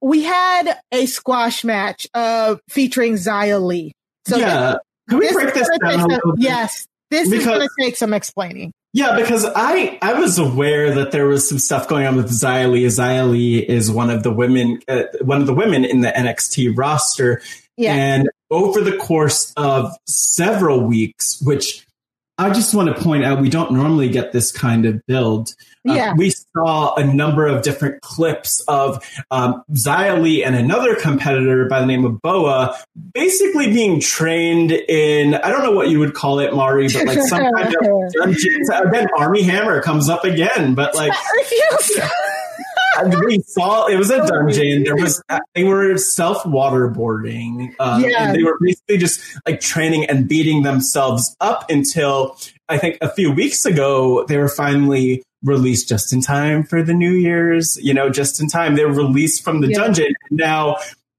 [0.00, 3.92] we had a squash match uh, featuring Xia Li.
[4.26, 4.76] So yeah.
[5.10, 6.08] Can we this break this down?
[6.08, 8.72] Some, yes, this because, is going to take some explaining.
[8.92, 12.30] Yeah, because I I was aware that there was some stuff going on with.
[12.30, 16.76] Xia Li is one of the women uh, one of the women in the NXT
[16.76, 17.42] roster,
[17.76, 17.94] yeah.
[17.94, 21.84] and over the course of several weeks, which
[22.40, 25.54] I just want to point out, we don't normally get this kind of build.
[25.86, 26.14] Uh, yeah.
[26.16, 31.86] we saw a number of different clips of um, Xia and another competitor by the
[31.86, 32.78] name of Boa
[33.12, 37.20] basically being trained in, I don't know what you would call it, Mari, but like
[37.20, 38.62] some kind of dungeon.
[38.86, 41.12] Again, Armie Hammer comes up again, but like.
[43.04, 44.84] we saw it was a dungeon.
[44.84, 45.22] There was
[45.54, 47.74] they were self waterboarding.
[47.78, 48.32] Um, yeah.
[48.32, 52.36] they were basically just like training and beating themselves up until
[52.68, 56.94] I think a few weeks ago they were finally released just in time for the
[56.94, 57.78] New Year's.
[57.80, 59.78] You know, just in time they were released from the yeah.
[59.78, 60.14] dungeon.
[60.30, 60.76] Now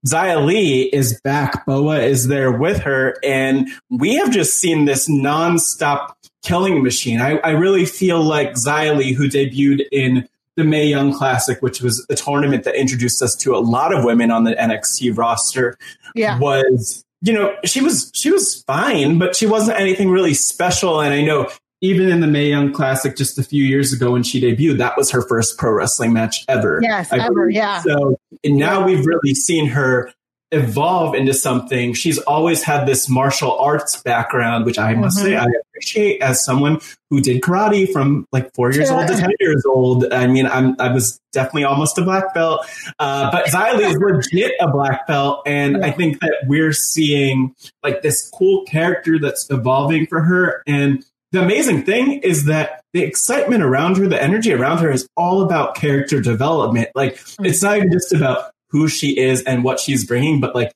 [0.08, 1.66] Xia Li is back.
[1.66, 3.16] Boa is there with her.
[3.24, 6.14] And we have just seen this nonstop
[6.44, 7.22] killing machine.
[7.22, 12.06] I, I really feel like Li, who debuted in the Mae Young Classic, which was
[12.10, 15.78] a tournament that introduced us to a lot of women on the NXT roster,
[16.16, 16.38] yeah.
[16.40, 21.02] was you know she was she was fine, but she wasn't anything really special.
[21.02, 21.50] And I know
[21.82, 24.98] even in the Mae Young Classic just a few years ago when she debuted, that
[24.98, 26.80] was her first pro wrestling match ever.
[26.82, 27.56] Yes, I ever, believe.
[27.56, 27.82] yeah.
[27.82, 28.86] So and now yeah.
[28.86, 30.14] we've really seen her
[30.52, 31.94] evolve into something.
[31.94, 35.28] She's always had this martial arts background, which I must mm-hmm.
[35.28, 36.80] say I appreciate as someone
[37.10, 40.12] who did karate from like four years old to ten years old.
[40.12, 42.66] I mean, I'm I was definitely almost a black belt,
[43.00, 45.86] uh, but Li is legit a black belt, and yeah.
[45.86, 50.64] I think that we're seeing like this cool character that's evolving for her.
[50.68, 55.08] And the amazing thing is that the excitement around her, the energy around her, is
[55.16, 56.90] all about character development.
[56.94, 57.46] Like mm-hmm.
[57.46, 60.74] it's not even just about who she is and what she's bringing, but like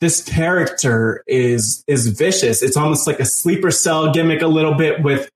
[0.00, 2.62] this character is is vicious.
[2.62, 5.30] It's almost like a sleeper cell gimmick a little bit with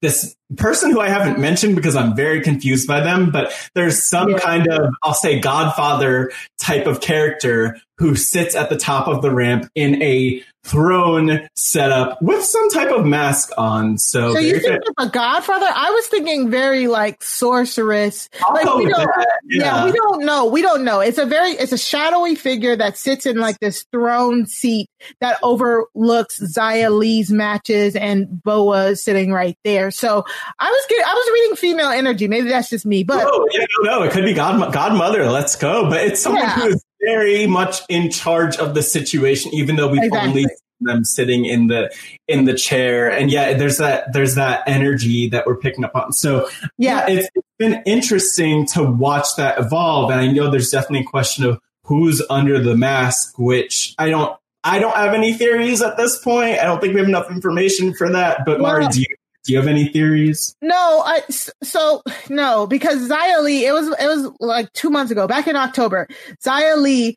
[0.00, 4.30] this person who I haven't mentioned because I'm very confused by them, but there's some
[4.30, 4.38] yeah.
[4.38, 9.30] kind of, I'll say, Godfather type of character who sits at the top of the
[9.30, 13.98] ramp in a throne setup with some type of mask on.
[13.98, 15.66] So, so you think of a Godfather?
[15.68, 18.28] I was thinking very like sorceress.
[18.44, 19.10] I'll like we don't,
[19.48, 19.64] yeah.
[19.64, 19.84] yeah.
[19.84, 20.46] we don't know.
[20.46, 21.00] We don't know.
[21.00, 24.88] It's a very, it's a shadowy figure that sits in like this throne seat
[25.20, 29.90] that overlooks Xia Li's matches and Boa sitting right there.
[29.90, 30.24] So
[30.58, 32.28] I was getting, I was reading female energy.
[32.28, 35.30] Maybe that's just me, but oh, yeah, no, no, it could be God, Godmother.
[35.30, 35.88] Let's go.
[35.88, 36.54] But it's someone yeah.
[36.54, 40.28] who is very much in charge of the situation, even though we've exactly.
[40.28, 40.46] only
[40.84, 41.90] them sitting in the
[42.28, 46.12] in the chair and yeah there's that there's that energy that we're picking up on
[46.12, 46.48] so
[46.78, 51.00] yeah, yeah it's, it's been interesting to watch that evolve and i know there's definitely
[51.00, 55.82] a question of who's under the mask which i don't i don't have any theories
[55.82, 58.88] at this point i don't think we have enough information for that but well, mari
[58.88, 59.06] do you
[59.44, 60.54] do you have any theories?
[60.62, 65.26] No, I so no because Xia Li, It was it was like two months ago,
[65.26, 66.08] back in October.
[66.44, 67.16] Xia Li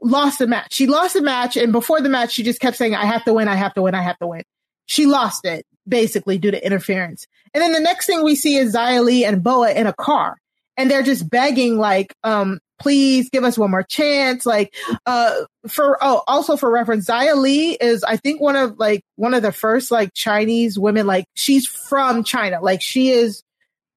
[0.00, 0.72] lost a match.
[0.72, 3.32] She lost a match, and before the match, she just kept saying, "I have to
[3.32, 3.48] win.
[3.48, 3.94] I have to win.
[3.94, 4.42] I have to win."
[4.86, 7.26] She lost it basically due to interference.
[7.54, 10.36] And then the next thing we see is Xia Li and Boa in a car,
[10.76, 14.44] and they're just begging, like, um, please give us one more chance.
[14.44, 14.74] Like,
[15.06, 15.32] uh,
[15.68, 19.42] for, oh, also for reference, Xia Li is, I think one of like, one of
[19.42, 22.60] the first like Chinese women, like she's from China.
[22.60, 23.42] Like she is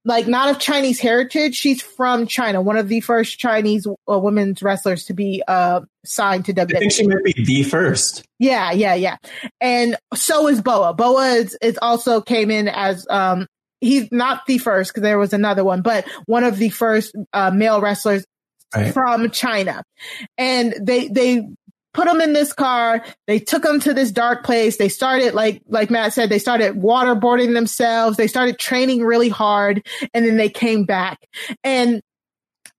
[0.05, 1.55] like not of Chinese heritage.
[1.55, 6.45] She's from China, one of the first Chinese uh, women's wrestlers to be, uh, signed
[6.45, 6.75] to WWE.
[6.75, 8.23] I think she might be the first.
[8.37, 9.17] Yeah, yeah, yeah.
[9.59, 10.93] And so is Boa.
[10.93, 13.47] Boa is, is also came in as, um,
[13.81, 17.51] he's not the first because there was another one, but one of the first uh,
[17.51, 18.25] male wrestlers
[18.75, 18.93] right.
[18.93, 19.83] from China.
[20.37, 21.47] And they, they
[21.93, 23.05] put them in this car.
[23.25, 24.77] They took them to this dark place.
[24.77, 28.17] They started, like, like Matt said, they started waterboarding themselves.
[28.17, 31.19] They started training really hard and then they came back.
[31.63, 32.01] And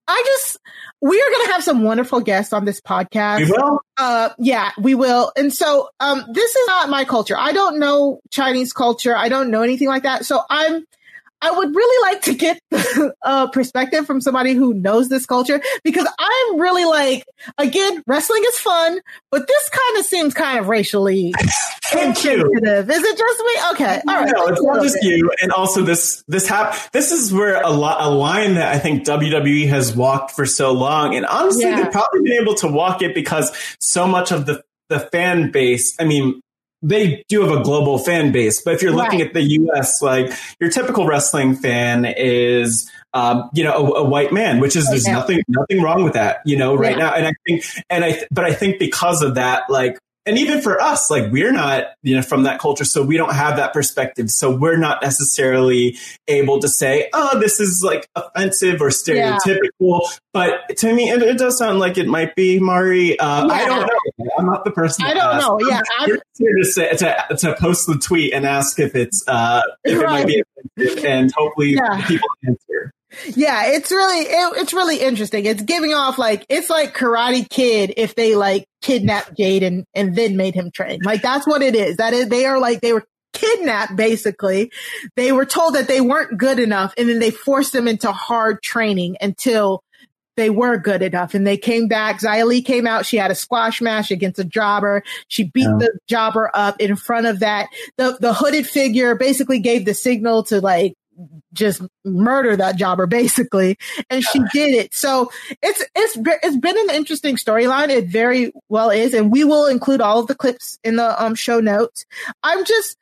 [0.07, 0.59] I just,
[1.01, 3.39] we are going to have some wonderful guests on this podcast.
[3.39, 3.81] We will.
[3.97, 5.31] Uh, yeah, we will.
[5.35, 7.35] And so, um, this is not my culture.
[7.37, 9.15] I don't know Chinese culture.
[9.15, 10.25] I don't know anything like that.
[10.25, 10.85] So I'm,
[11.41, 12.59] I would really like to get
[13.23, 17.25] a perspective from somebody who knows this culture because I'm really like,
[17.57, 18.99] again, wrestling is fun,
[19.31, 21.33] but this kind of seems kind of racially
[21.93, 22.89] insensitive.
[22.89, 23.53] Is it just me?
[23.73, 24.31] Okay, all right.
[24.33, 25.31] No, it's not just you.
[25.41, 29.05] And also, this this hap- This is where a, lo- a line that I think
[29.05, 31.83] WWE has walked for so long, and honestly, yeah.
[31.83, 35.95] they've probably been able to walk it because so much of the the fan base.
[35.99, 36.41] I mean,
[36.81, 39.27] they do have a global fan base, but if you're looking right.
[39.27, 44.31] at the U.S., like your typical wrestling fan is, um, you know, a, a, white
[44.31, 47.05] man, which is there's nothing nothing wrong with that, you know, right yeah.
[47.05, 47.13] now.
[47.13, 49.97] And I think, and I, but I think because of that, like
[50.27, 53.33] and even for us, like we're not, you know, from that culture, so we don't
[53.33, 54.29] have that perspective.
[54.29, 55.97] So we're not necessarily
[56.27, 60.01] able to say, oh, this is like offensive or stereotypical.
[60.03, 60.17] Yeah.
[60.33, 63.17] But to me, it, it, does sound like it might be Mari.
[63.17, 63.53] Uh, yeah.
[63.53, 64.29] I don't know.
[64.37, 65.05] I'm not the person.
[65.05, 65.69] I don't know.
[65.69, 69.61] Yeah, I'm here to say to, to post the tweet and ask if it's uh,
[69.85, 70.03] if right.
[70.03, 70.43] it might be
[70.77, 72.05] offensive, and hopefully yeah.
[72.05, 72.91] people answer.
[73.35, 75.45] Yeah, it's really it, it's really interesting.
[75.45, 80.15] It's giving off like it's like Karate Kid if they like kidnapped Jade and and
[80.15, 80.99] then made him train.
[81.03, 81.97] Like that's what it is.
[81.97, 84.71] That is they are like they were kidnapped basically.
[85.15, 88.61] They were told that they weren't good enough and then they forced them into hard
[88.61, 89.83] training until
[90.37, 92.21] they were good enough and they came back.
[92.21, 93.05] Xia came out.
[93.05, 95.03] She had a squash match against a jobber.
[95.27, 95.77] She beat yeah.
[95.79, 97.67] the jobber up in front of that.
[97.97, 100.93] The, the hooded figure basically gave the signal to like
[101.53, 103.77] just murder that jobber basically
[104.09, 105.31] and she did it so
[105.61, 110.01] it's it's it's been an interesting storyline it very well is and we will include
[110.01, 112.05] all of the clips in the um show notes
[112.43, 112.97] i'm just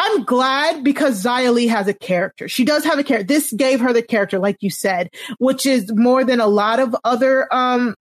[0.00, 2.46] I'm glad because Xia Li has a character.
[2.46, 3.26] She does have a character.
[3.26, 6.94] This gave her the character, like you said, which is more than a lot of
[7.02, 7.96] other um,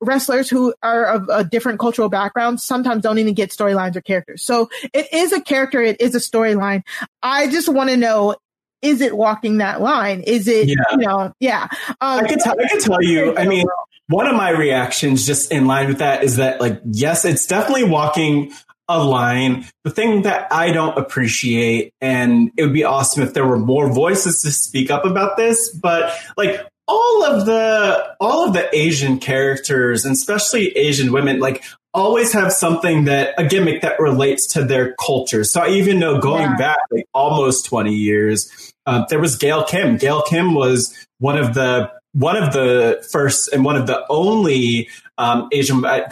[0.00, 4.42] wrestlers who are of a different cultural background sometimes don't even get storylines or characters.
[4.42, 5.82] So it is a character.
[5.82, 6.82] It is a storyline.
[7.22, 8.36] I just want to know,
[8.84, 10.20] is it walking that line?
[10.20, 10.74] Is it, yeah.
[10.92, 11.68] you know, yeah.
[12.00, 13.66] Um, I can, t- I can tell you, I mean,
[14.08, 17.84] one of my reactions just in line with that is that like, yes, it's definitely
[17.84, 18.52] walking
[18.86, 19.66] a line.
[19.84, 23.90] The thing that I don't appreciate, and it would be awesome if there were more
[23.90, 29.18] voices to speak up about this, but like all of the all of the Asian
[29.18, 34.64] characters, and especially Asian women, like always have something that a gimmick that relates to
[34.64, 35.44] their culture.
[35.44, 36.56] So I even know going yeah.
[36.56, 39.96] back like almost 20 years, uh, there was Gail Kim.
[39.96, 44.88] Gail Kim was one of the one of the first and one of the only
[45.18, 45.84] um, Asian.
[45.84, 46.08] Uh,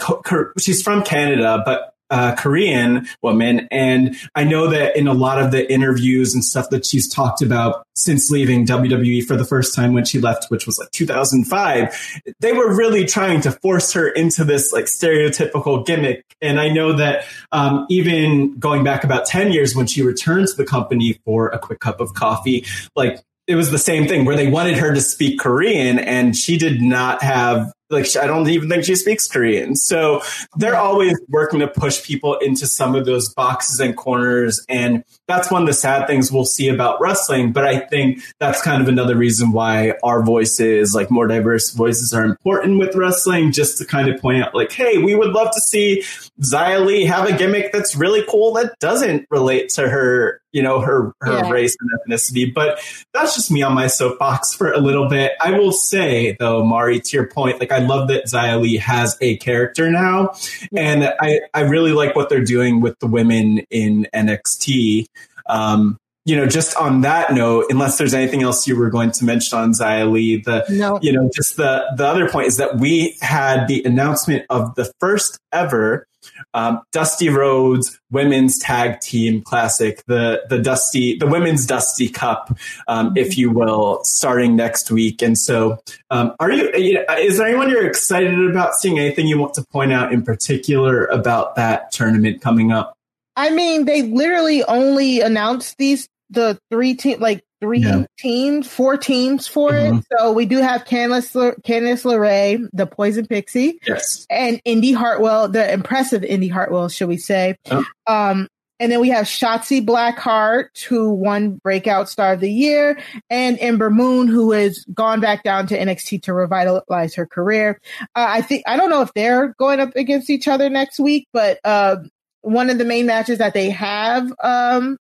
[0.57, 3.67] she's from Canada, but uh, Korean woman.
[3.71, 7.41] And I know that in a lot of the interviews and stuff that she's talked
[7.41, 12.21] about since leaving WWE for the first time when she left, which was like 2005,
[12.39, 16.23] they were really trying to force her into this like stereotypical gimmick.
[16.39, 20.55] And I know that um, even going back about 10 years when she returned to
[20.55, 22.63] the company for a quick cup of coffee,
[22.95, 26.59] like it was the same thing where they wanted her to speak Korean and she
[26.59, 29.75] did not have like I don't even think she speaks Korean.
[29.75, 30.21] So
[30.55, 34.63] they're always working to push people into some of those boxes and corners.
[34.67, 37.53] And that's one of the sad things we'll see about wrestling.
[37.53, 42.13] But I think that's kind of another reason why our voices, like more diverse voices
[42.13, 45.53] are important with wrestling, just to kind of point out like, hey, we would love
[45.53, 46.03] to see
[46.41, 50.79] Xia Li have a gimmick that's really cool that doesn't relate to her you know
[50.79, 51.49] her her yeah.
[51.49, 52.79] race and ethnicity but
[53.11, 56.99] that's just me on my soapbox for a little bit i will say though mari
[56.99, 60.33] to your point like i love that Xia Li has a character now.
[60.75, 65.05] And I, I really like what they're doing with the women in NXT.
[65.47, 69.25] Um, you know, just on that note, unless there's anything else you were going to
[69.25, 70.97] mention on Xia Li, the, no.
[71.01, 74.91] you know, just the, the other point is that we had the announcement of the
[74.99, 76.07] first ever
[76.53, 82.55] um, Dusty Rhodes Women's Tag Team Classic, the the Dusty the Women's Dusty Cup,
[82.87, 85.21] um, if you will, starting next week.
[85.21, 86.69] And so, um, are you?
[86.69, 88.99] Is there anyone you're excited about seeing?
[88.99, 92.97] Anything you want to point out in particular about that tournament coming up?
[93.35, 98.05] I mean, they literally only announced these the three team like three yeah.
[98.19, 99.99] teams, four teams for mm-hmm.
[99.99, 100.05] it.
[100.17, 105.47] So we do have Candice, Le- Candice LeRae, the Poison Pixie, yes, and Indy Hartwell,
[105.47, 107.57] the impressive Indy Hartwell, should we say?
[107.71, 107.85] Oh.
[108.05, 108.49] Um,
[108.79, 112.99] and then we have Shotzi Blackheart, who won Breakout Star of the Year,
[113.29, 117.79] and Ember Moon, who has gone back down to NXT to revitalize her career.
[118.13, 121.29] Uh, I think I don't know if they're going up against each other next week,
[121.31, 121.95] but uh,
[122.41, 124.97] one of the main matches that they have um,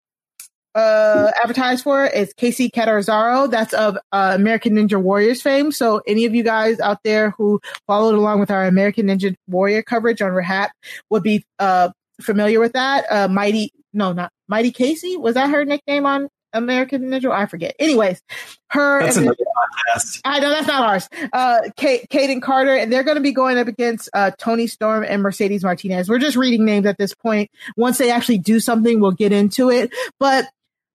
[0.75, 3.47] uh, advertised for is Kacy Catanzaro.
[3.47, 5.71] That's of uh, American Ninja Warriors fame.
[5.71, 9.83] So any of you guys out there who followed along with our American Ninja Warrior
[9.83, 10.69] coverage on Rehab
[11.09, 11.89] would be uh,
[12.21, 13.05] familiar with that.
[13.09, 15.19] Uh, Mighty, no, not Mighty Kacy.
[15.19, 17.31] Was that her nickname on American Ninja?
[17.31, 17.75] I forget.
[17.79, 18.21] Anyways,
[18.69, 19.03] her.
[19.03, 20.21] That's another podcast.
[20.23, 21.09] I know that's not ours.
[21.33, 25.03] Uh, Kate, and Carter, and they're going to be going up against uh, Toni Storm
[25.07, 26.07] and Mercedes Martinez.
[26.09, 27.51] We're just reading names at this point.
[27.75, 29.91] Once they actually do something, we'll get into it.
[30.19, 30.45] But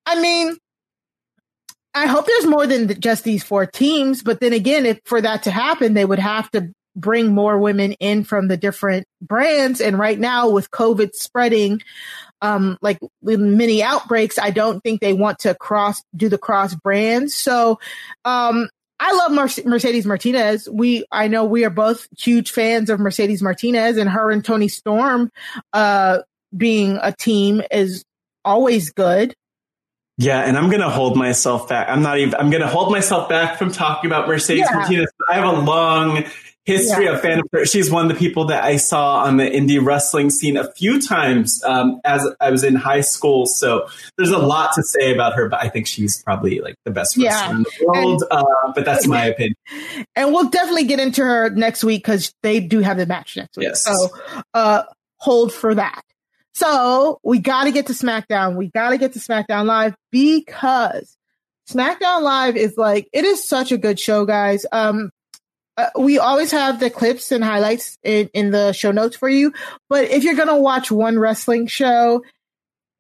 [0.07, 0.57] I mean,
[1.95, 4.23] I hope there's more than just these four teams.
[4.23, 7.93] But then again, if for that to happen, they would have to bring more women
[7.93, 9.81] in from the different brands.
[9.81, 11.83] And right now, with COVID spreading,
[12.41, 16.75] um, like with many outbreaks, I don't think they want to cross do the cross
[16.75, 17.35] brands.
[17.35, 17.79] So,
[18.25, 18.69] um,
[18.99, 20.69] I love Mercedes Martinez.
[20.71, 24.69] We, I know we are both huge fans of Mercedes Martinez and her and Toni
[24.69, 25.31] Storm,
[25.75, 26.21] uh,
[26.57, 28.05] being a team is
[28.43, 29.35] always good.
[30.19, 31.89] Yeah, and I'm gonna hold myself back.
[31.91, 32.35] I'm not even.
[32.37, 34.77] I'm gonna hold myself back from talking about Mercedes yeah.
[34.77, 35.13] Martinez.
[35.31, 36.25] I have a long
[36.67, 37.13] history yeah.
[37.13, 37.65] of fan of her.
[37.65, 41.01] She's one of the people that I saw on the indie wrestling scene a few
[41.01, 43.47] times um, as I was in high school.
[43.47, 46.91] So there's a lot to say about her, but I think she's probably like the
[46.91, 47.51] best wrestler yeah.
[47.51, 48.25] in the world.
[48.31, 49.55] And, uh, but that's my opinion.
[50.17, 53.57] And we'll definitely get into her next week because they do have the match next
[53.57, 53.69] week.
[53.69, 53.85] Yes.
[53.85, 54.09] So
[54.53, 54.83] uh,
[55.19, 56.03] hold for that.
[56.57, 58.57] So we got to get to SmackDown.
[58.57, 61.15] We got to get to SmackDown Live because
[61.69, 64.65] SmackDown Live is like, it is such a good show, guys.
[64.73, 65.11] Um,
[65.77, 69.53] uh, we always have the clips and highlights in, in the show notes for you.
[69.91, 72.25] But if you're going to watch one wrestling show,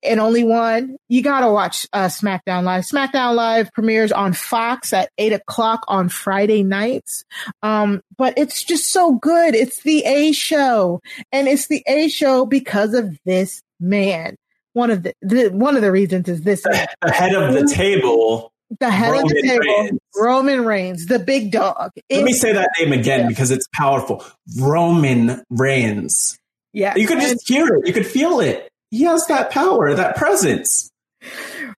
[0.06, 2.84] and only one, you gotta watch uh, SmackDown Live.
[2.84, 7.24] SmackDown Live premieres on Fox at eight o'clock on Friday nights.
[7.62, 9.54] Um, but it's just so good.
[9.54, 11.00] It's the A show,
[11.32, 14.36] and it's the A show because of this man.
[14.72, 16.86] One of the, the one of the reasons is this man.
[17.02, 18.52] Ahead of the table.
[18.80, 19.98] The head Roman of the table, Reigns.
[20.16, 21.92] Roman Reigns, the big dog.
[22.10, 24.24] Let me say that name again because it's powerful.
[24.60, 26.36] Roman Reigns.
[26.72, 27.86] Yeah, You could and- just hear it.
[27.86, 28.68] You could feel it.
[28.96, 30.90] He has that power, that presence.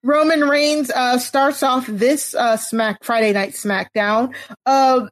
[0.03, 4.35] Roman Reigns uh, starts off this uh, Smack Friday Night SmackDown
[4.67, 5.09] of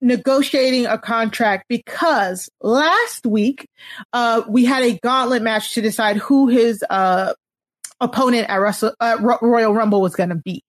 [0.00, 3.66] negotiating a contract because last week
[4.12, 7.32] uh, we had a gauntlet match to decide who his uh,
[8.00, 10.62] opponent at Russell, uh, Royal Rumble was going to be,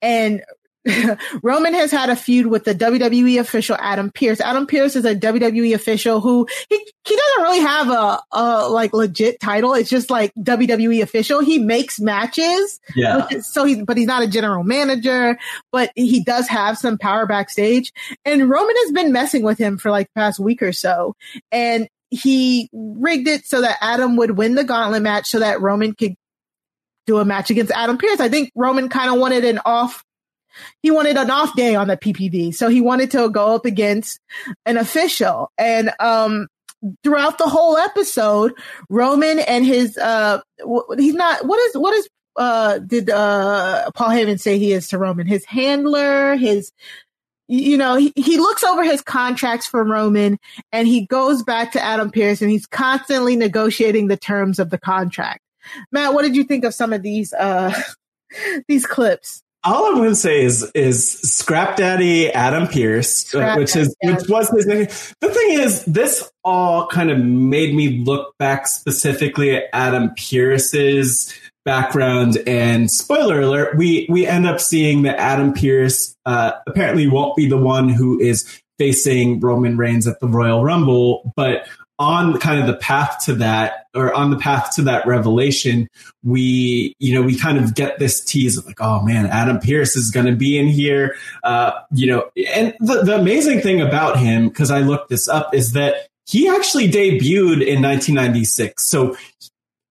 [0.00, 0.42] and
[1.42, 4.40] Roman has had a feud with the WWE official Adam Pearce.
[4.40, 8.92] Adam Pearce is a WWE official who he, he doesn't really have a, a like
[8.94, 9.74] legit title.
[9.74, 11.40] It's just like WWE official.
[11.40, 12.80] He makes matches.
[12.94, 13.26] Yeah.
[13.30, 15.38] is- So he's, but he's not a general manager,
[15.72, 17.92] but he does have some power backstage.
[18.24, 21.14] And Roman has been messing with him for like the past week or so.
[21.52, 25.94] And he rigged it so that Adam would win the gauntlet match so that Roman
[25.94, 26.14] could
[27.06, 28.20] do a match against Adam Pearce.
[28.20, 30.04] I think Roman kind of wanted an off
[30.82, 32.54] he wanted an off day on the PPV.
[32.54, 34.20] So he wanted to go up against
[34.66, 35.50] an official.
[35.58, 36.48] And um
[37.02, 38.54] throughout the whole episode,
[38.88, 40.40] Roman and his uh,
[40.96, 44.98] he's not what is what is uh did uh Paul Heyman say he is to
[44.98, 45.26] Roman?
[45.26, 46.72] His handler, his
[47.48, 50.38] you know, he, he looks over his contracts for Roman
[50.70, 54.78] and he goes back to Adam Pearce and he's constantly negotiating the terms of the
[54.78, 55.40] contract.
[55.90, 57.74] Matt, what did you think of some of these uh
[58.68, 59.42] these clips?
[59.62, 63.94] All I'm going to say is is Scrap Daddy Adam Pearce, uh, Scrap which is
[64.02, 64.86] Daddy, which was his name.
[65.20, 71.32] The thing is, this all kind of made me look back specifically at Adam Pearce's
[71.66, 72.38] background.
[72.46, 77.46] And spoiler alert, we we end up seeing that Adam Pearce uh, apparently won't be
[77.46, 81.66] the one who is facing Roman Reigns at the Royal Rumble, but
[81.98, 85.88] on kind of the path to that or on the path to that revelation
[86.22, 89.96] we you know we kind of get this tease of like oh man adam pearce
[89.96, 91.14] is going to be in here.
[91.42, 95.54] Uh you know and the, the amazing thing about him because i looked this up
[95.54, 99.16] is that he actually debuted in 1996 so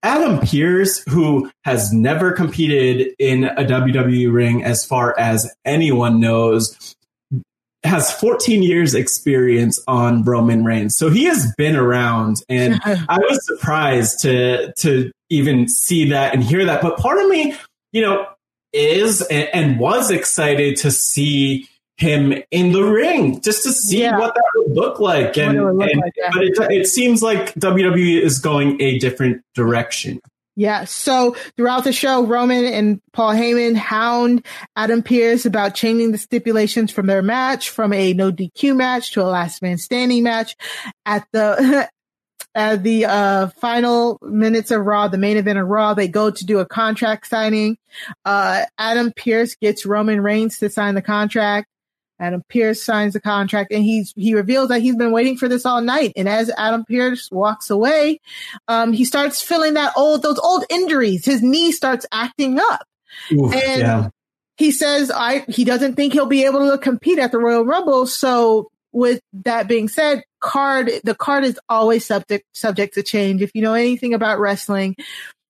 [0.01, 6.95] Adam Pearce, who has never competed in a WWE ring as far as anyone knows,
[7.83, 10.97] has 14 years experience on Roman Reigns.
[10.97, 16.43] So he has been around and I was surprised to to even see that and
[16.43, 16.81] hear that.
[16.81, 17.55] But part of me,
[17.91, 18.27] you know,
[18.73, 24.17] is and, and was excited to see him in the ring just to see Yeah.
[24.17, 25.37] what that would look like.
[25.37, 26.29] And, look and- like, yeah.
[26.33, 30.19] but it, it seems like WWE is going a different direction.
[30.59, 30.83] Yeah.
[30.83, 34.45] So throughout the show, Roman and Paul Heyman hound
[34.75, 39.21] Adam Pearce about changing the stipulations from their match from a no DQ match to
[39.21, 40.57] a last man standing match.
[41.05, 41.87] At the
[42.55, 46.45] at the uh, final minutes of Raw, the main event of Raw, they go to
[46.45, 47.77] do a contract signing.
[48.25, 51.69] Uh, Adam Pearce gets Roman Reigns to sign the contract.
[52.19, 55.65] Adam Pearce signs the contract and he's he reveals that he's been waiting for this
[55.65, 56.13] all night.
[56.15, 58.19] And as Adam Pearce walks away,
[58.67, 61.25] um, he starts feeling that old those old injuries.
[61.25, 62.85] His knee starts acting up.
[63.31, 64.09] Oof, And- yeah.
[64.57, 68.05] He says I he doesn't think he'll be able to compete at the Royal Rumble.
[68.05, 73.41] So with that being said, card the card is always subject subject to change.
[73.41, 74.97] If you know anything about wrestling,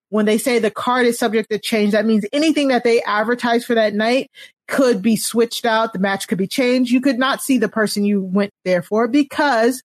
[0.09, 3.65] when they say the card is subject to change, that means anything that they advertise
[3.65, 4.29] for that night
[4.67, 5.93] could be switched out.
[5.93, 6.91] The match could be changed.
[6.91, 9.81] You could not see the person you went there for because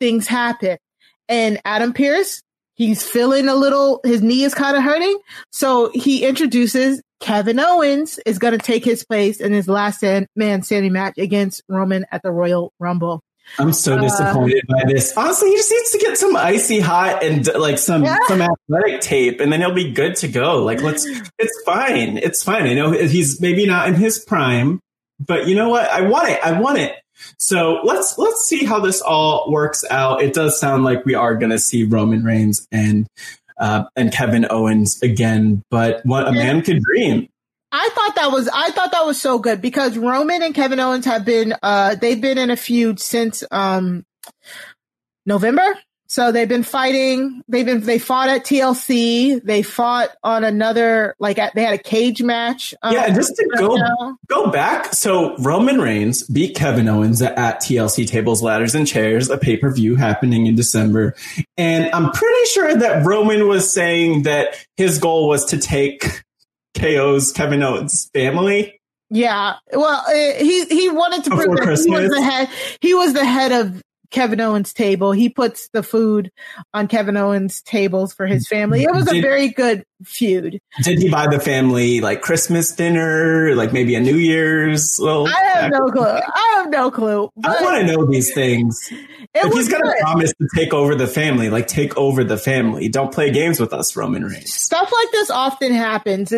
[0.00, 0.78] things happen.
[1.28, 2.42] And Adam Pearce,
[2.74, 5.18] he's feeling a little, his knee is kind of hurting.
[5.50, 10.04] So he introduces Kevin Owens is going to take his place in his last
[10.36, 13.20] man standing match against Roman at the Royal Rumble.
[13.58, 15.12] I'm so Uh, disappointed by this.
[15.16, 18.18] Honestly, he just needs to get some icy hot and like some Yeah.
[18.28, 20.62] some athletic tape, and then he'll be good to go.
[20.64, 21.06] Like, let's.
[21.38, 22.18] It's fine.
[22.18, 22.66] It's fine.
[22.66, 24.80] I know he's maybe not in his prime,
[25.24, 25.88] but you know what?
[25.90, 26.40] I want it.
[26.44, 26.94] I want it.
[27.38, 30.22] So let's let's see how this all works out.
[30.22, 33.06] It does sound like we are going to see Roman Reigns and
[33.58, 37.28] uh, and Kevin Owens again, but what a man could dream.
[37.70, 41.04] I thought that was I thought that was so good because Roman and Kevin Owens
[41.04, 44.04] have been uh they've been in a feud since um
[45.26, 45.76] November
[46.10, 47.42] So they've been fighting.
[47.48, 49.42] They've been they fought at TLC.
[49.44, 52.74] They fought on another like at, they had a cage match.
[52.82, 54.94] Um, yeah, just to go go back.
[54.94, 59.70] So Roman Reigns beat Kevin Owens at TLC Tables, Ladders, and Chairs, a pay per
[59.70, 61.14] view happening in December.
[61.58, 66.22] And I'm pretty sure that Roman was saying that his goal was to take
[66.78, 68.80] KO's Kevin Owens family.
[69.10, 72.48] Yeah, well, uh, he he wanted to prove that he was the head.
[72.80, 75.12] He was the head of Kevin Owens' table.
[75.12, 76.30] He puts the food
[76.72, 78.82] on Kevin Owens' tables for his family.
[78.82, 80.60] It was did, a very good feud.
[80.82, 84.98] Did he buy the family like Christmas dinner, like maybe a New Year's?
[84.98, 86.04] Little I have no clue.
[86.04, 87.30] I have no clue.
[87.44, 88.78] I want to know these things.
[89.34, 92.88] If he's going to promise to take over the family, like take over the family.
[92.88, 94.52] Don't play games with us, Roman Reigns.
[94.52, 96.30] Stuff like this often happens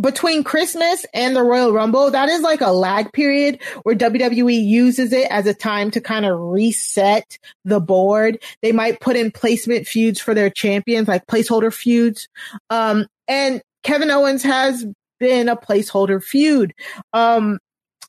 [0.00, 5.12] between Christmas and the Royal Rumble, that is like a lag period where WWE uses
[5.12, 8.42] it as a time to kind of reset the board.
[8.62, 12.28] They might put in placement feuds for their champions, like placeholder feuds.
[12.70, 14.86] Um, and Kevin Owens has
[15.20, 16.74] been a placeholder feud.
[17.12, 17.58] Um,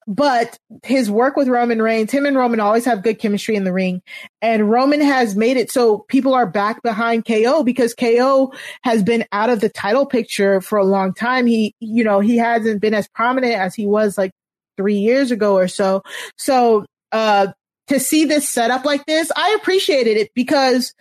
[0.07, 3.73] but his work with Roman Reigns, him and Roman always have good chemistry in the
[3.73, 4.01] ring.
[4.41, 8.53] And Roman has made it so people are back behind KO because KO
[8.84, 11.45] has been out of the title picture for a long time.
[11.45, 14.31] He, you know, he hasn't been as prominent as he was like
[14.77, 16.03] three years ago or so.
[16.38, 17.47] So, uh,
[17.88, 20.93] to see this set up like this, I appreciated it because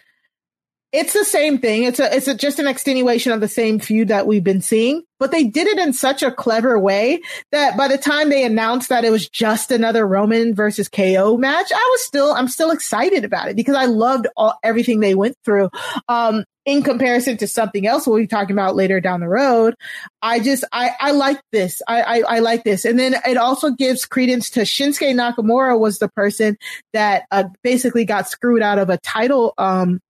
[0.92, 1.84] it's the same thing.
[1.84, 5.02] It's a, it's a, just an extenuation of the same feud that we've been seeing,
[5.18, 8.90] but they did it in such a clever way that by the time they announced
[8.90, 13.24] that it was just another Roman versus KO match, I was still, I'm still excited
[13.24, 15.70] about it because I loved all, everything they went through.
[16.08, 19.74] Um, in comparison to something else we'll be talking about later down the road,
[20.20, 21.82] I just, I, I like this.
[21.88, 22.84] I, I, I like this.
[22.84, 26.56] And then it also gives credence to Shinsuke Nakamura was the person
[26.92, 30.00] that uh, basically got screwed out of a title, um,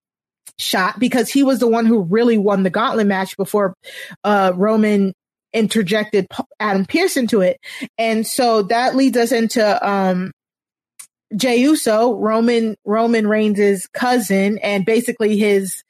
[0.59, 3.75] shot because he was the one who really won the gauntlet match before
[4.23, 5.13] uh, Roman
[5.53, 6.27] interjected
[6.59, 7.59] Adam Pearce into it.
[7.97, 10.31] And so that leads us into um,
[11.35, 15.83] Jey Uso, Roman Roman Reigns' cousin, and basically his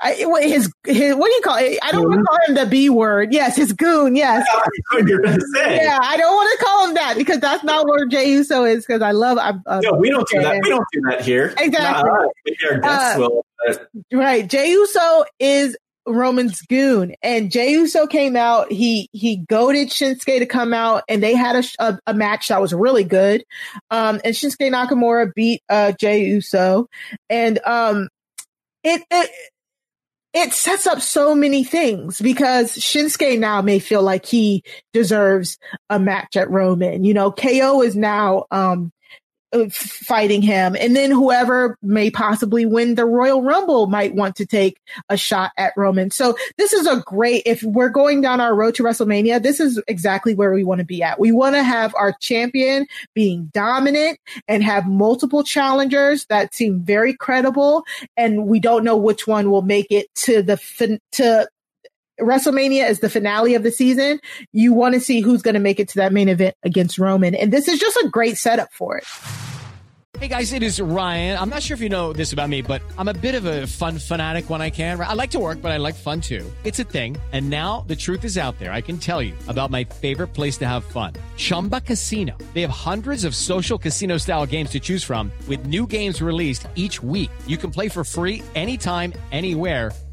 [0.00, 1.78] I, his, his, what do you call it?
[1.82, 3.32] I don't want to call him the B word.
[3.32, 4.16] Yes, his goon.
[4.16, 4.46] Yes.
[4.98, 8.84] Yeah, I don't want to call him that because that's not where Jey Uso is.
[8.86, 9.38] Because I love.
[9.38, 10.60] Uh, no, we don't do that.
[10.62, 11.54] We don't do that here.
[11.58, 12.10] Exactly.
[12.10, 13.46] Our uh, will.
[13.66, 13.88] But...
[14.12, 14.48] Right.
[14.48, 15.76] Jey Uso is
[16.06, 18.72] Roman's goon, and Jey Uso came out.
[18.72, 22.60] He he goaded Shinsuke to come out, and they had a, a, a match that
[22.60, 23.44] was really good.
[23.90, 26.88] Um, and Shinsuke Nakamura beat uh Jey Uso,
[27.28, 28.08] and um,
[28.84, 29.30] it, it
[30.34, 35.98] it sets up so many things because Shinsuke now may feel like he deserves a
[35.98, 37.04] match at Roman.
[37.04, 38.92] You know, KO is now um,
[39.70, 40.76] fighting him.
[40.78, 45.52] And then whoever may possibly win the Royal Rumble might want to take a shot
[45.56, 46.10] at Roman.
[46.10, 49.82] So this is a great, if we're going down our road to WrestleMania, this is
[49.88, 51.18] exactly where we want to be at.
[51.18, 57.14] We want to have our champion being dominant and have multiple challengers that seem very
[57.14, 57.84] credible.
[58.16, 61.48] And we don't know which one will make it to the, to
[62.20, 64.20] WrestleMania is the finale of the season.
[64.52, 67.34] You want to see who's going to make it to that main event against Roman.
[67.34, 69.04] And this is just a great setup for it.
[70.18, 71.38] Hey guys, it is Ryan.
[71.38, 73.68] I'm not sure if you know this about me, but I'm a bit of a
[73.68, 75.00] fun fanatic when I can.
[75.00, 76.44] I like to work, but I like fun too.
[76.64, 77.16] It's a thing.
[77.30, 78.72] And now the truth is out there.
[78.72, 82.36] I can tell you about my favorite place to have fun Chumba Casino.
[82.52, 86.66] They have hundreds of social casino style games to choose from, with new games released
[86.74, 87.30] each week.
[87.46, 89.92] You can play for free anytime, anywhere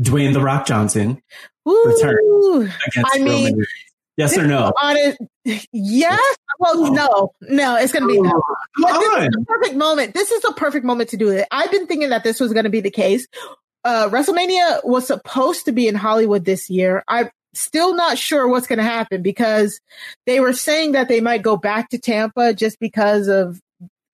[0.00, 1.22] Dwayne The Rock Johnson,
[1.68, 3.66] Ooh, return against I mean, Roman?
[4.16, 4.72] Yes or no?
[4.82, 5.16] On it,
[5.72, 6.36] yes.
[6.58, 6.92] Well, oh.
[6.92, 7.76] no, no.
[7.76, 8.42] It's going to be no.
[8.80, 10.14] But this is the perfect moment.
[10.14, 11.46] This is the perfect moment to do it.
[11.52, 13.28] I've been thinking that this was going to be the case
[13.84, 17.04] uh, WrestleMania was supposed to be in Hollywood this year.
[17.08, 19.80] I'm still not sure what's going to happen because
[20.26, 23.60] they were saying that they might go back to Tampa just because of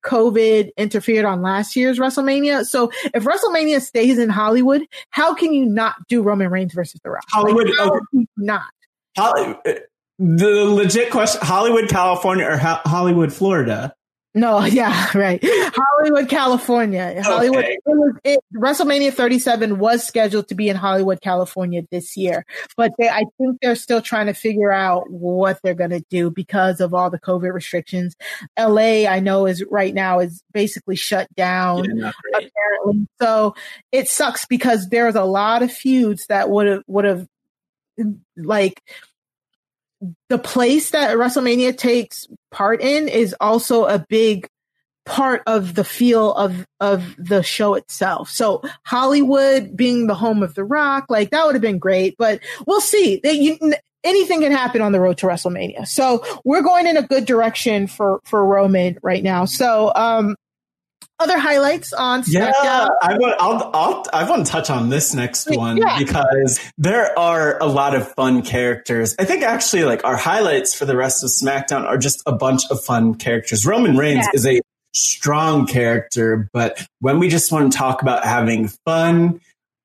[0.04, 2.64] COVID interfered on last year's WrestleMania.
[2.64, 7.10] So if WrestleMania stays in Hollywood, how can you not do Roman Reigns versus The
[7.10, 7.24] Rock?
[7.30, 7.98] Hollywood, like, how okay.
[8.10, 8.62] can you not.
[9.16, 9.72] Holly, uh,
[10.18, 13.94] the legit question: Hollywood, California, or Ho- Hollywood, Florida?
[14.34, 15.42] No, yeah, right.
[15.44, 17.22] Hollywood, California.
[17.22, 17.64] Hollywood.
[17.64, 17.74] Okay.
[17.74, 22.44] It was, it, WrestleMania 37 was scheduled to be in Hollywood, California this year,
[22.76, 26.30] but they, I think they're still trying to figure out what they're going to do
[26.30, 28.16] because of all the COVID restrictions.
[28.58, 31.84] LA, I know, is right now is basically shut down.
[31.84, 33.06] Yeah, apparently.
[33.20, 33.54] So
[33.92, 37.28] it sucks because there's a lot of feuds that would have would have
[38.36, 38.82] like
[40.28, 44.48] the place that WrestleMania takes part in is also a big
[45.06, 48.30] part of the feel of of the show itself.
[48.30, 52.40] So Hollywood being the home of The Rock, like that would have been great, but
[52.66, 53.20] we'll see.
[53.22, 53.58] You,
[54.02, 55.86] anything can happen on the road to WrestleMania.
[55.86, 59.44] So we're going in a good direction for for Roman right now.
[59.44, 60.36] So um
[61.20, 62.88] other highlights on Yeah, SmackDown.
[63.02, 63.36] I want.
[63.40, 64.04] I'll, I'll.
[64.12, 65.98] I want to touch on this next one Yeah.
[65.98, 69.14] because there are a lot of fun characters.
[69.18, 72.62] I think actually, like our highlights for the rest of SmackDown are just a bunch
[72.70, 73.64] of fun characters.
[73.64, 74.30] Roman Reigns Yeah.
[74.34, 74.60] is a
[74.94, 79.40] strong character, but when we just want to talk about having fun.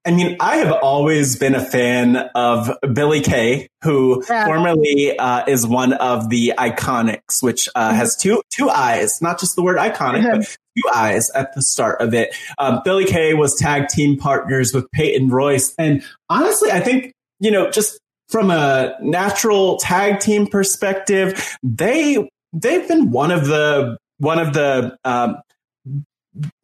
[0.05, 4.45] I mean, I have always been a fan of Billie Kay, who Yeah.
[4.45, 9.57] formerly uh, is one of the IIconics, which uh, has two two eyes, not just
[9.57, 10.57] the word iconic, but
[10.93, 12.35] eyes at the start of it.
[12.57, 17.51] Um, Billie Kay was tag team partners with Peyton Royce, and honestly, I think you
[17.51, 17.99] know just
[18.29, 24.97] from a natural tag team perspective, they they've been one of the one of the
[25.03, 25.37] um,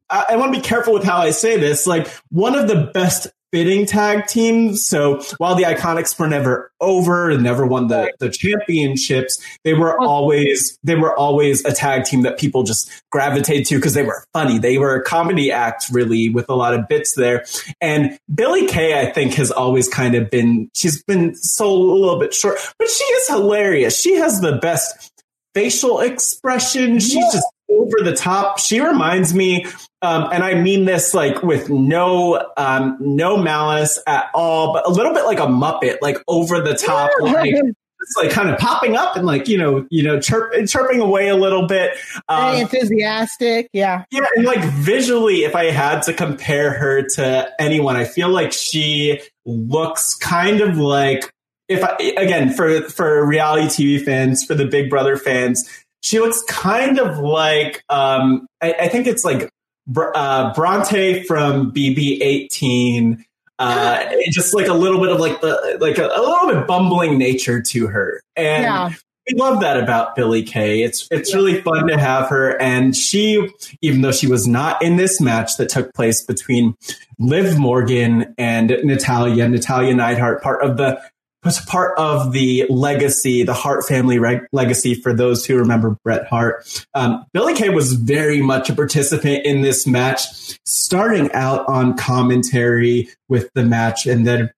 [0.10, 1.88] I, I want to be careful with how I say this.
[1.88, 4.86] Like one of the best fitting tag teams.
[4.86, 10.00] So while the IIconics were never over and never won the, the championships, they were
[10.00, 14.26] always they were always a tag team that people just gravitated to because they were
[14.34, 14.60] funny.
[14.60, 17.46] They were a comedy act really with a lot of bits there.
[17.82, 22.20] And Billie Kay, I think, has always kind of been she's been sold a little
[22.20, 24.00] bit short, but she is hilarious.
[24.00, 25.12] She has the best
[25.54, 27.00] facial expression.
[27.00, 28.60] She's just over the top.
[28.60, 29.66] She reminds me,
[30.02, 34.90] um, and I mean this like with no um, no malice at all, but a
[34.90, 38.96] little bit like a Muppet, like over the top, like it's like kind of popping
[38.96, 41.98] up and like you know you know chirp, chirping away a little bit.
[42.30, 43.70] Um, Very enthusiastic.
[43.74, 44.06] Yeah.
[44.12, 48.54] yeah, and like visually, if I had to compare her to anyone, I feel like
[48.54, 51.32] she looks kind of like
[51.68, 55.68] if I again for for reality TV fans, for the Big Brother fans,
[56.06, 59.50] she looks kind of like um, I, I think it's like
[59.88, 63.26] Br- uh, Bronte from BB eighteen.
[63.58, 67.18] Uh, just like a little bit of like the like a, a little bit bumbling
[67.18, 68.90] nature to her, and Yeah.
[69.28, 70.84] we love that about Billie Kay.
[70.84, 73.50] It's it's really fun to have her, and she,
[73.82, 76.76] even though she was not in this match that took place between
[77.18, 81.02] Liv Morgan and Natalya, Natalya Neidhart, part of the
[81.46, 84.96] was part of the legacy, the Hart family reg- legacy.
[84.96, 89.62] For those who remember Bret Hart, um, Billie Kay was very much a participant in
[89.62, 90.26] this match,
[90.66, 94.50] starting out on commentary with the match, and then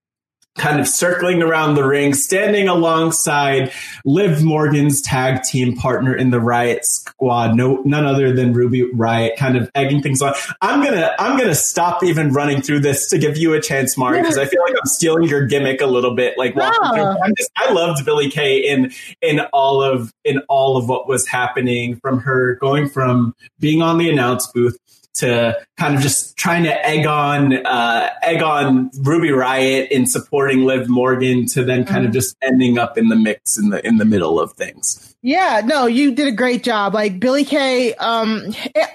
[0.57, 3.71] kind of circling around the ring, standing alongside
[4.05, 9.37] Liv Morgan's tag team partner in the Riott Squad, no none other than Ruby Riott,
[9.37, 10.33] kind of egging things on.
[10.61, 14.21] I'm gonna I'm gonna stop even running through this to give you a chance, Mari,
[14.21, 16.37] because I feel like I'm stealing your gimmick a little bit.
[16.37, 17.21] Like walking through.
[17.23, 21.27] I'm just I loved Billie Kay in in all of in all of what was
[21.27, 24.77] happening from her going from being on the announce booth
[25.17, 30.65] to kind of just trying to egg on uh, egg on Ruby Riott in supporting
[30.65, 33.97] Liv Morgan to then kind of just ending up in the mix in the in
[33.97, 35.15] the middle of things.
[35.23, 36.93] Yeah, no, you did a great job.
[36.93, 38.53] Like Billie Kay, um,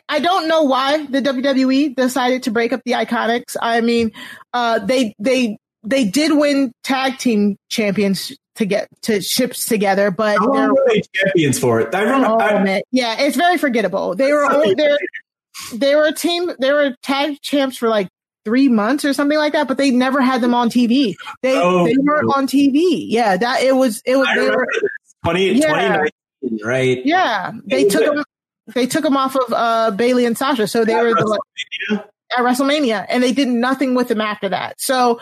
[0.08, 3.56] I don't know why the WWE decided to break up the IIconics.
[3.60, 4.12] I mean,
[4.52, 10.38] uh, they they they did win tag team champions to get to ships together, but
[10.38, 11.94] How long they're- were they champions for it?
[11.94, 12.28] I remember.
[12.28, 12.82] Oh, I.
[12.92, 14.14] Yeah, it's very forgettable.
[14.14, 14.74] They were Sorry.
[14.74, 14.96] they
[15.74, 16.50] they were a team.
[16.60, 18.08] They were tag champs for like
[18.44, 21.14] three months or something like that, but they never had them on TV.
[21.42, 21.84] They Oh.
[21.86, 23.06] they were on TV.
[23.08, 24.90] Yeah, that it was it was I they were this.
[25.24, 25.66] 20, Yeah.
[26.42, 27.00] 2019, right?
[27.06, 28.24] yeah they took them
[28.74, 31.40] they took them off of uh Bayley and Sasha, so they At were the,
[32.36, 34.80] at WrestleMania, and they did nothing with them after that.
[34.80, 35.20] So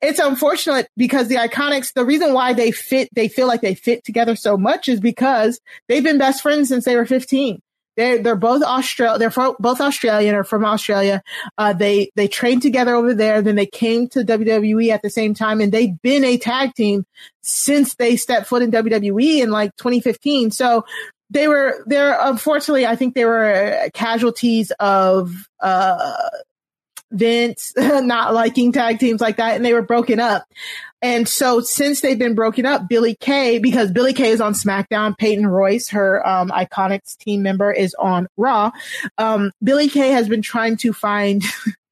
[0.00, 4.04] it's unfortunate because the IIconics, the reason why they fit, they feel like they fit
[4.04, 7.60] together so much is because they've been best friends since they were 15.
[7.96, 11.22] They're, they're both Austral, they're fro- both Australian or from Australia.
[11.58, 13.42] Uh, they, they trained together over there.
[13.42, 17.04] Then they came to WWE at the same time and they've been a tag team
[17.42, 20.50] since they stepped foot in WWE in like 2015.
[20.50, 20.84] So
[21.32, 26.28] they were they're unfortunately I think they were casualties of uh
[27.12, 30.44] Vince not liking tag teams like that and they were broken up.
[31.02, 35.18] And so since they've been broken up, Billie Kay, because Billie Kay is on SmackDown,
[35.18, 38.70] Peyton Royce, her um, IIconics team member, is on Raw.
[39.18, 41.42] Um, Billie Kay has been trying to find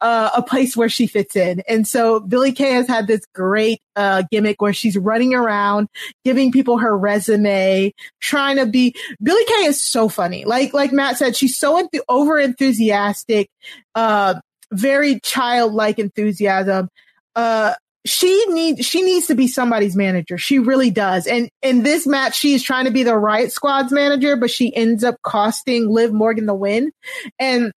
[0.00, 1.62] uh, a place where she fits in.
[1.68, 5.88] And so Billie Kay has had this great uh, gimmick where she's running around,
[6.24, 8.94] giving people her resume, trying to be.
[9.22, 10.44] Billie Kay is so funny.
[10.44, 13.50] Like like Matt said, she's so enth- over enthusiastic,
[13.94, 14.40] uh,
[14.72, 16.88] very childlike enthusiasm.
[17.34, 17.74] Uh,
[18.06, 20.38] she needs she needs to be somebody's manager.
[20.38, 21.26] She really does.
[21.26, 24.74] And in this match, she is trying to be the Riott Squad's manager, but she
[24.74, 26.90] ends up costing Liv Morgan the win.
[27.38, 27.72] And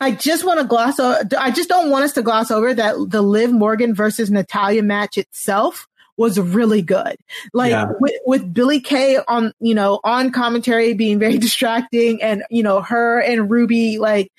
[0.00, 2.94] I just want to gloss over, I just don't want us to gloss over that
[3.08, 5.86] the Liv Morgan versus Natalya match itself
[6.16, 7.16] was really good.
[7.52, 7.86] Like Yeah.
[8.00, 12.80] with, with Billie Kay on, you know, on commentary being very distracting and, you know,
[12.80, 14.30] her and Ruby like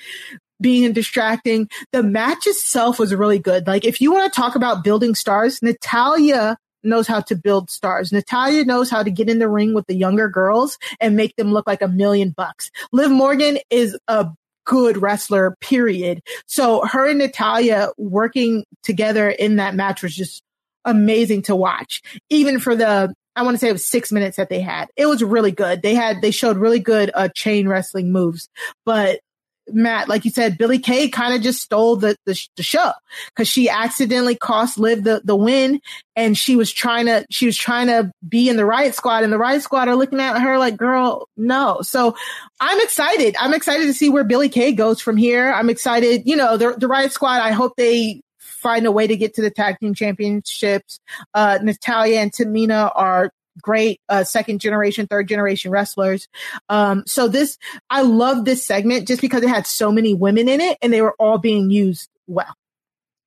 [0.62, 1.70] being distracting.
[1.92, 3.68] The match itself was really good.
[3.68, 8.12] Like if you want to talk about building stars, Natalya knows how to build stars.
[8.12, 11.52] Natalya knows how to get in the ring with the younger girls and make them
[11.52, 12.72] look like a million bucks.
[12.92, 14.28] Liv Morgan is a
[14.66, 16.22] good wrestler, period.
[16.46, 20.42] So her and Natalya working together in that match was just
[20.86, 22.02] amazing to watch.
[22.30, 24.90] Even for the I want to say it was six minutes that they had.
[24.98, 25.82] It was really good.
[25.82, 28.50] They had they showed really good uh, chain wrestling moves.
[28.86, 29.22] But
[29.74, 32.92] Matt, like you said, Billie Kay kind of just stole the, the, the show
[33.28, 35.82] because she accidentally cost Liv the, the win
[36.16, 39.32] and she was trying to, she was trying to be in the Riott Squad and
[39.32, 41.82] the Riott Squad are looking at her like, girl, no.
[41.82, 42.16] So
[42.60, 43.36] I'm excited.
[43.40, 45.52] I'm excited to see where Billie Kay goes from here.
[45.52, 46.24] I'm excited.
[46.26, 49.42] You know, the, the Riott Squad, I hope they find a way to get to
[49.42, 51.00] the tag team championships.
[51.34, 56.28] Uh, Natalya and Tamina are great uh, second generation, third generation wrestlers.
[56.70, 57.58] Um, so this,
[57.90, 61.02] I love this segment just because it had so many women in it and they
[61.02, 62.56] were all being used well.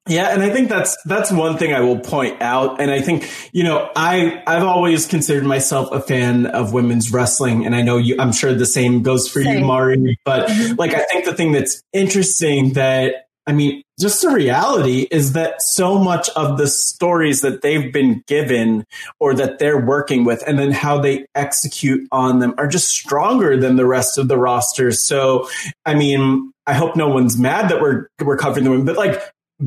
[0.09, 2.81] Yeah, and I think that's that's one thing I will point out.
[2.81, 7.65] And I think you know I I've always considered myself a fan of women's wrestling,
[7.65, 8.17] and I know you.
[8.19, 9.61] I'm sure the same goes for Same.
[9.61, 10.19] you, Mari.
[10.25, 15.33] But like I think the thing that's interesting that I mean, just the reality is
[15.33, 18.85] that so much of the stories that they've been given
[19.19, 23.57] or that they're working with and then how they execute on them are just stronger
[23.57, 25.07] than the rest of the rosters.
[25.07, 25.49] So,
[25.85, 29.21] I mean, I hope no one's mad that we're, we're covering the women, but like,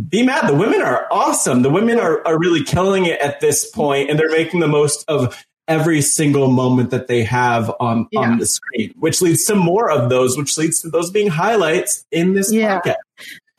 [0.10, 0.48] be mad.
[0.50, 1.62] The women are awesome.
[1.62, 5.04] The women are, are really killing it at this point and they're making the most
[5.10, 9.90] of every single moment that they have on, on the screen, which leads to more
[9.90, 12.80] of those, which leads to those being highlights in this Yeah.
[12.82, 12.96] podcast.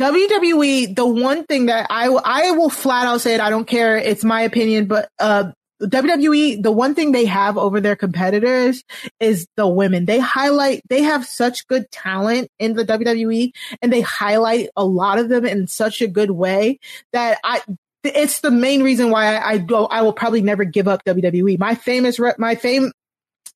[0.00, 3.96] WWE, the one thing that I I will flat out say it, I don't care.
[3.96, 5.52] It's my opinion, but, uh,
[5.82, 8.82] WWE, the one thing they have over their competitors
[9.20, 10.06] is the women.
[10.06, 13.50] They highlight, they have such good talent in the WWE
[13.82, 16.78] and they highlight a lot of them in such a good way
[17.12, 17.60] that I,
[18.02, 21.58] it's the main reason why I, I go, I will probably never give up WWE.
[21.58, 22.92] My famous, my fame,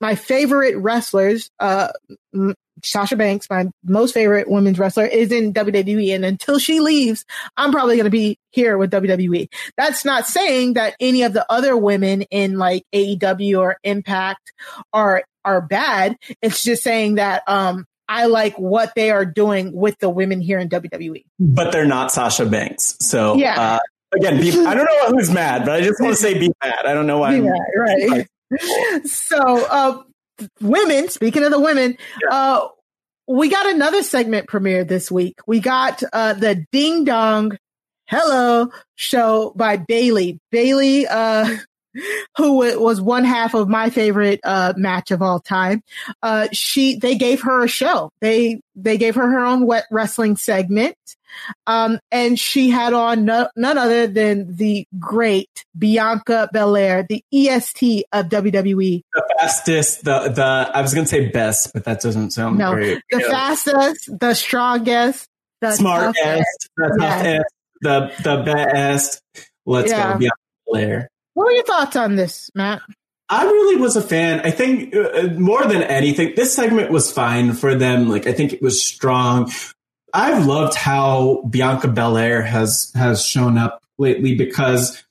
[0.00, 1.88] my favorite wrestlers, uh,
[2.84, 6.14] Sasha Banks, my most favorite women's wrestler, is in WWE.
[6.14, 7.24] And until she leaves,
[7.56, 9.48] I'm probably going to be here with WWE.
[9.76, 14.52] That's not saying that any of the other women in like AEW or Impact
[14.92, 16.16] are, are bad.
[16.42, 20.58] It's just saying that, um, I like what they are doing with the women here
[20.58, 21.24] in WWE.
[21.38, 22.96] but they're not Sasha Banks.
[23.00, 23.60] So Yeah.
[23.60, 23.78] uh,
[24.16, 26.86] again, be, I don't know who's mad, but I just want to say be mad.
[26.86, 27.36] I don't know why.
[27.36, 28.26] Yeah, right.
[29.06, 30.02] so, uh,
[30.60, 31.96] women, speaking of the women,
[32.30, 32.68] uh,
[33.26, 35.38] we got another segment premiere this week.
[35.46, 37.56] We got, uh, the Ding Dong
[38.06, 40.40] Hello show by Bayley.
[40.50, 41.56] Bayley, uh,
[42.36, 45.82] who wa- was one half of my favorite, uh, match of all time.
[46.22, 48.10] Uh, she, they gave her a show.
[48.20, 50.96] They, they gave her her own wet wrestling segment.
[51.66, 58.04] Um, and she had on no, none other than the great Bianca Belair, the EST
[58.12, 59.02] of WWE.
[59.12, 63.02] The fastest, the the I was gonna say best, but that doesn't sound No, great.
[63.10, 63.30] the Yeah.
[63.30, 65.28] fastest, the strongest,
[65.60, 66.68] the smartest, toughest.
[66.76, 67.16] the Yeah.
[67.22, 69.20] toughest, the the best.
[69.66, 70.12] Let's Yeah.
[70.12, 70.36] go, Bianca
[70.66, 71.08] Belair.
[71.34, 72.80] What were your thoughts on this, Matt?
[73.32, 74.40] I really was a fan.
[74.40, 78.08] I think uh, more than anything, this segment was fine for them.
[78.08, 79.52] Like I think it was strong.
[80.12, 85.02] I've loved how Bianca Belair has has shown up lately because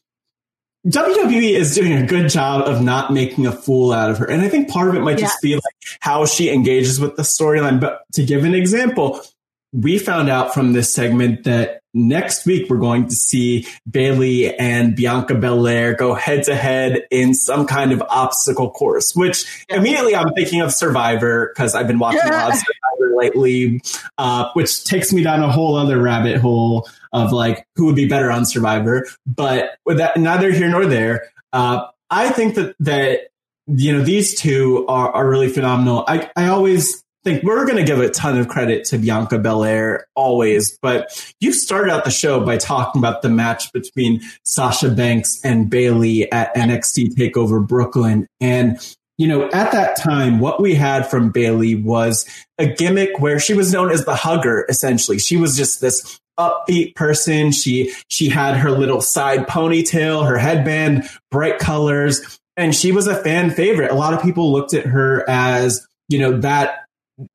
[0.87, 4.25] WWE is doing a good job of not making a fool out of her.
[4.25, 5.63] And I think part of it might just be like
[5.99, 7.79] how she engages with the storyline.
[7.79, 9.21] But to give an example,
[9.73, 14.95] we found out from this segment that next week we're going to see Bayley and
[14.95, 20.33] Bianca Belair go head to head in some kind of obstacle course, which immediately I'm
[20.33, 23.81] thinking of Survivor because I've been watching a lot of Survivor lately,
[24.17, 28.07] uh, which takes me down a whole other rabbit hole of like who would be
[28.07, 29.05] better on Survivor.
[29.25, 31.31] But with that, neither here nor there.
[31.51, 33.29] Uh, I think that that
[33.67, 36.03] you know these two are, are really phenomenal.
[36.07, 40.07] I I always think we're going to give a ton of credit to Bianca Belair
[40.15, 45.39] always, but you started out the show by talking about the match between Sasha Banks
[45.43, 48.79] and Bayley at NXT Takeover Brooklyn, and
[49.19, 52.25] you know, at that time, what we had from Bayley was
[52.57, 55.19] a gimmick where she was known as the hugger, essentially.
[55.19, 57.51] She was just this upbeat person.
[57.51, 63.21] She, she had her little side ponytail, her headband, bright colors, and she was a
[63.21, 63.91] fan favorite.
[63.91, 66.85] A lot of people looked at her as, you know, that,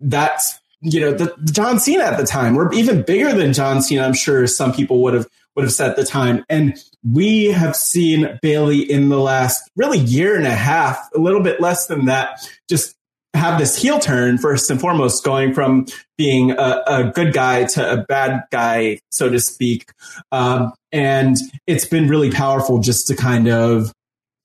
[0.00, 3.82] that's, you know, the, the John Cena at the time, or even bigger than John
[3.82, 4.02] Cena.
[4.02, 6.44] I'm sure some people would have, would have said at the time.
[6.48, 6.78] And
[7.08, 11.60] we have seen Bayley in the last really year and a half, a little bit
[11.60, 12.96] less than that, just
[13.34, 15.86] have this heel turn first and foremost, going from
[16.16, 19.90] being a, a good guy to a bad guy, so to speak.
[20.30, 21.36] Um, and
[21.66, 23.92] it's been really powerful just to kind of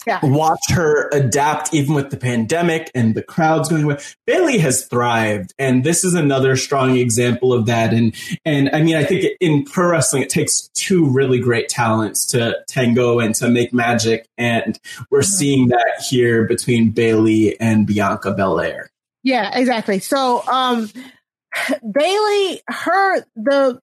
[0.08, 0.20] yeah.
[0.24, 3.98] watch her adapt even with the pandemic and the crowds going away.
[4.26, 7.94] Bayley has thrived and this is another strong example of that.
[7.94, 8.16] And,
[8.46, 12.58] and I mean, I think in pro wrestling, it takes two really great talents to
[12.68, 14.28] tango and to make magic.
[14.38, 15.26] And we're mm-hmm.
[15.26, 18.90] seeing that here between Bayley and Bianca Belair.
[19.24, 20.00] Yeah, exactly.
[20.00, 20.90] So, um,
[21.92, 23.82] Bayley, her, the,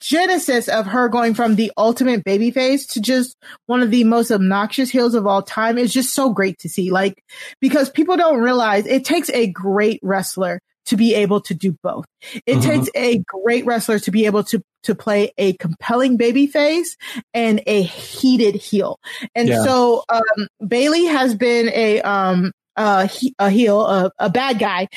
[0.00, 3.36] genesis of her going from the ultimate baby face to just
[3.66, 6.90] one of the most obnoxious heels of all time is just so great to see.
[6.90, 7.22] Like,
[7.60, 12.06] because people don't realize it takes a great wrestler to be able to do both.
[12.46, 12.60] It mm-hmm.
[12.62, 16.96] takes a great wrestler to be able to to play a compelling baby face
[17.34, 18.98] and a heated heel.
[19.34, 19.64] And yeah.
[19.64, 24.88] so um, Bayley has been a um a, a heel, a, a bad guy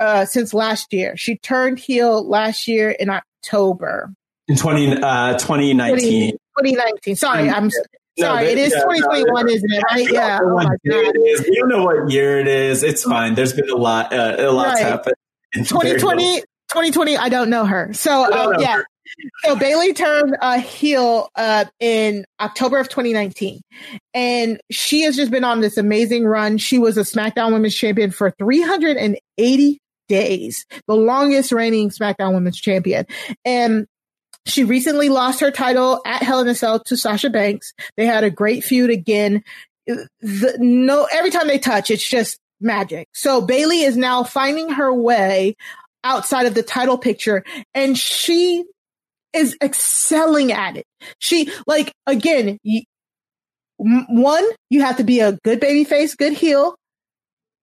[0.00, 1.16] uh, since last year.
[1.16, 3.10] She turned heel last year in
[3.42, 4.12] October.
[4.48, 6.32] In 20, uh, 2019.
[6.32, 7.16] 2019.
[7.16, 7.70] Sorry, I'm
[8.16, 8.46] sorry.
[8.46, 9.84] it is yeah, 2021, no, isn't it?
[9.90, 10.10] Right?
[10.10, 10.38] Yeah.
[10.42, 10.76] Oh my God.
[10.84, 11.46] It is.
[11.46, 12.82] You don't know what year it is.
[12.82, 13.34] It's fine.
[13.34, 14.12] There's been a lot.
[14.12, 14.90] Uh, a lot's right.
[14.90, 15.14] happened.
[15.54, 16.40] 2020.
[16.40, 17.16] 2020.
[17.16, 17.92] I don't know her.
[17.92, 18.78] So um, yeah.
[18.78, 18.86] Her.
[19.44, 23.60] So Bayley turned a heel uh, in October of 2019,
[24.12, 26.58] and she has just been on this amazing run.
[26.58, 33.06] She was a SmackDown Women's Champion for 380 days, the longest reigning SmackDown Women's Champion.
[33.44, 33.86] And
[34.46, 37.72] she recently lost her title at Hell in a Cell to Sasha Banks.
[37.96, 39.42] They had a great feud again.
[39.86, 43.08] The, no, every time they touch, it's just magic.
[43.12, 45.56] So Bayley is now finding her way
[46.04, 47.44] outside of the title picture
[47.74, 48.64] and she
[49.32, 50.86] is excelling at it.
[51.18, 52.58] She, like, again,
[53.76, 56.74] one, you have to be a good baby face, good heel.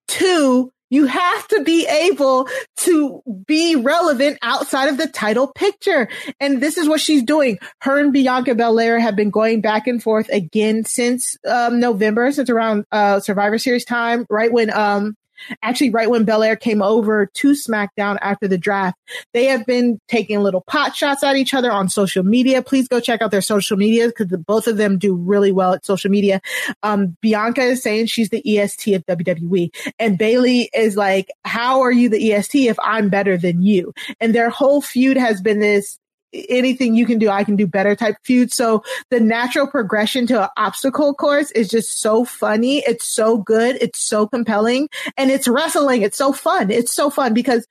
[0.07, 2.47] Two, you have to be able
[2.77, 6.07] to be relevant outside of the title picture.
[6.39, 7.59] And this is what she's doing.
[7.81, 12.49] Her and Bianca Belair have been going back and forth again since um, November, since
[12.49, 15.15] around uh, Survivor Series time, right when um,
[15.61, 18.97] Actually, right when Belair came over to SmackDown after the draft,
[19.33, 22.61] they have been taking little pot shots at each other on social media.
[22.61, 25.85] Please go check out their social media because both of them do really well at
[25.85, 26.41] social media.
[26.83, 31.91] Um, Bianca is saying she's the EST of WWE and Bayley is like, how are
[31.91, 33.93] you the EST if I'm better than you?
[34.19, 35.99] And their whole feud has been this
[36.33, 38.51] anything you can do, I can do better type feud.
[38.51, 42.79] So the natural progression to an obstacle course is just so funny.
[42.79, 43.77] It's so good.
[43.81, 46.01] It's so compelling and it's wrestling.
[46.01, 46.71] It's so fun.
[46.71, 47.65] It's so fun because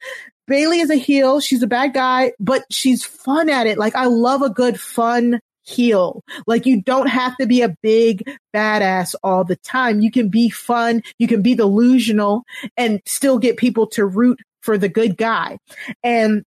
[0.47, 1.41] Bayley is a heel.
[1.41, 3.79] She's a bad guy, but she's fun at it.
[3.79, 6.23] Like I love a good fun heel.
[6.47, 10.01] Like you don't have to be a big badass all the time.
[10.01, 11.03] You can be fun.
[11.19, 12.45] You can be delusional
[12.77, 15.59] and still get people to root for the good guy.
[16.03, 16.45] And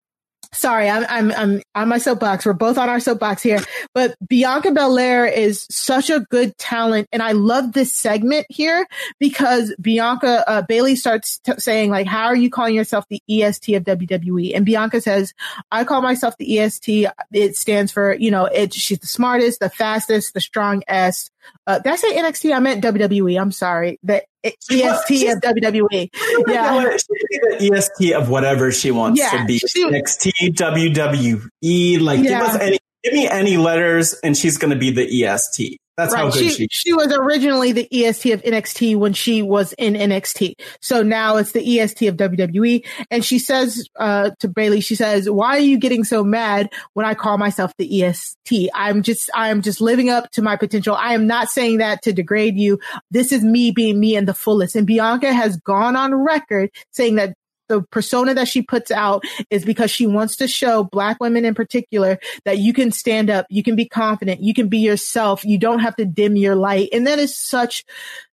[0.55, 2.47] sorry, I'm, I'm, I'm on my soapbox.
[2.47, 3.61] We're both on our soapbox here,
[3.93, 7.09] but Bianca Belair is such a good talent.
[7.13, 8.87] And I love this segment here
[9.19, 13.75] because Bianca, uh, Bayley starts t- saying like, how are you calling yourself the EST
[13.75, 14.55] of WWE?
[14.55, 15.35] And Bianca says,
[15.71, 17.07] I call myself the EST.
[17.33, 21.31] It stands for, you know, it, she's the smartest, the fastest, the strongest,
[21.67, 22.55] uh, did I say NXT?
[22.55, 23.41] I meant WWE.
[23.41, 23.99] I'm sorry.
[24.03, 26.11] The EST of WWE.
[26.47, 26.97] Yeah.
[26.99, 29.59] the EST of whatever she wants yeah, to be.
[29.59, 32.01] She, NXT, WWE.
[32.01, 32.41] Like, yeah.
[32.41, 35.79] give us any, give me any letters and she's going to be the EST.
[35.97, 36.69] That's how good she, she.
[36.71, 40.55] she was originally the EST of NXT when she was in NXT.
[40.81, 42.85] So now it's the EST of WWE.
[43.11, 47.07] And she says uh, to Bayley, she says, "Why are you getting so mad when
[47.07, 48.71] I call myself the EST?
[48.75, 50.97] I'm just I am just living up to my potential.
[50.97, 52.81] I am not saying that to degrade you.
[53.11, 57.17] This is me being me in the fullest." And Bianca has gone on record saying
[57.17, 57.35] that
[57.69, 61.55] the persona that she puts out is because she wants to show black women in
[61.55, 65.59] particular that you can stand up, you can be confident, you can be yourself, you
[65.59, 66.89] don't have to dim your light.
[66.93, 67.85] And that is such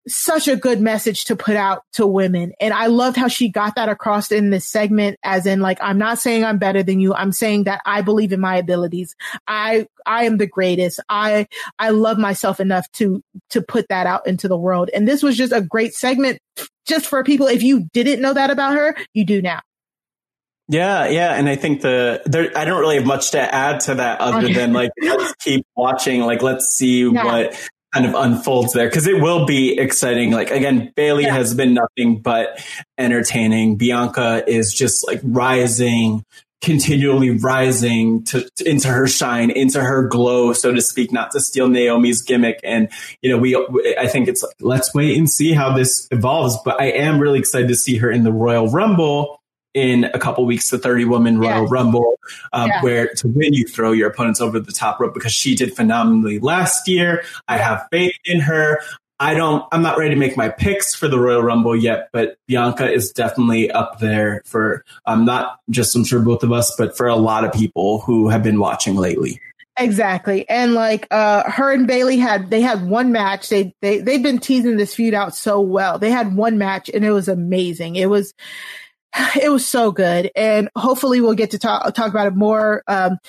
[0.08, 2.54] such a good message to put out to women.
[2.60, 5.98] And I loved how she got that across in this segment as in like, I'm
[5.98, 7.14] not saying I'm better than you.
[7.14, 9.16] I'm saying that I believe in my abilities.
[9.48, 11.00] I, I am the greatest.
[11.10, 11.48] I,
[11.78, 14.90] I love myself enough to, to put that out into the world.
[14.94, 16.40] And this was just a great segment
[16.90, 17.48] just for people.
[17.48, 19.62] If you didn't know that about her, you do now.
[20.68, 22.56] Yeah, yeah, and I think the there.
[22.56, 24.54] I don't really have much to add to that other okay.
[24.54, 26.22] than like let's keep watching.
[26.22, 27.26] Like let's see yeah.
[27.26, 30.32] what kind of unfolds there because it will be exciting.
[30.32, 31.34] Like again, Bayley yeah.
[31.34, 32.64] has been nothing but
[33.00, 33.78] entertaining.
[33.78, 36.24] Bianca is just like rising,
[36.62, 41.12] continually rising to, to, into her shine, into her glow, so to speak.
[41.12, 42.90] Not to steal Naomi's gimmick, and
[43.22, 43.56] you know, we.
[44.00, 46.58] I think it's like let's wait and see how this evolves.
[46.64, 49.40] But I am really excited to see her in the Royal Rumble
[49.74, 51.68] in a couple weeks, the 30 woman Royal yeah.
[51.70, 52.20] Rumble,
[52.54, 52.82] um, yeah.
[52.82, 56.40] where to win, you throw your opponents over the top rope because she did phenomenally
[56.40, 57.24] last year.
[57.48, 58.80] I have faith in her.
[59.20, 62.38] I don't, I'm not ready to make my picks for the Royal Rumble yet, but
[62.48, 66.96] Bianca is definitely up there for, um, not just, I'm sure both of us, but
[66.96, 69.42] for a lot of people who have been watching lately.
[69.78, 70.48] Exactly.
[70.50, 73.48] And like uh her and Bayley had they had one match.
[73.48, 75.98] They they they've been teasing this feud out so well.
[75.98, 77.96] They had one match and it was amazing.
[77.96, 78.34] It was
[79.42, 80.32] it was so good.
[80.36, 82.84] And hopefully we'll get to talk, talk about it more.
[82.88, 83.20] Um,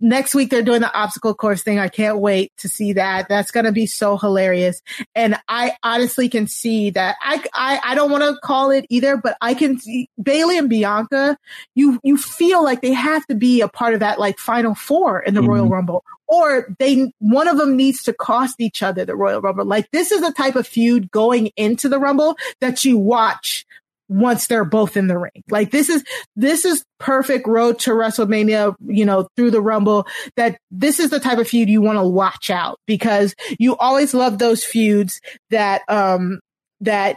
[0.00, 1.78] next week they're doing the obstacle course thing.
[1.78, 3.28] I can't wait to see that.
[3.28, 4.82] That's going to be so hilarious.
[5.14, 9.16] And I honestly can see that I, I, I don't want to call it either,
[9.16, 11.36] but I can see Bayley and Bianca.
[11.74, 15.20] You, you feel like they have to be a part of that like final four
[15.20, 15.50] in the mm-hmm.
[15.50, 19.64] Royal Rumble or they, one of them needs to cost each other the Royal Rumble.
[19.64, 23.66] Like this is the type of feud going into the Rumble that you watch
[24.08, 25.42] once they're both in the ring.
[25.50, 26.04] Like this is
[26.36, 30.06] this is perfect road to WrestleMania, you know, through the Rumble
[30.36, 34.14] that this is the type of feud you want to watch out because you always
[34.14, 35.20] love those feuds
[35.50, 36.40] that um
[36.80, 37.16] that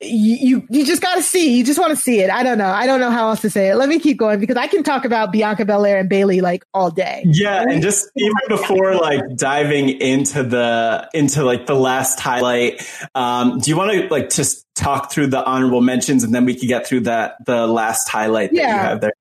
[0.00, 1.56] you you just got to see.
[1.56, 2.30] You just want to see it.
[2.30, 2.70] I don't know.
[2.70, 3.76] I don't know how else to say it.
[3.76, 6.90] Let me keep going because I can talk about Bianca Belair and Bayley like all
[6.90, 7.24] day.
[7.26, 13.58] Yeah, and just even before like diving into the into like the last highlight, um,
[13.58, 16.68] do you want to like just talk through the honorable mentions and then we can
[16.68, 18.74] get through that the last highlight that yeah.
[18.74, 19.12] you have there?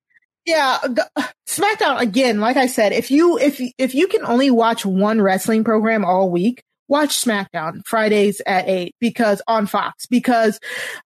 [0.46, 1.10] Yeah, the,
[1.48, 2.40] SmackDown again.
[2.40, 6.30] Like I said, if you if if you can only watch one wrestling program all
[6.30, 10.60] week, watch SmackDown Fridays at eight because on Fox because,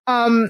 [0.08, 0.49] um,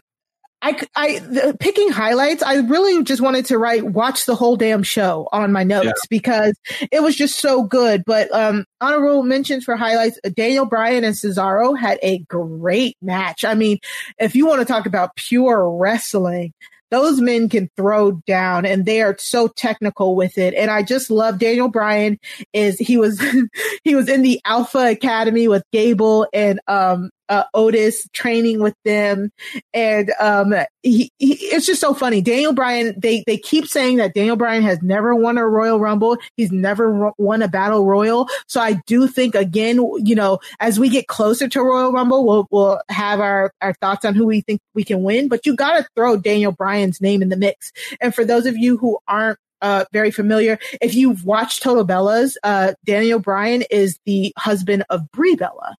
[0.63, 4.83] I, I, the, picking highlights, I really just wanted to write, watch the whole damn
[4.83, 6.07] show on my notes yeah.
[6.07, 6.55] because
[6.91, 8.03] it was just so good.
[8.05, 13.43] But, um, honorable mentions for highlights, Daniel Bryan and Cesaro had a great match.
[13.43, 13.79] I mean,
[14.19, 16.53] if you want to talk about pure wrestling,
[16.91, 20.53] those men can throw down and they are so technical with it.
[20.53, 22.19] And I just love Daniel Bryan
[22.53, 23.23] is he was
[23.83, 29.31] he was in the Alpha Academy with Gable and um uh, Otis training with them,
[29.73, 30.53] and um,
[30.83, 32.21] he, he, it's just so funny.
[32.21, 36.17] Daniel Bryan, they they keep saying that Daniel Bryan has never won a Royal Rumble.
[36.35, 38.27] He's never ro- won a Battle Royal.
[38.47, 42.47] So I do think again, you know, as we get closer to Royal Rumble, we'll
[42.51, 45.29] we'll have our our thoughts on who we think we can win.
[45.29, 47.71] But you got to throw Daniel Bryan's name in the mix.
[48.01, 50.57] And for those of you who aren't uh, very familiar.
[50.81, 55.75] If you've watched Total Bellas, uh, Daniel Bryan is the husband of Brie Bella.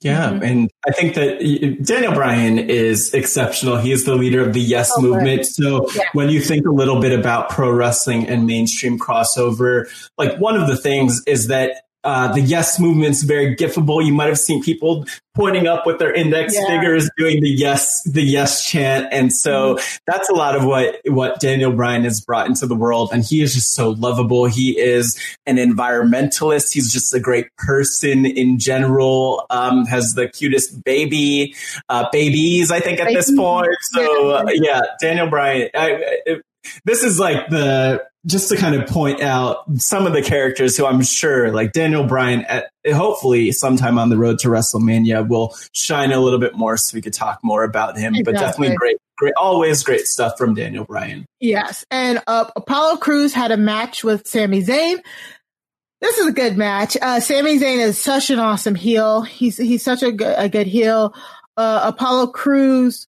[0.00, 0.44] Yeah, mm-hmm.
[0.44, 1.40] and I think that
[1.84, 3.78] Daniel Bryan is exceptional.
[3.78, 5.44] He is the leader of the Yes oh, movement.
[5.44, 6.04] So yeah.
[6.12, 10.68] when you think a little bit about pro wrestling and mainstream crossover, like one of
[10.68, 14.04] the things is that uh, the yes movement's very gifable.
[14.04, 15.04] You might have seen people
[15.34, 16.66] pointing up with their index yeah.
[16.66, 19.08] fingers doing the yes, the yes chant.
[19.12, 19.96] And so mm-hmm.
[20.06, 23.10] that's a lot of what, what Daniel Bryan has brought into the world.
[23.12, 24.46] And he is just so lovable.
[24.46, 26.72] He is an environmentalist.
[26.72, 29.46] He's just a great person in general.
[29.50, 31.54] Um, has the cutest baby,
[31.88, 33.68] uh, babies, I think at this point.
[33.82, 36.40] So uh, yeah, Daniel Bryan, I, I,
[36.84, 40.84] this is like the just to kind of point out some of the characters who
[40.84, 46.12] I'm sure, like Daniel Bryan, at, hopefully sometime on the road to WrestleMania will shine
[46.12, 48.14] a little bit more, so we could talk more about him.
[48.14, 48.22] Exactly.
[48.22, 51.24] But definitely great, great, always great stuff from Daniel Bryan.
[51.40, 55.00] Yes, and uh, Apollo Crews had a match with Sami Zayn.
[56.00, 56.96] This is a good match.
[57.00, 59.22] Uh, Sami Zayn is such an awesome heel.
[59.22, 61.14] He's he's such a good, a good heel.
[61.56, 63.08] Uh, Apollo Crews.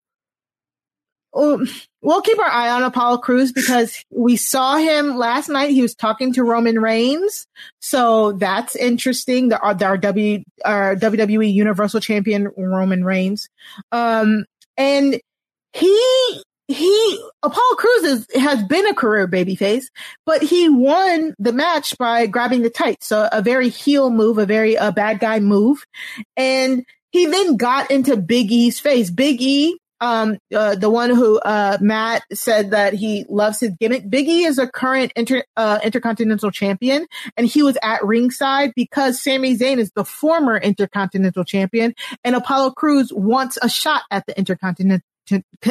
[1.34, 1.64] Oh,
[2.02, 5.72] we'll keep our eye on Apollo Crews because we saw him last night.
[5.72, 7.48] He was talking to Roman Reigns,
[7.80, 9.50] so that's interesting.
[9.50, 13.50] The, our, our W our WWE Universal Champion Roman Reigns,
[13.92, 14.46] um,
[14.78, 15.20] and
[15.74, 19.86] he he Apollo Crews is, has been a career babyface,
[20.26, 23.08] but he won the match by grabbing the tights.
[23.08, 25.84] So a very heel move, a very uh, bad guy move,
[26.38, 29.10] and he then got into Big E's face.
[29.10, 34.10] Big E, um, uh, the one who uh, Matt said that he loves his gimmick.
[34.10, 37.08] Big E is a current inter, uh, intercontinental champion,
[37.38, 41.94] and he was at ringside because Sami Zayn is the former intercontinental champion,
[42.24, 45.04] and Apollo Crews wants a shot at the intercontinental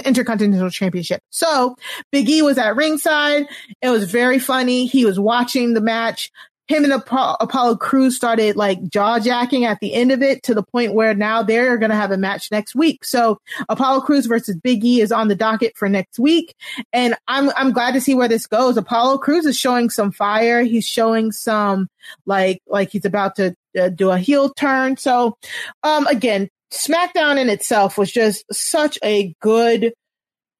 [0.05, 1.21] Intercontinental Championship.
[1.31, 1.77] So
[2.13, 3.47] Big E was at ringside.
[3.83, 4.87] It was very funny.
[4.87, 6.31] He was watching the match.
[6.69, 10.63] Him and Apollo Crews started like jaw jacking at the end of it to the
[10.63, 13.05] point where now they're going to have a match next week.
[13.05, 16.55] So Apollo Crews versus Big E is on the docket for next week.
[16.93, 18.77] And I'm, I'm glad to see where this goes.
[18.77, 20.63] Apollo Crews is showing some fire.
[20.63, 21.89] He's showing some
[22.27, 24.97] like, like he's about to uh, do a heel turn.
[24.97, 25.37] So,
[25.83, 29.95] um, again, SmackDown in itself was just such a good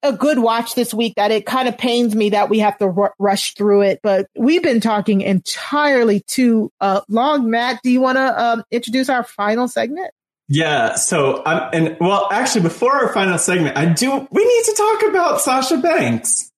[0.01, 2.85] a good watch this week that it kind of pains me that we have to
[2.85, 3.99] r- rush through it.
[4.01, 7.49] But we've been talking entirely too uh, long.
[7.49, 10.11] Matt, do you want to um, introduce our final segment?
[10.47, 10.95] Yeah.
[10.95, 14.27] So, um, and well, actually, before our final segment, I do.
[14.31, 16.51] We need to talk about Sasha Banks.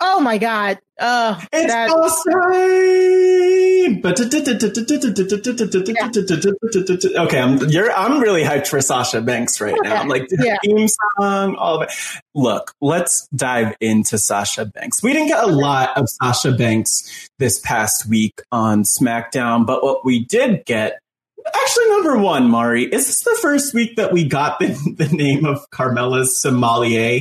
[0.00, 0.78] Oh my god!
[0.98, 2.32] Uh, it's that, awesome.
[7.16, 9.96] Okay, I'm you're I'm really hyped for Sasha Banks right now.
[9.96, 10.56] I'm like Yeah.
[10.64, 10.88] theme
[11.18, 11.94] song, all of it.
[12.34, 15.02] Look, let's dive into Sasha Banks.
[15.02, 20.04] We didn't get a lot of Sasha Banks this past week on SmackDown, but what
[20.04, 20.98] we did get.
[21.54, 25.44] Actually, number one, Mari, is this the first week that we got the, the name
[25.44, 27.20] of Carmella's sommelier?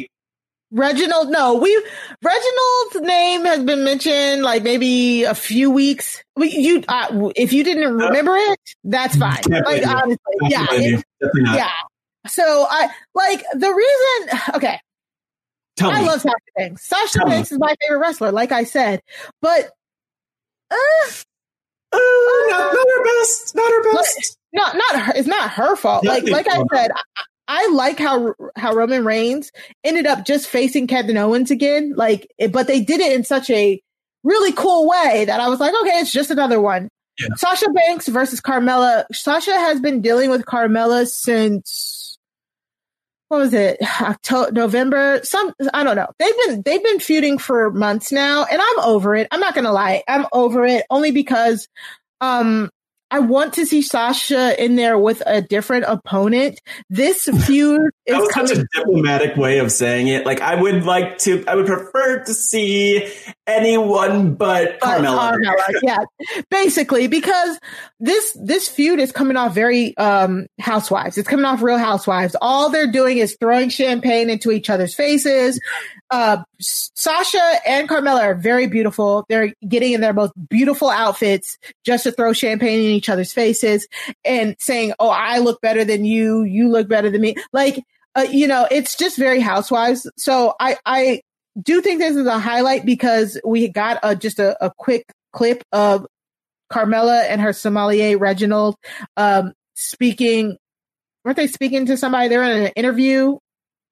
[0.78, 1.74] Reginald, no, we
[2.22, 6.22] Reginald's name has been mentioned like maybe a few weeks.
[6.38, 9.42] You, uh, if you didn't remember it, that's fine.
[9.50, 10.18] Like honestly,
[10.50, 11.06] yeah, it-
[11.46, 11.72] yeah.
[12.28, 14.40] So I like the reason.
[14.56, 14.80] Okay,
[15.78, 16.08] Tell I me.
[16.08, 16.86] love Sasha Banks.
[16.88, 17.32] Sasha Tell me.
[17.36, 19.02] Banks is my favorite wrestler, like I said,
[19.42, 19.70] but
[20.72, 20.76] uh,
[21.94, 23.56] Uh, not, not her best.
[23.56, 24.38] Not her best.
[24.54, 25.14] not not her.
[25.16, 26.04] It's not her fault.
[26.04, 26.92] Like Definitely like I said,
[27.48, 29.52] I, like how how Roman Reigns
[29.84, 31.94] ended up just facing Kevin Owens again.
[31.96, 33.82] Like, but they did it in such a
[34.24, 36.90] really cool way that I was like, okay, it's just another one.
[37.20, 37.30] Yeah.
[37.36, 39.06] Sasha Banks versus Carmella.
[39.14, 42.18] Sasha has been dealing with Carmella since
[43.28, 43.78] what was it?
[44.02, 46.08] October, November, some I don't know.
[46.20, 49.28] They've been they've been feuding for months now, and I'm over it.
[49.32, 51.68] I'm not gonna lie, I'm over it only because
[52.22, 52.70] um
[53.12, 56.60] I want to see Sasha in there with a different opponent.
[56.90, 58.58] This feud That is such coming.
[58.60, 60.26] a diplomatic way of saying it.
[60.26, 63.08] Like I would like to, I would prefer to see
[63.48, 65.34] anyone but but Carmella.
[65.38, 65.98] Carmella, yeah,
[66.50, 67.60] basically because
[68.00, 71.18] this this feud is coming off very um housewives.
[71.18, 72.36] It's coming off Real Housewives.
[72.42, 75.60] All they're doing is throwing champagne into each other's faces.
[76.12, 79.26] Uh, Sasha and Carmella are very beautiful.
[79.28, 83.88] They're getting in their most beautiful outfits just to throw champagne in each other's faces
[84.24, 86.44] and saying, "Oh, I look better than you.
[86.44, 87.84] You look better than me." Like,
[88.16, 90.10] uh, you know, it's just very housewives.
[90.16, 91.22] So I I
[91.62, 95.64] do think this is a highlight because we got a, just a, a quick clip
[95.72, 96.06] of
[96.72, 98.76] Carmella and her sommelier Reginald
[99.18, 100.58] um, speaking.
[101.24, 102.30] Weren't they speaking to somebody?
[102.30, 103.38] They're in an interview.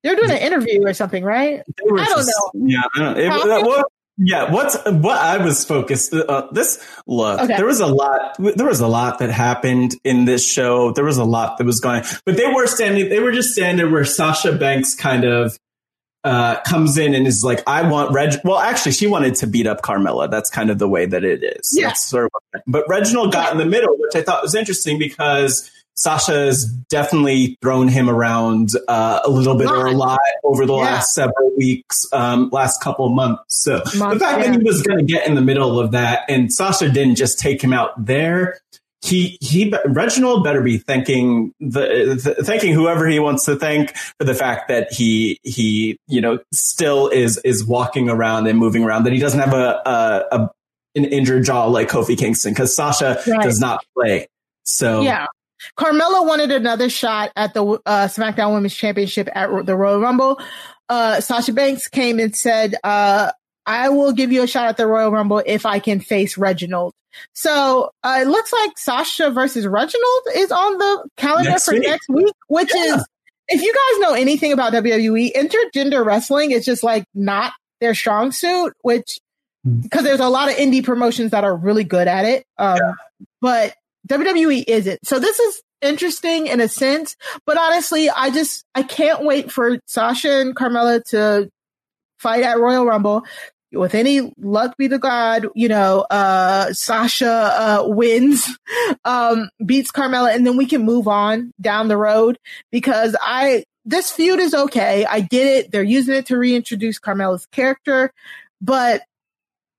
[0.04, 1.62] They're doing an interview or something, right?
[1.62, 2.66] I don't just- know.
[2.68, 3.18] Yeah, I don't.
[3.20, 6.14] It, How- that- what, yeah, what's what I was focused.
[6.14, 7.56] Uh, this look, Okay.
[7.58, 8.36] there was a lot.
[8.38, 10.92] There was a lot that happened in this show.
[10.92, 12.04] There was a lot that was going.
[12.26, 13.10] But they were standing.
[13.10, 15.58] They were just standing where Sasha Banks kind of
[16.24, 19.66] uh, comes in and is like, "I want Reg." Well, actually, she wanted to beat
[19.66, 20.30] up Carmella.
[20.30, 21.72] That's kind of the way that it is.
[21.76, 21.94] Yeah.
[21.94, 22.62] Sort of.
[22.68, 25.72] But Reginald got in the middle, which I thought was interesting because.
[25.96, 30.74] Sasha has definitely thrown him around uh, a little bit or a lot over the
[30.76, 30.82] Yeah.
[30.84, 33.44] last several weeks, um, last couple months.
[33.50, 33.90] So the
[34.20, 34.38] fact yeah.
[34.52, 37.38] that he was going to get in the middle of that and Sasha didn't just
[37.40, 38.60] take him out there.
[39.04, 44.24] He, he, Reginald better be thanking the, th- thanking whoever he wants to thank for
[44.24, 49.04] the fact that he, he, you know, still is, is walking around and moving around,
[49.04, 50.52] that he doesn't have a, a, a
[50.96, 53.42] an injured jaw like Kofi Kingston because Sasha Right.
[53.44, 54.28] does not play.
[54.64, 55.26] So Yeah.
[55.78, 60.40] Carmella wanted another shot at the uh, SmackDown Women's Championship at the Royal Rumble.
[60.90, 63.32] Uh, Sasha Banks came and said, uh,
[63.66, 66.94] I will give you a shot at the Royal Rumble if I can face Reginald.
[67.34, 71.84] So uh, it looks like Sasha versus Reginald is on the calendar Next for week.
[71.88, 72.96] next week, which Yeah.
[72.98, 73.08] is
[73.50, 78.32] if you guys know anything about WWE, intergender wrestling is just like not their strong
[78.32, 79.20] suit, which
[79.82, 82.46] because there's a lot of indie promotions that are really good at it.
[82.58, 82.80] Um,
[83.42, 83.76] but
[84.08, 85.06] WWE isn't.
[85.06, 87.16] So this is interesting in a sense,
[87.46, 91.50] but honestly, I just, I can't wait for Sasha and Carmella to
[92.20, 93.24] fight at Royal Rumble.
[93.72, 98.48] With any luck be to God, you know, uh, Sasha, uh, wins,
[99.06, 102.38] um, beats Carmella, and then we can move on down the road
[102.72, 105.06] because I, this feud is okay.
[105.06, 105.72] I get it.
[105.72, 108.12] They're using it to reintroduce Carmella's character,
[108.62, 109.02] but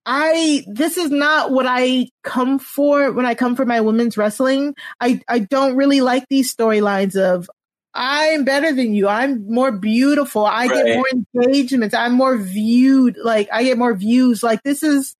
[0.06, 4.74] I this is not what I come for when I come for my women's wrestling.
[5.00, 7.48] I I don't really like these storylines of
[7.94, 9.06] I'm better than you.
[9.08, 10.44] I'm more beautiful.
[10.44, 10.84] I Right.
[10.84, 11.06] get more
[11.44, 11.94] engagements.
[11.94, 13.16] I'm more viewed.
[13.16, 14.42] Like I get more views.
[14.42, 15.14] Like this is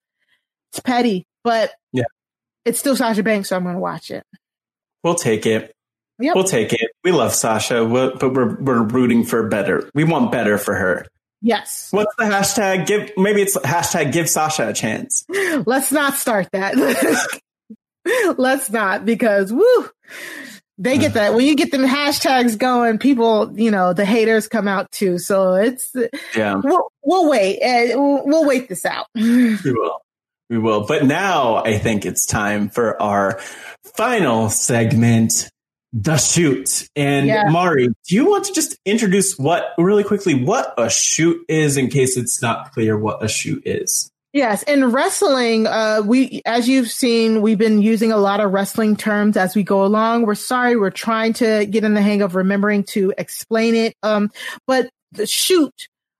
[0.72, 2.02] it's petty, but Yeah.
[2.64, 4.24] it's still Sasha Banks, so I'm going to watch it.
[5.04, 5.72] We'll take it.
[6.18, 6.34] Yep.
[6.34, 6.90] We'll take it.
[7.04, 9.88] We love Sasha, we'll- but we're we're rooting for better.
[9.94, 11.06] We want better for her.
[11.44, 11.88] Yes.
[11.90, 12.86] What's the hashtag?
[12.86, 15.26] Give maybe it's hashtag give Sasha a chance.
[15.66, 16.74] Let's not start that.
[18.38, 19.90] Let's not because woo,
[20.78, 24.66] they get that when you get them hashtags going, people, you know, the haters come
[24.66, 25.18] out too.
[25.18, 25.94] So it's
[26.34, 26.62] Yeah.
[26.64, 27.60] we'll, we'll wait.
[27.62, 29.06] Uh, we'll, we'll wait this out.
[29.14, 30.00] We will.
[30.48, 30.86] We will.
[30.86, 33.38] But now I think it's time for our
[33.96, 35.50] final segment,
[35.94, 36.88] the shoot.
[36.96, 37.48] And Yeah.
[37.48, 41.88] Mari, do you want to just introduce what really quickly what a shoot is in
[41.88, 44.10] case it's not clear what a shoot is?
[44.32, 48.96] Yes, in wrestling, uh, we, as you've seen, we've been using a lot of wrestling
[48.96, 50.26] terms as we go along.
[50.26, 53.94] We're sorry, we're trying to get in the hang of remembering to explain it.
[54.02, 54.32] Um,
[54.66, 55.72] but the shoot,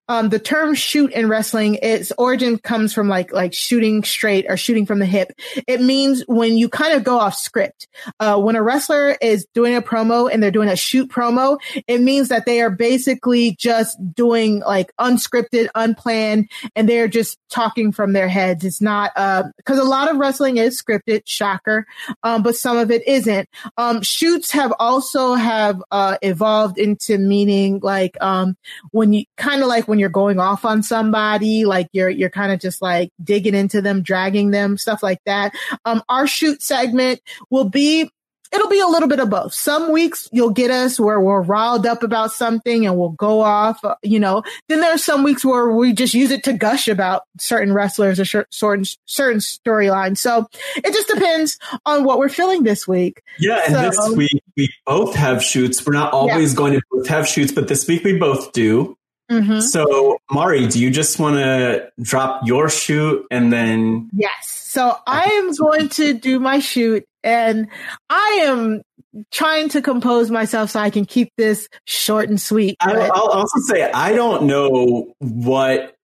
[0.09, 4.57] um, the term shoot in wrestling, its origin comes from like, like shooting straight or
[4.57, 5.33] shooting from the hip.
[5.67, 7.89] It means when you kind of go off script.
[8.21, 12.01] Uh, when a wrestler is doing a promo and they're doing a shoot promo, it
[12.01, 18.13] means that they are basically just doing like unscripted, unplanned, and they're just talking from
[18.13, 18.65] their heads.
[18.65, 21.87] It's not, uh, cause a lot of wrestling is scripted, shocker.
[22.23, 23.49] Um, but some of it isn't.
[23.79, 28.57] Um, shoots have also have, uh, evolved into meaning like, um,
[28.91, 32.53] when you kind of like when you're going off on somebody, like you're, you're kind
[32.53, 35.53] of just like digging into them, dragging them, stuff like that.
[35.85, 38.11] Um, our shoot segment will be
[38.55, 39.53] it'll be a little bit of both.
[39.53, 43.85] Some weeks you'll get us where we're riled up about something and we'll go off,
[43.85, 44.43] uh, you know.
[44.69, 48.21] Then there are some weeks where we just use it to gush about certain wrestlers
[48.21, 50.19] or certain certain storylines.
[50.19, 50.47] So
[50.77, 53.23] it just depends on what we're feeling this week.
[53.39, 55.85] Yeah, and this week we both have shoots.
[55.85, 58.97] We're not always going to both have shoots, but this week we both do.
[59.31, 59.63] Mhm.
[59.63, 64.31] So, Mari, do you just want to drop your shoot and then Yes.
[64.51, 67.69] So I am going to do my shoot and
[68.11, 68.83] I am
[69.31, 72.77] trying to compose myself so I can keep this short and sweet.
[72.81, 75.95] I, but- I'll also say I don't know what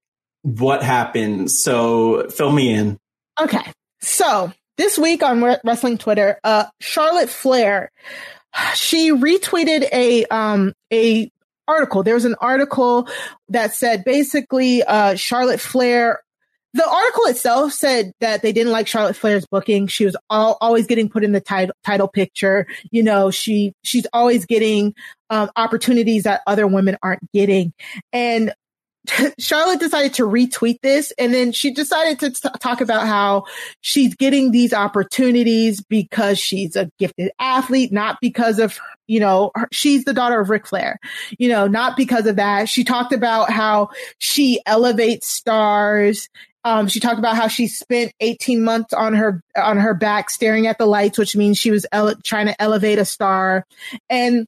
[0.42, 2.96] what happened, so fill me in.
[3.40, 3.72] Okay.
[4.00, 7.90] So this week on wrestling Twitter, uh, Charlotte Flair,
[8.74, 11.30] she retweeted a, um, a
[11.70, 12.02] article.
[12.02, 13.08] There was an article
[13.48, 16.22] that said basically, uh, Charlotte Flair,
[16.72, 19.86] the article itself said that they didn't like Charlotte Flair's booking.
[19.86, 22.66] She was all, always getting put in the title, title picture.
[22.90, 24.94] You know, she, she's always getting,
[25.30, 27.72] um, opportunities that other women aren't getting.
[28.12, 28.52] And
[29.38, 33.44] Charlotte decided to retweet this and then she decided to t- talk about how
[33.80, 38.78] she's getting these opportunities because she's a gifted athlete, not because of,
[39.10, 41.00] you know, her, she's the daughter of Ric Flair,
[41.36, 42.68] you know, not because of that.
[42.68, 46.28] She talked about how she elevates stars.
[46.62, 50.68] Um, she talked about how she spent 18 months on her, on her back staring
[50.68, 53.66] at the lights, which means she was ele- trying to elevate a star.
[54.08, 54.46] And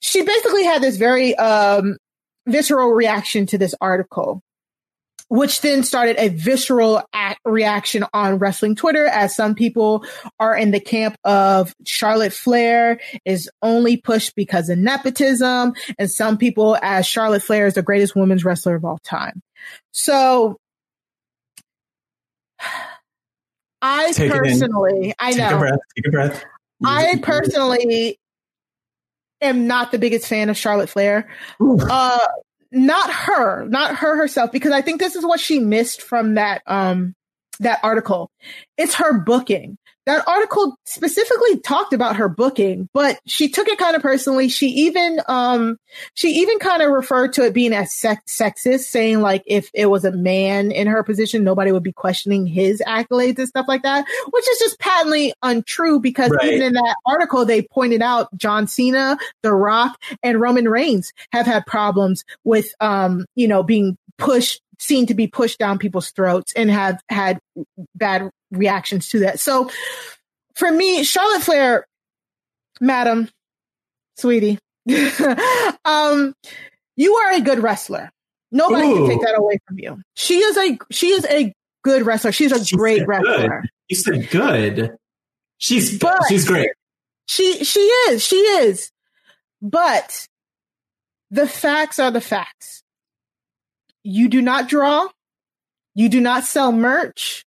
[0.00, 1.96] she basically had this very, um,
[2.46, 4.42] visceral reaction to this article,
[5.32, 10.04] which then started a visceral act reaction on wrestling Twitter as some people
[10.38, 16.36] are in the camp of Charlotte Flair is only pushed because of nepotism and some
[16.36, 19.40] people as Charlotte Flair is the greatest women's wrestler of all time.
[19.90, 20.58] So
[23.80, 25.56] I Take personally, I Take know.
[25.56, 25.78] a breath.
[25.96, 26.44] Take a breath.
[26.84, 28.18] I personally
[29.40, 31.30] am not the biggest fan of Charlotte Flair.
[31.58, 32.18] Uh,
[32.72, 36.62] not her, not her herself, because I think this is what she missed from that,
[36.66, 37.14] um,
[37.60, 38.30] that article.
[38.76, 39.78] It's her booking.
[40.06, 44.48] That article specifically talked about her booking, but she took it kind of personally.
[44.48, 45.78] She even, um,
[46.14, 49.86] she even kind of referred to it being as sex- sexist, saying like if it
[49.86, 53.82] was a man in her position, nobody would be questioning his accolades and stuff like
[53.82, 56.54] that, which is just patently untrue because Right.
[56.54, 61.46] even in that article, they pointed out John Cena, The Rock, and Roman Reigns have
[61.46, 66.52] had problems with, um, you know, being pushed, seen to be pushed down people's throats
[66.54, 67.38] and have had
[67.94, 69.38] bad reactions to that.
[69.38, 69.70] So
[70.56, 71.86] for me, Charlotte Flair,
[72.80, 73.28] madam,
[74.16, 74.58] sweetie,
[75.84, 76.34] um,
[76.96, 78.10] you are a good wrestler.
[78.50, 78.96] Nobody Ooh.
[78.96, 80.02] can take that away from you.
[80.14, 81.54] She is a she is a
[81.84, 82.32] good wrestler.
[82.32, 83.62] She's a She great wrestler.
[83.62, 83.70] Good.
[83.88, 84.96] You said good.
[85.58, 86.70] She's But- she's great.
[87.26, 88.22] She she is.
[88.22, 88.90] She is.
[89.62, 90.26] But
[91.30, 92.82] the facts are the facts.
[94.04, 95.08] You do not draw.
[95.94, 97.44] You do not sell merch.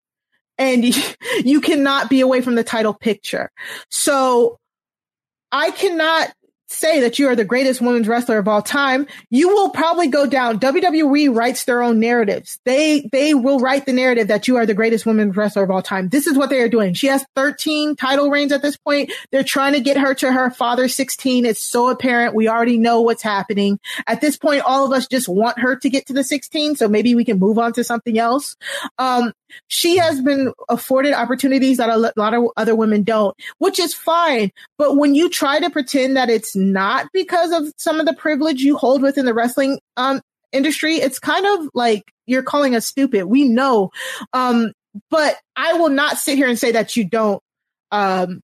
[0.57, 0.85] And
[1.43, 3.51] you, cannot be away from the title picture.
[3.89, 4.57] So
[5.51, 6.33] I cannot
[6.67, 9.07] say that you are the greatest women's wrestler of all time.
[9.29, 10.59] You will probably go down.
[10.59, 12.59] WWE writes their own narratives.
[12.65, 15.81] They they will write the narrative that you are the greatest women's wrestler of all
[15.81, 16.09] time.
[16.09, 16.93] This is what they are doing.
[16.93, 19.11] She has 13 title reigns at this point.
[19.31, 21.45] They're trying to get her to her father's 16.
[21.45, 22.35] It's so apparent.
[22.35, 23.79] We already know what's happening.
[24.07, 26.87] At this point, all of us just want her to get to the 16, so
[26.87, 28.55] maybe we can move on to something else.
[28.97, 29.33] Um,
[29.67, 34.51] she has been afforded opportunities that a lot of other women don't, which is fine.
[34.77, 38.61] But when you try to pretend that it's not because of some of the privilege
[38.61, 43.25] you hold within the wrestling um, industry, it's kind of like you're calling us stupid.
[43.25, 43.91] We know.
[44.33, 44.71] Um,
[45.09, 47.41] but I will not sit here and say that you don't,
[47.91, 48.41] um,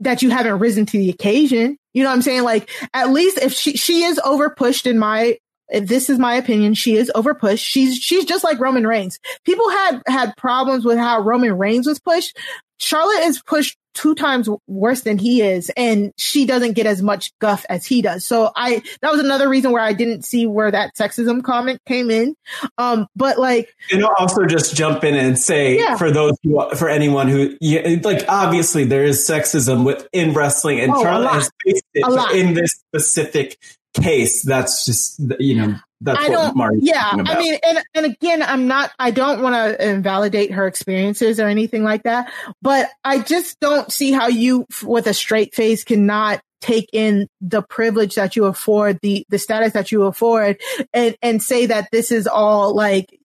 [0.00, 1.76] that you haven't risen to the occasion.
[1.94, 2.42] You know what I'm saying?
[2.42, 5.38] Like, at least if she, she is over pushed in my,
[5.72, 7.64] this is my opinion, she is over pushed.
[7.64, 9.18] She's, she's just like Roman Reigns.
[9.44, 12.36] People had, had problems with how Roman Reigns was pushed.
[12.78, 17.30] Charlotte is pushed two times worse than he is, and she doesn't get as much
[17.38, 18.24] guff as he does.
[18.24, 22.10] So I, that was another reason where I didn't see where that sexism comment came
[22.10, 22.34] in.
[22.78, 25.96] Um, but like, And I'll also just jump in and say Yeah.
[25.96, 30.90] for those who, for anyone who yeah, like obviously there is sexism within wrestling and
[30.92, 31.34] Oh, Charlotte lot.
[31.34, 32.28] has faced it A lot.
[32.30, 33.58] but in this specific
[33.94, 36.82] case that's just you know that's I what don't.
[36.82, 38.90] Yeah, I mean, and and again, I'm not.
[38.98, 42.32] I don't want to invalidate her experiences or anything like that.
[42.60, 47.62] But I just don't see how you, with a straight face, cannot take in the
[47.62, 50.60] privilege that you afford, the the status that you afford,
[50.92, 53.16] and and say that this is all like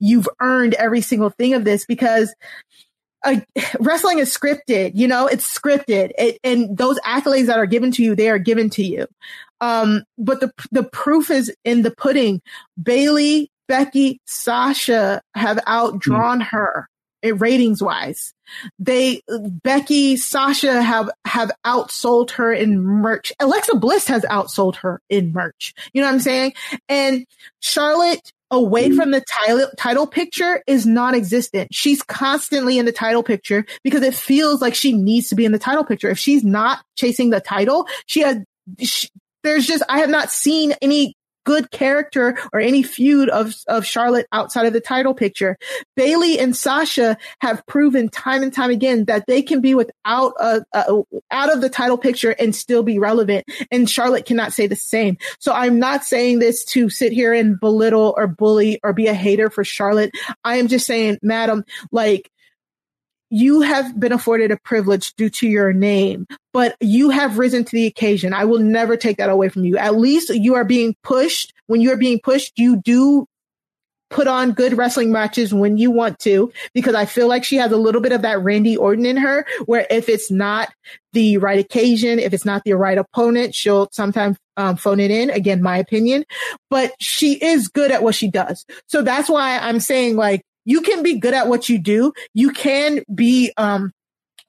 [0.00, 2.34] you've earned every single thing of this because
[3.24, 3.40] uh,
[3.80, 6.12] wrestling is scripted, you know, it's scripted.
[6.18, 9.06] It, and those accolades that are given to you, they are given to you.
[9.60, 12.42] Um, but the, the proof is in the pudding.
[12.80, 16.88] Bayley, Becky, Sasha have outdrawn her
[17.22, 18.34] in ratings wise.
[18.78, 19.22] They,
[19.62, 23.32] Becky, Sasha have, have outsold her in merch.
[23.40, 25.72] Alexa Bliss has outsold her in merch.
[25.94, 26.52] You know what I'm saying?
[26.90, 27.24] And
[27.60, 28.96] Charlotte, away mm-hmm.
[28.96, 31.68] from the title title picture is non-existent.
[31.72, 35.52] She's constantly in the title picture because it feels like she needs to be in
[35.52, 36.10] the title picture.
[36.10, 38.38] If she's not chasing the title, she has
[38.80, 39.08] she,
[39.42, 44.26] there's just I have not seen any good character or any feud of of Charlotte
[44.32, 45.56] outside of the title picture.
[45.96, 50.64] Bayley and Sasha have proven time and time again that they can be without a,
[50.72, 53.46] a out of the title picture and still be relevant.
[53.70, 55.18] And Charlotte cannot say the same.
[55.38, 59.14] So I'm not saying this to sit here and belittle or bully or be a
[59.14, 60.12] hater for Charlotte.
[60.44, 62.30] I am just saying, madam, like
[63.34, 67.72] you have been afforded a privilege due to your name, but you have risen to
[67.72, 68.32] the occasion.
[68.32, 69.76] I will never take that away from you.
[69.76, 71.52] At least you are being pushed.
[71.66, 73.26] When you are being pushed, you do
[74.08, 77.72] put on good wrestling matches when you want to, because I feel like she has
[77.72, 80.72] a little bit of that Randy Orton in her, where if it's not
[81.12, 85.30] the right occasion, if it's not the right opponent, she'll sometimes um, phone it in.
[85.30, 86.24] Again, my opinion,
[86.70, 88.64] but she is good at what she does.
[88.86, 92.12] So that's why I'm saying like, you can be good at what you do.
[92.32, 93.92] You can be, um,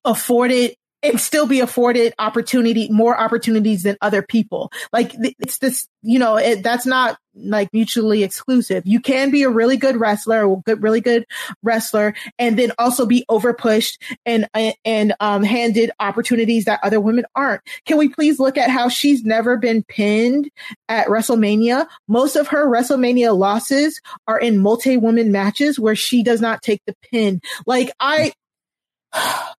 [0.04, 0.76] afforded
[1.12, 4.72] and still be afforded opportunity, more opportunities than other people.
[4.92, 8.84] Like it's this, you know, it, that's not like mutually exclusive.
[8.86, 11.26] You can be a really good wrestler, good, really good
[11.64, 14.48] wrestler, and then also be overpushed and
[14.84, 17.62] and um, handed opportunities that other women aren't.
[17.86, 20.50] Can we please look at how she's never been pinned
[20.88, 21.88] at WrestleMania?
[22.08, 26.96] Most of her WrestleMania losses are in multi-woman matches where she does not take the
[27.12, 27.42] pin.
[27.66, 28.34] Like I,
[29.14, 29.56] God,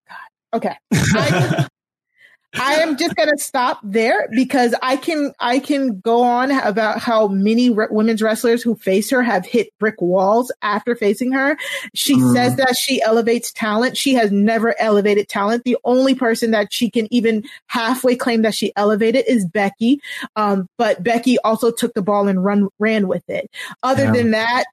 [0.55, 0.75] okay.
[0.93, 1.67] I,
[2.59, 6.99] I am just going to stop there because I can I can go on about
[7.01, 11.59] how many re- women's wrestlers who face her have hit brick walls after facing her.
[11.95, 12.33] She Mm.
[12.33, 13.99] says that she elevates talent.
[13.99, 15.65] She has never elevated talent.
[15.65, 20.01] The only person that she can even halfway claim that she elevated is Becky.
[20.35, 23.51] Um, but Becky also took the ball and run ran with it.
[23.83, 24.13] Other Yeah.
[24.13, 24.65] than that,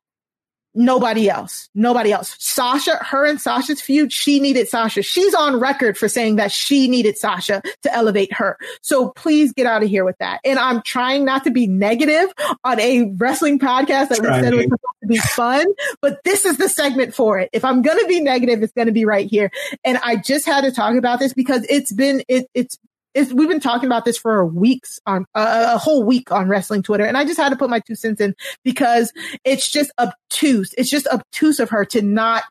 [0.75, 1.69] nobody else.
[1.75, 2.35] Nobody else.
[2.39, 5.01] Sasha, her and Sasha's feud, she needed Sasha.
[5.01, 8.57] She's on record for saying that she needed Sasha to elevate her.
[8.81, 10.39] So please get out of here with that.
[10.43, 12.33] And I'm trying not to be negative
[12.63, 15.65] on a wrestling podcast that we said was supposed to be fun,
[16.01, 17.49] but this is the segment for it.
[17.53, 19.51] If I'm going to be negative, it's going to be right here.
[19.83, 22.77] And I just had to talk about this because it's been, it, it's,
[23.15, 27.05] we've been talking about this for weeks on uh, a whole week on wrestling Twitter,
[27.05, 29.13] and I just had to put my two cents in because
[29.43, 30.73] it's just obtuse.
[30.77, 32.43] It's just obtuse of her to not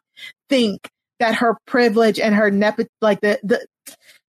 [0.49, 3.67] think that her privilege and her nepo, like the the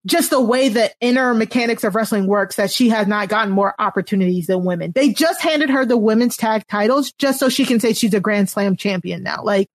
[0.05, 3.73] just the way the inner mechanics of wrestling works that she has not gotten more
[3.79, 4.91] opportunities than women.
[4.93, 8.19] They just handed her the women's tag titles just so she can say she's a
[8.19, 9.41] Grand Slam champion now.
[9.43, 9.69] Like,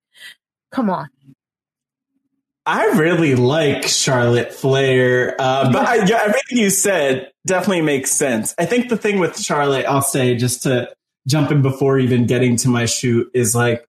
[0.70, 1.08] come on.
[2.68, 8.54] I really like Charlotte Flair, uh, but I, yeah, everything you said definitely makes sense.
[8.58, 10.90] I think the thing with Charlotte, I'll say just to
[11.26, 13.88] jump in before even getting to my shoot, is like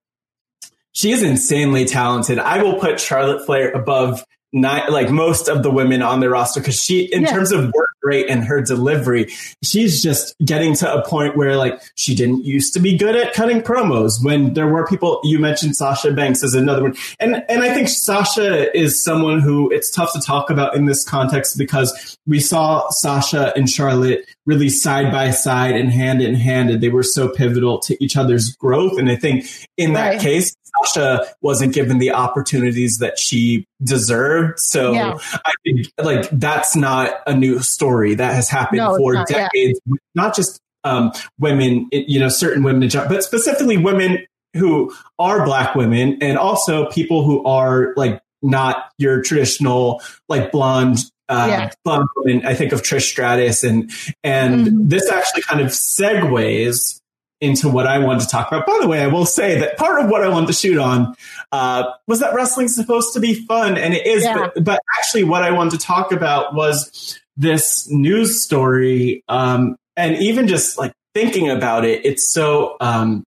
[0.94, 2.40] she is insanely talented.
[2.40, 6.60] I will put Charlotte Flair above not like most of the women on the roster
[6.60, 7.32] because she, in Yeah.
[7.32, 9.30] terms of work rate and her delivery,
[9.62, 13.34] she's just getting to a point where like she didn't used to be good at
[13.34, 14.24] cutting promos.
[14.24, 17.90] When there were people, you mentioned Sasha Banks as another one, and and I think
[17.90, 22.90] Sasha is someone who it's tough to talk about in this context because we saw
[22.90, 27.28] Sasha and Charlotte really side by side and hand in hand, and they were so
[27.30, 28.98] pivotal to each other's growth.
[28.98, 29.46] And I think
[29.78, 30.20] in that Right.
[30.22, 34.60] case, Sasha wasn't given the opportunities that she deserved.
[34.60, 35.18] So Yeah.
[35.46, 39.48] I think like that's not a new story that has happened No, for not, yeah.
[39.54, 39.80] decades.
[40.16, 44.26] Not just um, women, you know, certain women, in general, but specifically women
[44.56, 51.00] who are black women and also people who are like not your traditional like blonde
[51.28, 51.70] uh, Yeah.
[51.84, 52.08] blonde.
[52.46, 53.92] I think of Trish Stratus and
[54.24, 54.88] and Mm-hmm.
[54.88, 56.99] this actually kind of segues
[57.42, 58.66] into what I wanted to talk about.
[58.66, 61.16] By the way, I will say that part of what I wanted to shoot on
[61.52, 64.24] uh, was that wrestling's supposed to be fun, and it is.
[64.24, 64.50] Yeah.
[64.54, 70.18] But, but actually, what I wanted to talk about was this news story, um, and
[70.18, 73.24] even just like thinking about it, it's so um,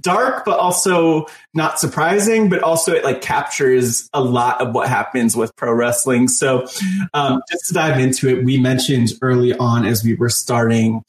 [0.00, 2.48] dark, but also not surprising.
[2.48, 6.26] But also, it like captures a lot of what happens with pro wrestling.
[6.26, 6.66] So,
[7.12, 11.04] um, just to dive into it, we mentioned early on as we were starting.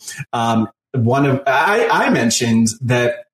[0.95, 3.25] One of I, I mentioned that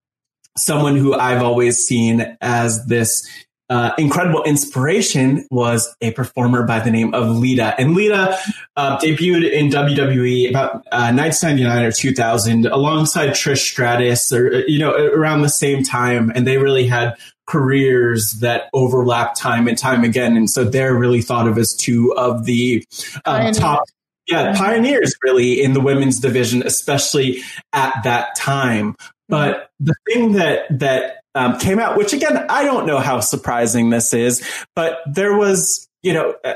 [0.57, 3.27] someone who I've always seen as this
[3.71, 7.73] uh, incredible inspiration was a performer by the name of Lita.
[7.79, 8.37] And Lita
[8.75, 14.77] uh, debuted in WWE about uh, 1999 or 2000 alongside Trish Stratus, or uh, you
[14.77, 16.33] know, around the same time.
[16.35, 17.15] And they really had
[17.47, 20.35] careers that overlap time and time again.
[20.35, 22.85] And so they're really thought of as two of the
[23.23, 23.57] um, Pioneers.
[23.57, 23.85] top
[24.27, 27.41] yeah, pioneers really in the women's division, especially
[27.73, 28.95] at that time.
[29.27, 33.89] But the thing that that um, came out, which again, I don't know how surprising
[33.89, 36.55] this is, but there was, you know, uh,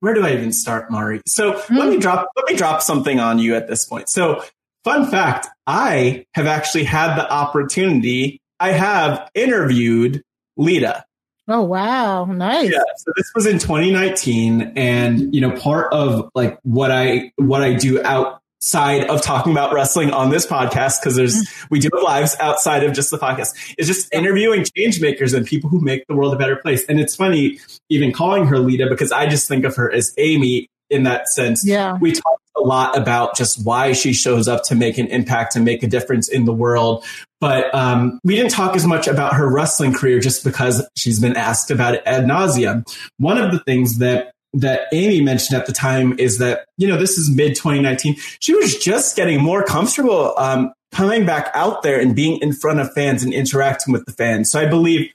[0.00, 1.20] where do I even start, Mari?
[1.26, 4.08] So let me drop let me drop something on you at this point.
[4.08, 4.42] So,
[4.84, 8.40] fun fact: I have actually had the opportunity.
[8.58, 10.22] I have interviewed
[10.56, 11.04] Lita.
[11.52, 12.70] Oh wow, nice.
[12.70, 17.60] Yeah, so this was in 2019, and you know, part of like what I what
[17.60, 21.66] I do outside of talking about wrestling on this podcast, because there's mm.
[21.68, 25.44] we do have lives outside of just the podcast, is just interviewing change makers and
[25.44, 26.84] people who make the world a better place.
[26.84, 27.58] And it's funny
[27.88, 31.66] even calling her Lita because I just think of her as Amy in that sense.
[31.66, 31.96] Yeah.
[32.00, 35.64] We talked a lot about just why she shows up to make an impact and
[35.64, 37.04] make a difference in the world.
[37.40, 41.36] But um, we didn't talk as much about her wrestling career just because she's been
[41.36, 42.84] asked about it ad nauseum.
[43.18, 46.96] One of the things that that Amy mentioned at the time is that you know
[46.96, 48.16] this is mid 2019.
[48.40, 52.80] She was just getting more comfortable um, coming back out there and being in front
[52.80, 54.50] of fans and interacting with the fans.
[54.50, 55.12] So I believe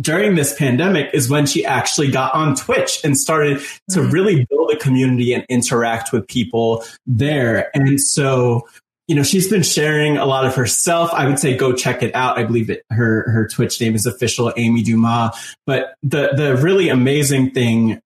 [0.00, 3.58] during this pandemic is when she actually got on Twitch and started
[3.90, 4.10] to mm-hmm.
[4.10, 7.70] really build a community and interact with people there.
[7.74, 8.68] And so,
[9.08, 11.12] you know, she's been sharing a lot of herself.
[11.14, 12.38] I would say go check it out.
[12.38, 15.30] I believe that her her Twitch name is official Amy Dumas.
[15.64, 18.00] But the the really amazing thing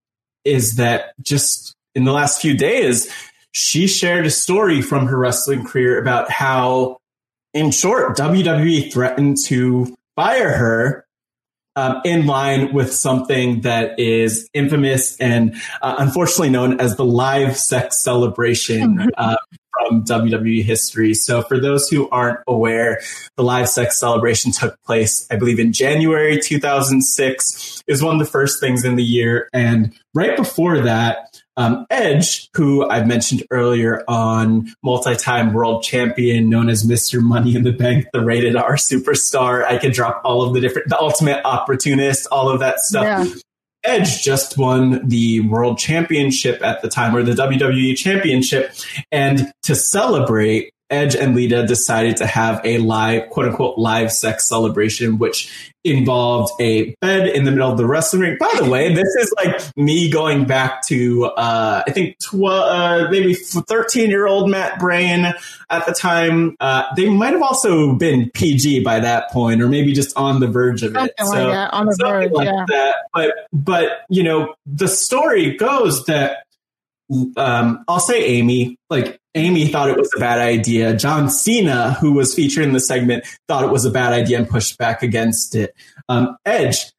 [0.45, 3.13] is that just in the last few days,
[3.53, 6.99] she shared a story from her wrestling career about how,
[7.53, 11.05] in short, WWE threatened to fire her
[11.77, 17.57] um, in line with something that is infamous and uh, unfortunately known as the live
[17.57, 19.37] sex celebration uh,
[19.73, 21.15] from WWE history.
[21.15, 23.01] So, for those who aren't aware,
[23.37, 27.83] the live sex celebration took place, I believe, in January 2006.
[27.87, 29.49] It was one of the first things in the year.
[29.53, 36.69] And right before that, um, Edge, who I've mentioned earlier on, multi-time world champion, known
[36.69, 37.21] as Mr.
[37.21, 39.65] Money in the Bank, the rated R superstar.
[39.65, 43.05] I could drop all of the different, the ultimate opportunist, all of that stuff.
[43.05, 43.35] Yeah.
[43.83, 48.73] Edge just won the world championship at the time, or the WWE championship.
[49.11, 54.49] And to celebrate, Edge and Lita decided to have a live, quote unquote, live sex
[54.49, 58.37] celebration, which involved a bed in the middle of the wrestling ring.
[58.39, 63.09] By the way, this is like me going back to, uh, I think, tw- uh,
[63.11, 65.33] maybe 13 year old Matt Brain
[65.71, 66.57] at the time.
[66.61, 70.49] Uh, they might have also been PG by that point, or maybe just on the
[70.49, 71.15] verge of it.
[71.19, 72.65] Something like that, on the verge, like yeah.
[72.69, 72.97] that.
[73.15, 76.45] But, but, you know, the story goes that
[77.37, 78.77] um, I'll say Amy.
[78.89, 80.97] Like Amy thought it was a bad idea.
[80.97, 84.49] John Cena, who was featured in the segment, thought it was a bad idea and
[84.49, 85.75] pushed back against it.
[86.09, 86.93] Um, Edge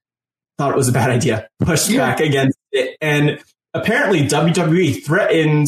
[0.58, 3.40] thought it was a bad idea, pushed back against it, and
[3.74, 5.68] apparently WWE threatened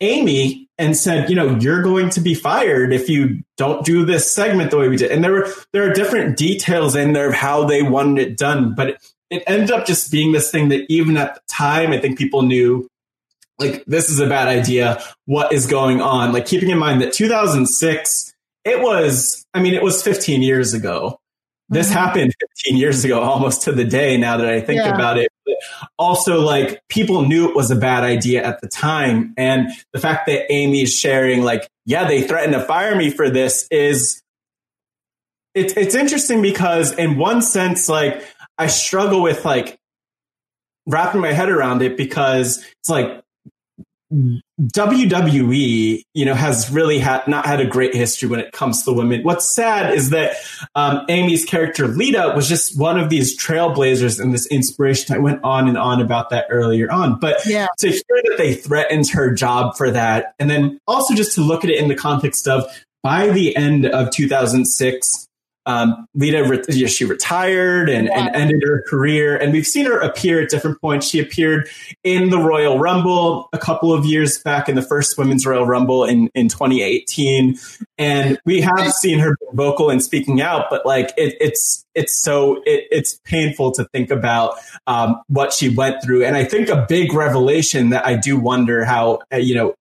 [0.00, 4.32] Amy and said, you know, you're going to be fired if you don't do this
[4.32, 5.10] segment the way we did.
[5.10, 8.74] And there were there are different details in there of how they wanted it done,
[8.74, 11.98] but it, it ended up just being this thing that even at the time, I
[11.98, 12.88] think people knew
[13.58, 15.02] like this is a bad idea.
[15.26, 16.32] What is going on?
[16.32, 21.18] Like keeping in mind that 2006, it was, I mean, it was 15 years ago.
[21.68, 21.98] This mm-hmm.
[21.98, 24.94] happened 15 years ago, almost to the day now that I think Yeah.
[24.94, 25.30] about it.
[25.44, 25.56] But
[25.98, 29.34] also, like, people knew it was a bad idea at the time.
[29.36, 33.66] And the fact that Amy's sharing, like, yeah, they threatened to fire me for this
[33.70, 34.22] is,
[35.54, 38.22] it's, it's interesting because in one sense, like,
[38.56, 39.78] I struggle with, like,
[40.86, 43.22] wrapping my head around it because it's like,
[44.12, 48.92] WWE, you know, has really had not had a great history when it comes to
[48.92, 49.22] women.
[49.22, 50.36] What's sad is that
[50.74, 55.14] um, Amy's character Lita was just one of these trailblazers and this inspiration.
[55.14, 57.66] I went on and on about that earlier on, but Yeah.
[57.78, 61.64] to hear that they threatened her job for that, and then also just to look
[61.64, 62.64] at it in the context of
[63.02, 65.27] by the end of 2006.
[65.68, 70.00] Um, Lita, re- yeah, she retired and, and ended her career, and we've seen her
[70.00, 71.06] appear at different points.
[71.06, 71.68] She appeared
[72.02, 76.04] in the Royal Rumble a couple of years back in the first Women's Royal Rumble
[76.04, 77.58] in, in 2018.
[77.98, 82.62] And we have seen her vocal and speaking out, but like it, it's, it's so,
[82.64, 84.54] it, it's painful to think about
[84.86, 86.24] um, what she went through.
[86.24, 89.74] And I think a big revelation that I do wonder how, uh, you know,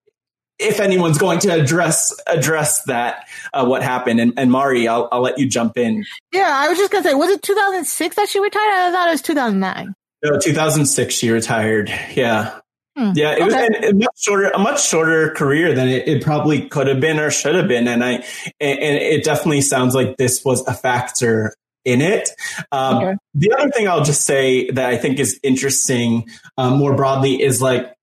[0.60, 5.22] if anyone's going to address address that uh, what happened and, and Mari I'll, I'll
[5.22, 8.40] let you jump in Yeah, I was just gonna say, was it 2006 that she
[8.40, 8.72] retired?
[8.72, 9.94] I thought it was 2009.
[10.24, 11.90] No, 2006 she retired.
[12.16, 12.60] Yeah.
[12.98, 13.68] Hmm, Yeah, it was okay.
[13.88, 17.20] a, a much shorter, a much shorter career than it, it probably could have been
[17.20, 18.14] or should have been, and I,
[18.60, 21.54] and, and it definitely sounds like this was a factor
[21.86, 22.30] in it.
[22.72, 23.16] Um, Okay.
[23.36, 26.28] The other thing I'll just say that I think is interesting,
[26.58, 27.94] um, more broadly, is like,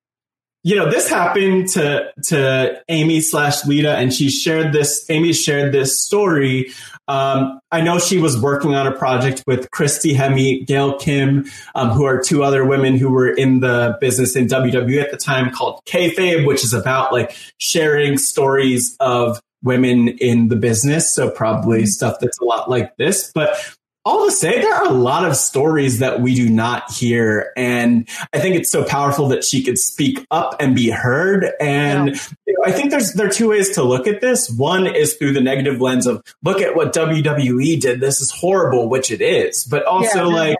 [0.65, 5.07] you know, this happened to to Amy slash Lita, and she shared this.
[5.11, 6.71] Amy shared this story.
[7.07, 11.45] Um, I know she was working on a project with Christy Hemme, Gail Kim,
[11.75, 15.17] um, who are two other women who were in the business in WWE at the
[15.17, 21.13] time, called Kayfabe, which is about like sharing stories of women in the business.
[21.13, 23.55] So probably stuff that's a lot like this, but
[24.05, 27.51] all to say, there are a lot of stories that we do not hear.
[27.57, 31.51] And I think it's so powerful that she could speak up and be heard.
[31.59, 32.09] And
[32.45, 34.49] you know, I think there's, there are two ways to look at this.
[34.49, 37.99] One is through the negative lens of look at what WWE did.
[37.99, 40.35] This is horrible, which it is, but also Yeah.
[40.35, 40.57] like,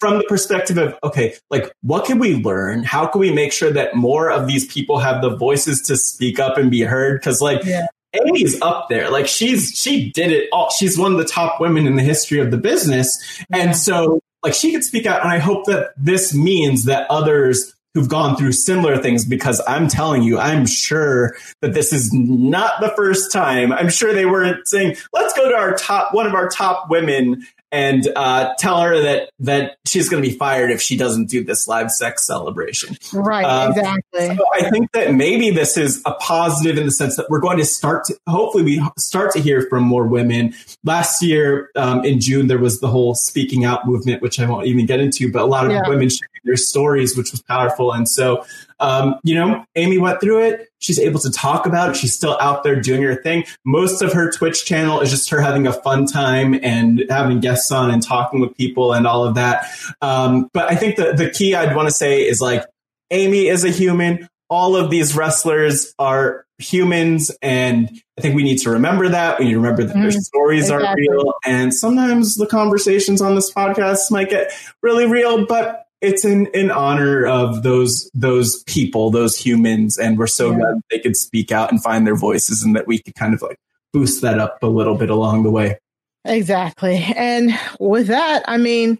[0.00, 3.70] from the perspective of okay like what can we learn how can we make sure
[3.70, 7.42] that more of these people have the voices to speak up and be heard because
[7.42, 7.86] like Yeah.
[8.14, 9.10] Amy's up there.
[9.10, 10.70] Like she's she did it all.
[10.70, 13.18] She's one of the top women in the history of the business.
[13.52, 17.74] And so like she could speak out and i hope that this means that others
[17.94, 22.80] who've gone through similar things because i'm telling you i'm sure that this is not
[22.80, 23.72] the first time.
[23.72, 27.46] I'm sure they weren't saying let's go to our top one of our top women
[27.72, 31.44] and uh, tell her that that she's going to be fired if she doesn't do
[31.44, 32.96] this live sex celebration.
[33.12, 34.36] Right, Um, exactly.
[34.36, 37.58] So I think that maybe this is a positive in the sense that we're going
[37.58, 40.54] to start to, hopefully we start to hear from more women.
[40.84, 44.66] Last year um, in June, there was the whole speaking out movement, which I won't
[44.66, 45.82] even get into, but a lot of Yeah.
[45.88, 47.92] women sharing their stories, which was powerful.
[47.92, 48.44] And so,
[48.80, 50.69] um, you know, Amy went through it.
[50.80, 51.96] She's able to talk about it.
[51.96, 53.44] She's still out there doing her thing.
[53.64, 57.70] Most of her Twitch channel is just her having a fun time and having guests
[57.70, 59.66] on and talking with people and all of that.
[60.02, 62.64] Um, but I think the, the key I'd want to say is like,
[63.10, 64.28] Amy is a human.
[64.48, 67.30] All of these wrestlers are humans.
[67.40, 69.38] And I think we need to remember that.
[69.38, 70.20] We need to remember that their Mhm.
[70.20, 70.88] stories Exactly.
[71.08, 71.34] are real.
[71.46, 74.52] And sometimes the conversations on this podcast might get
[74.82, 80.26] really real, but it's in, in honor of those those people, those humans, and we're
[80.26, 80.58] so Yeah.
[80.58, 83.42] glad they could speak out and find their voices and that we could kind of
[83.42, 83.56] like
[83.92, 85.78] boost that up a little bit along the way.
[86.24, 87.02] Exactly.
[87.16, 88.98] And with that, I mean,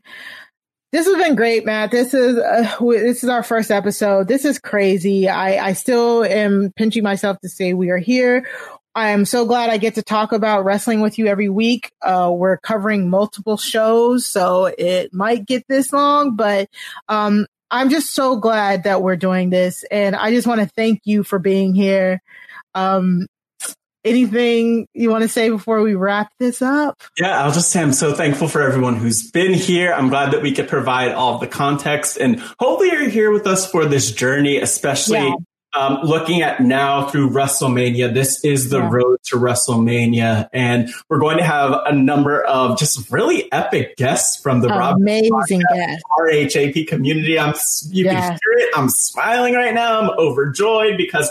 [0.93, 1.91] this has been great, Matt.
[1.93, 4.27] This is uh, this is our first episode.
[4.27, 5.29] This is crazy.
[5.29, 8.49] I I still am pinching myself to say we are here.
[8.94, 11.93] I am so glad I get to talk about wrestling with you every week.
[12.02, 16.69] Uh, we're covering multiple shows, so it might get this long, but
[17.09, 21.02] um, I'm just so glad that we're doing this, and I just want to thank
[21.05, 22.20] you for being here.
[22.75, 23.27] Um,
[24.05, 27.02] anything you want to say before we wrap this up?
[27.19, 29.93] Yeah, I'll just say I'm so thankful for everyone who's been here.
[29.93, 33.47] I'm glad that we could provide all of the context and hopefully you're here with
[33.47, 35.35] us for this journey, especially Yeah.
[35.75, 38.13] Um, looking at now through WrestleMania.
[38.13, 38.89] This is the Yeah.
[38.91, 44.41] road to WrestleMania and we're going to have a number of just really epic guests
[44.43, 46.03] from the Amazing guest.
[46.19, 47.39] RHAP community.
[47.39, 47.55] I'm,
[47.91, 48.71] you can hear it.
[48.75, 50.01] I'm smiling right now.
[50.01, 51.31] I'm overjoyed because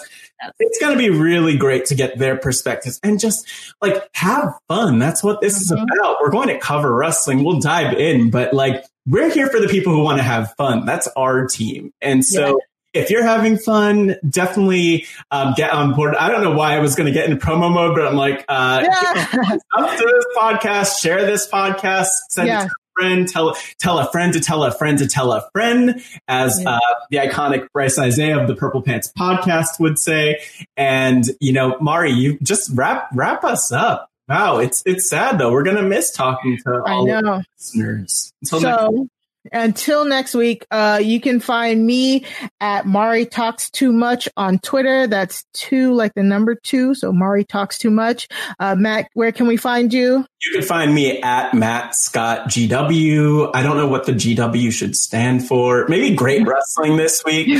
[0.59, 3.45] it's going to be really great to get their perspectives and just
[3.81, 4.97] like have fun.
[4.99, 5.83] That's what this is Mhm.
[5.83, 6.17] about.
[6.21, 7.43] We're going to cover wrestling.
[7.43, 10.85] We'll dive in, but like we're here for the people who want to have fun.
[10.85, 11.91] That's our team.
[12.01, 12.59] And so
[12.93, 16.15] if you're having fun, definitely um, get on board.
[16.15, 18.45] I don't know why I was going to get in promo mode, but I'm like,
[18.47, 19.57] uh, Yeah.
[19.77, 22.65] up to this podcast, share this podcast, send Yeah.
[22.65, 25.47] it to a friend, tell tell a friend to tell a friend to tell a
[25.51, 26.75] friend, as Yeah.
[26.75, 26.79] uh,
[27.11, 30.41] the iconic Bryce Isaiah of the Purple Pants podcast would say.
[30.75, 34.09] And you know, Mari, you just wrap wrap us up.
[34.27, 35.51] Wow, it's it's sad though.
[35.51, 38.31] We're gonna miss talking to I all listeners.
[38.41, 39.07] Until So
[39.51, 42.25] until next week, uh, you can find me
[42.59, 45.07] at Mari Talks Too Much on Twitter.
[45.07, 46.93] That's two, like the number two.
[46.93, 48.27] So Mari Talks Too Much.
[48.59, 50.25] Uh, Matt, where can we find you?
[50.41, 53.51] You can find me at Matt Scott GW.
[53.53, 55.85] I don't know what the GW should stand for.
[55.89, 57.59] Maybe Great Wrestling this week.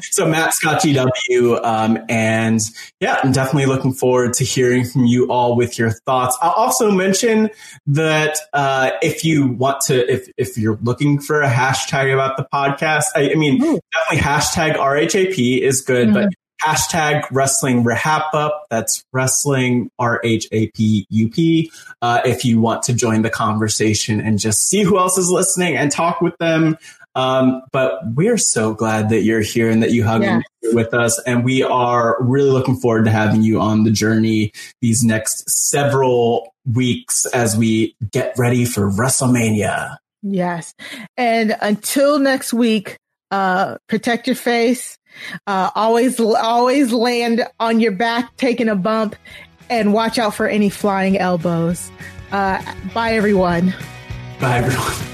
[0.00, 1.62] so Matt Scott GW.
[1.62, 2.60] Um, and
[3.00, 6.38] yeah, I'm definitely looking forward to hearing from you all with your thoughts.
[6.40, 7.50] I'll also mention
[7.86, 12.46] that uh, if you want to, if if you're looking for a hashtag about the
[12.52, 16.28] podcast, I, I mean, definitely hashtag RHAP is good, but
[16.62, 18.52] hashtag wrestling RHAPup.
[18.70, 21.70] That's wrestling R H A P U P.
[22.00, 25.76] Uh, if you want to join the conversation and just see who else is listening
[25.76, 26.76] and talk with them.
[27.16, 30.40] Um, but we're so glad that you're here and that you hung Yeah.
[30.72, 31.20] with us.
[31.26, 34.50] And we are really looking forward to having you on the journey
[34.82, 39.96] these next several weeks as we get ready for WrestleMania.
[40.24, 40.74] Yes.
[41.16, 42.98] And until next week,
[43.30, 44.98] uh, protect your face.
[45.46, 49.14] Uh, always, always land on your back, taking a bump
[49.70, 51.90] and watch out for any flying elbows.
[52.32, 52.60] Uh,
[52.92, 53.74] bye everyone.
[54.40, 55.13] Bye, everyone.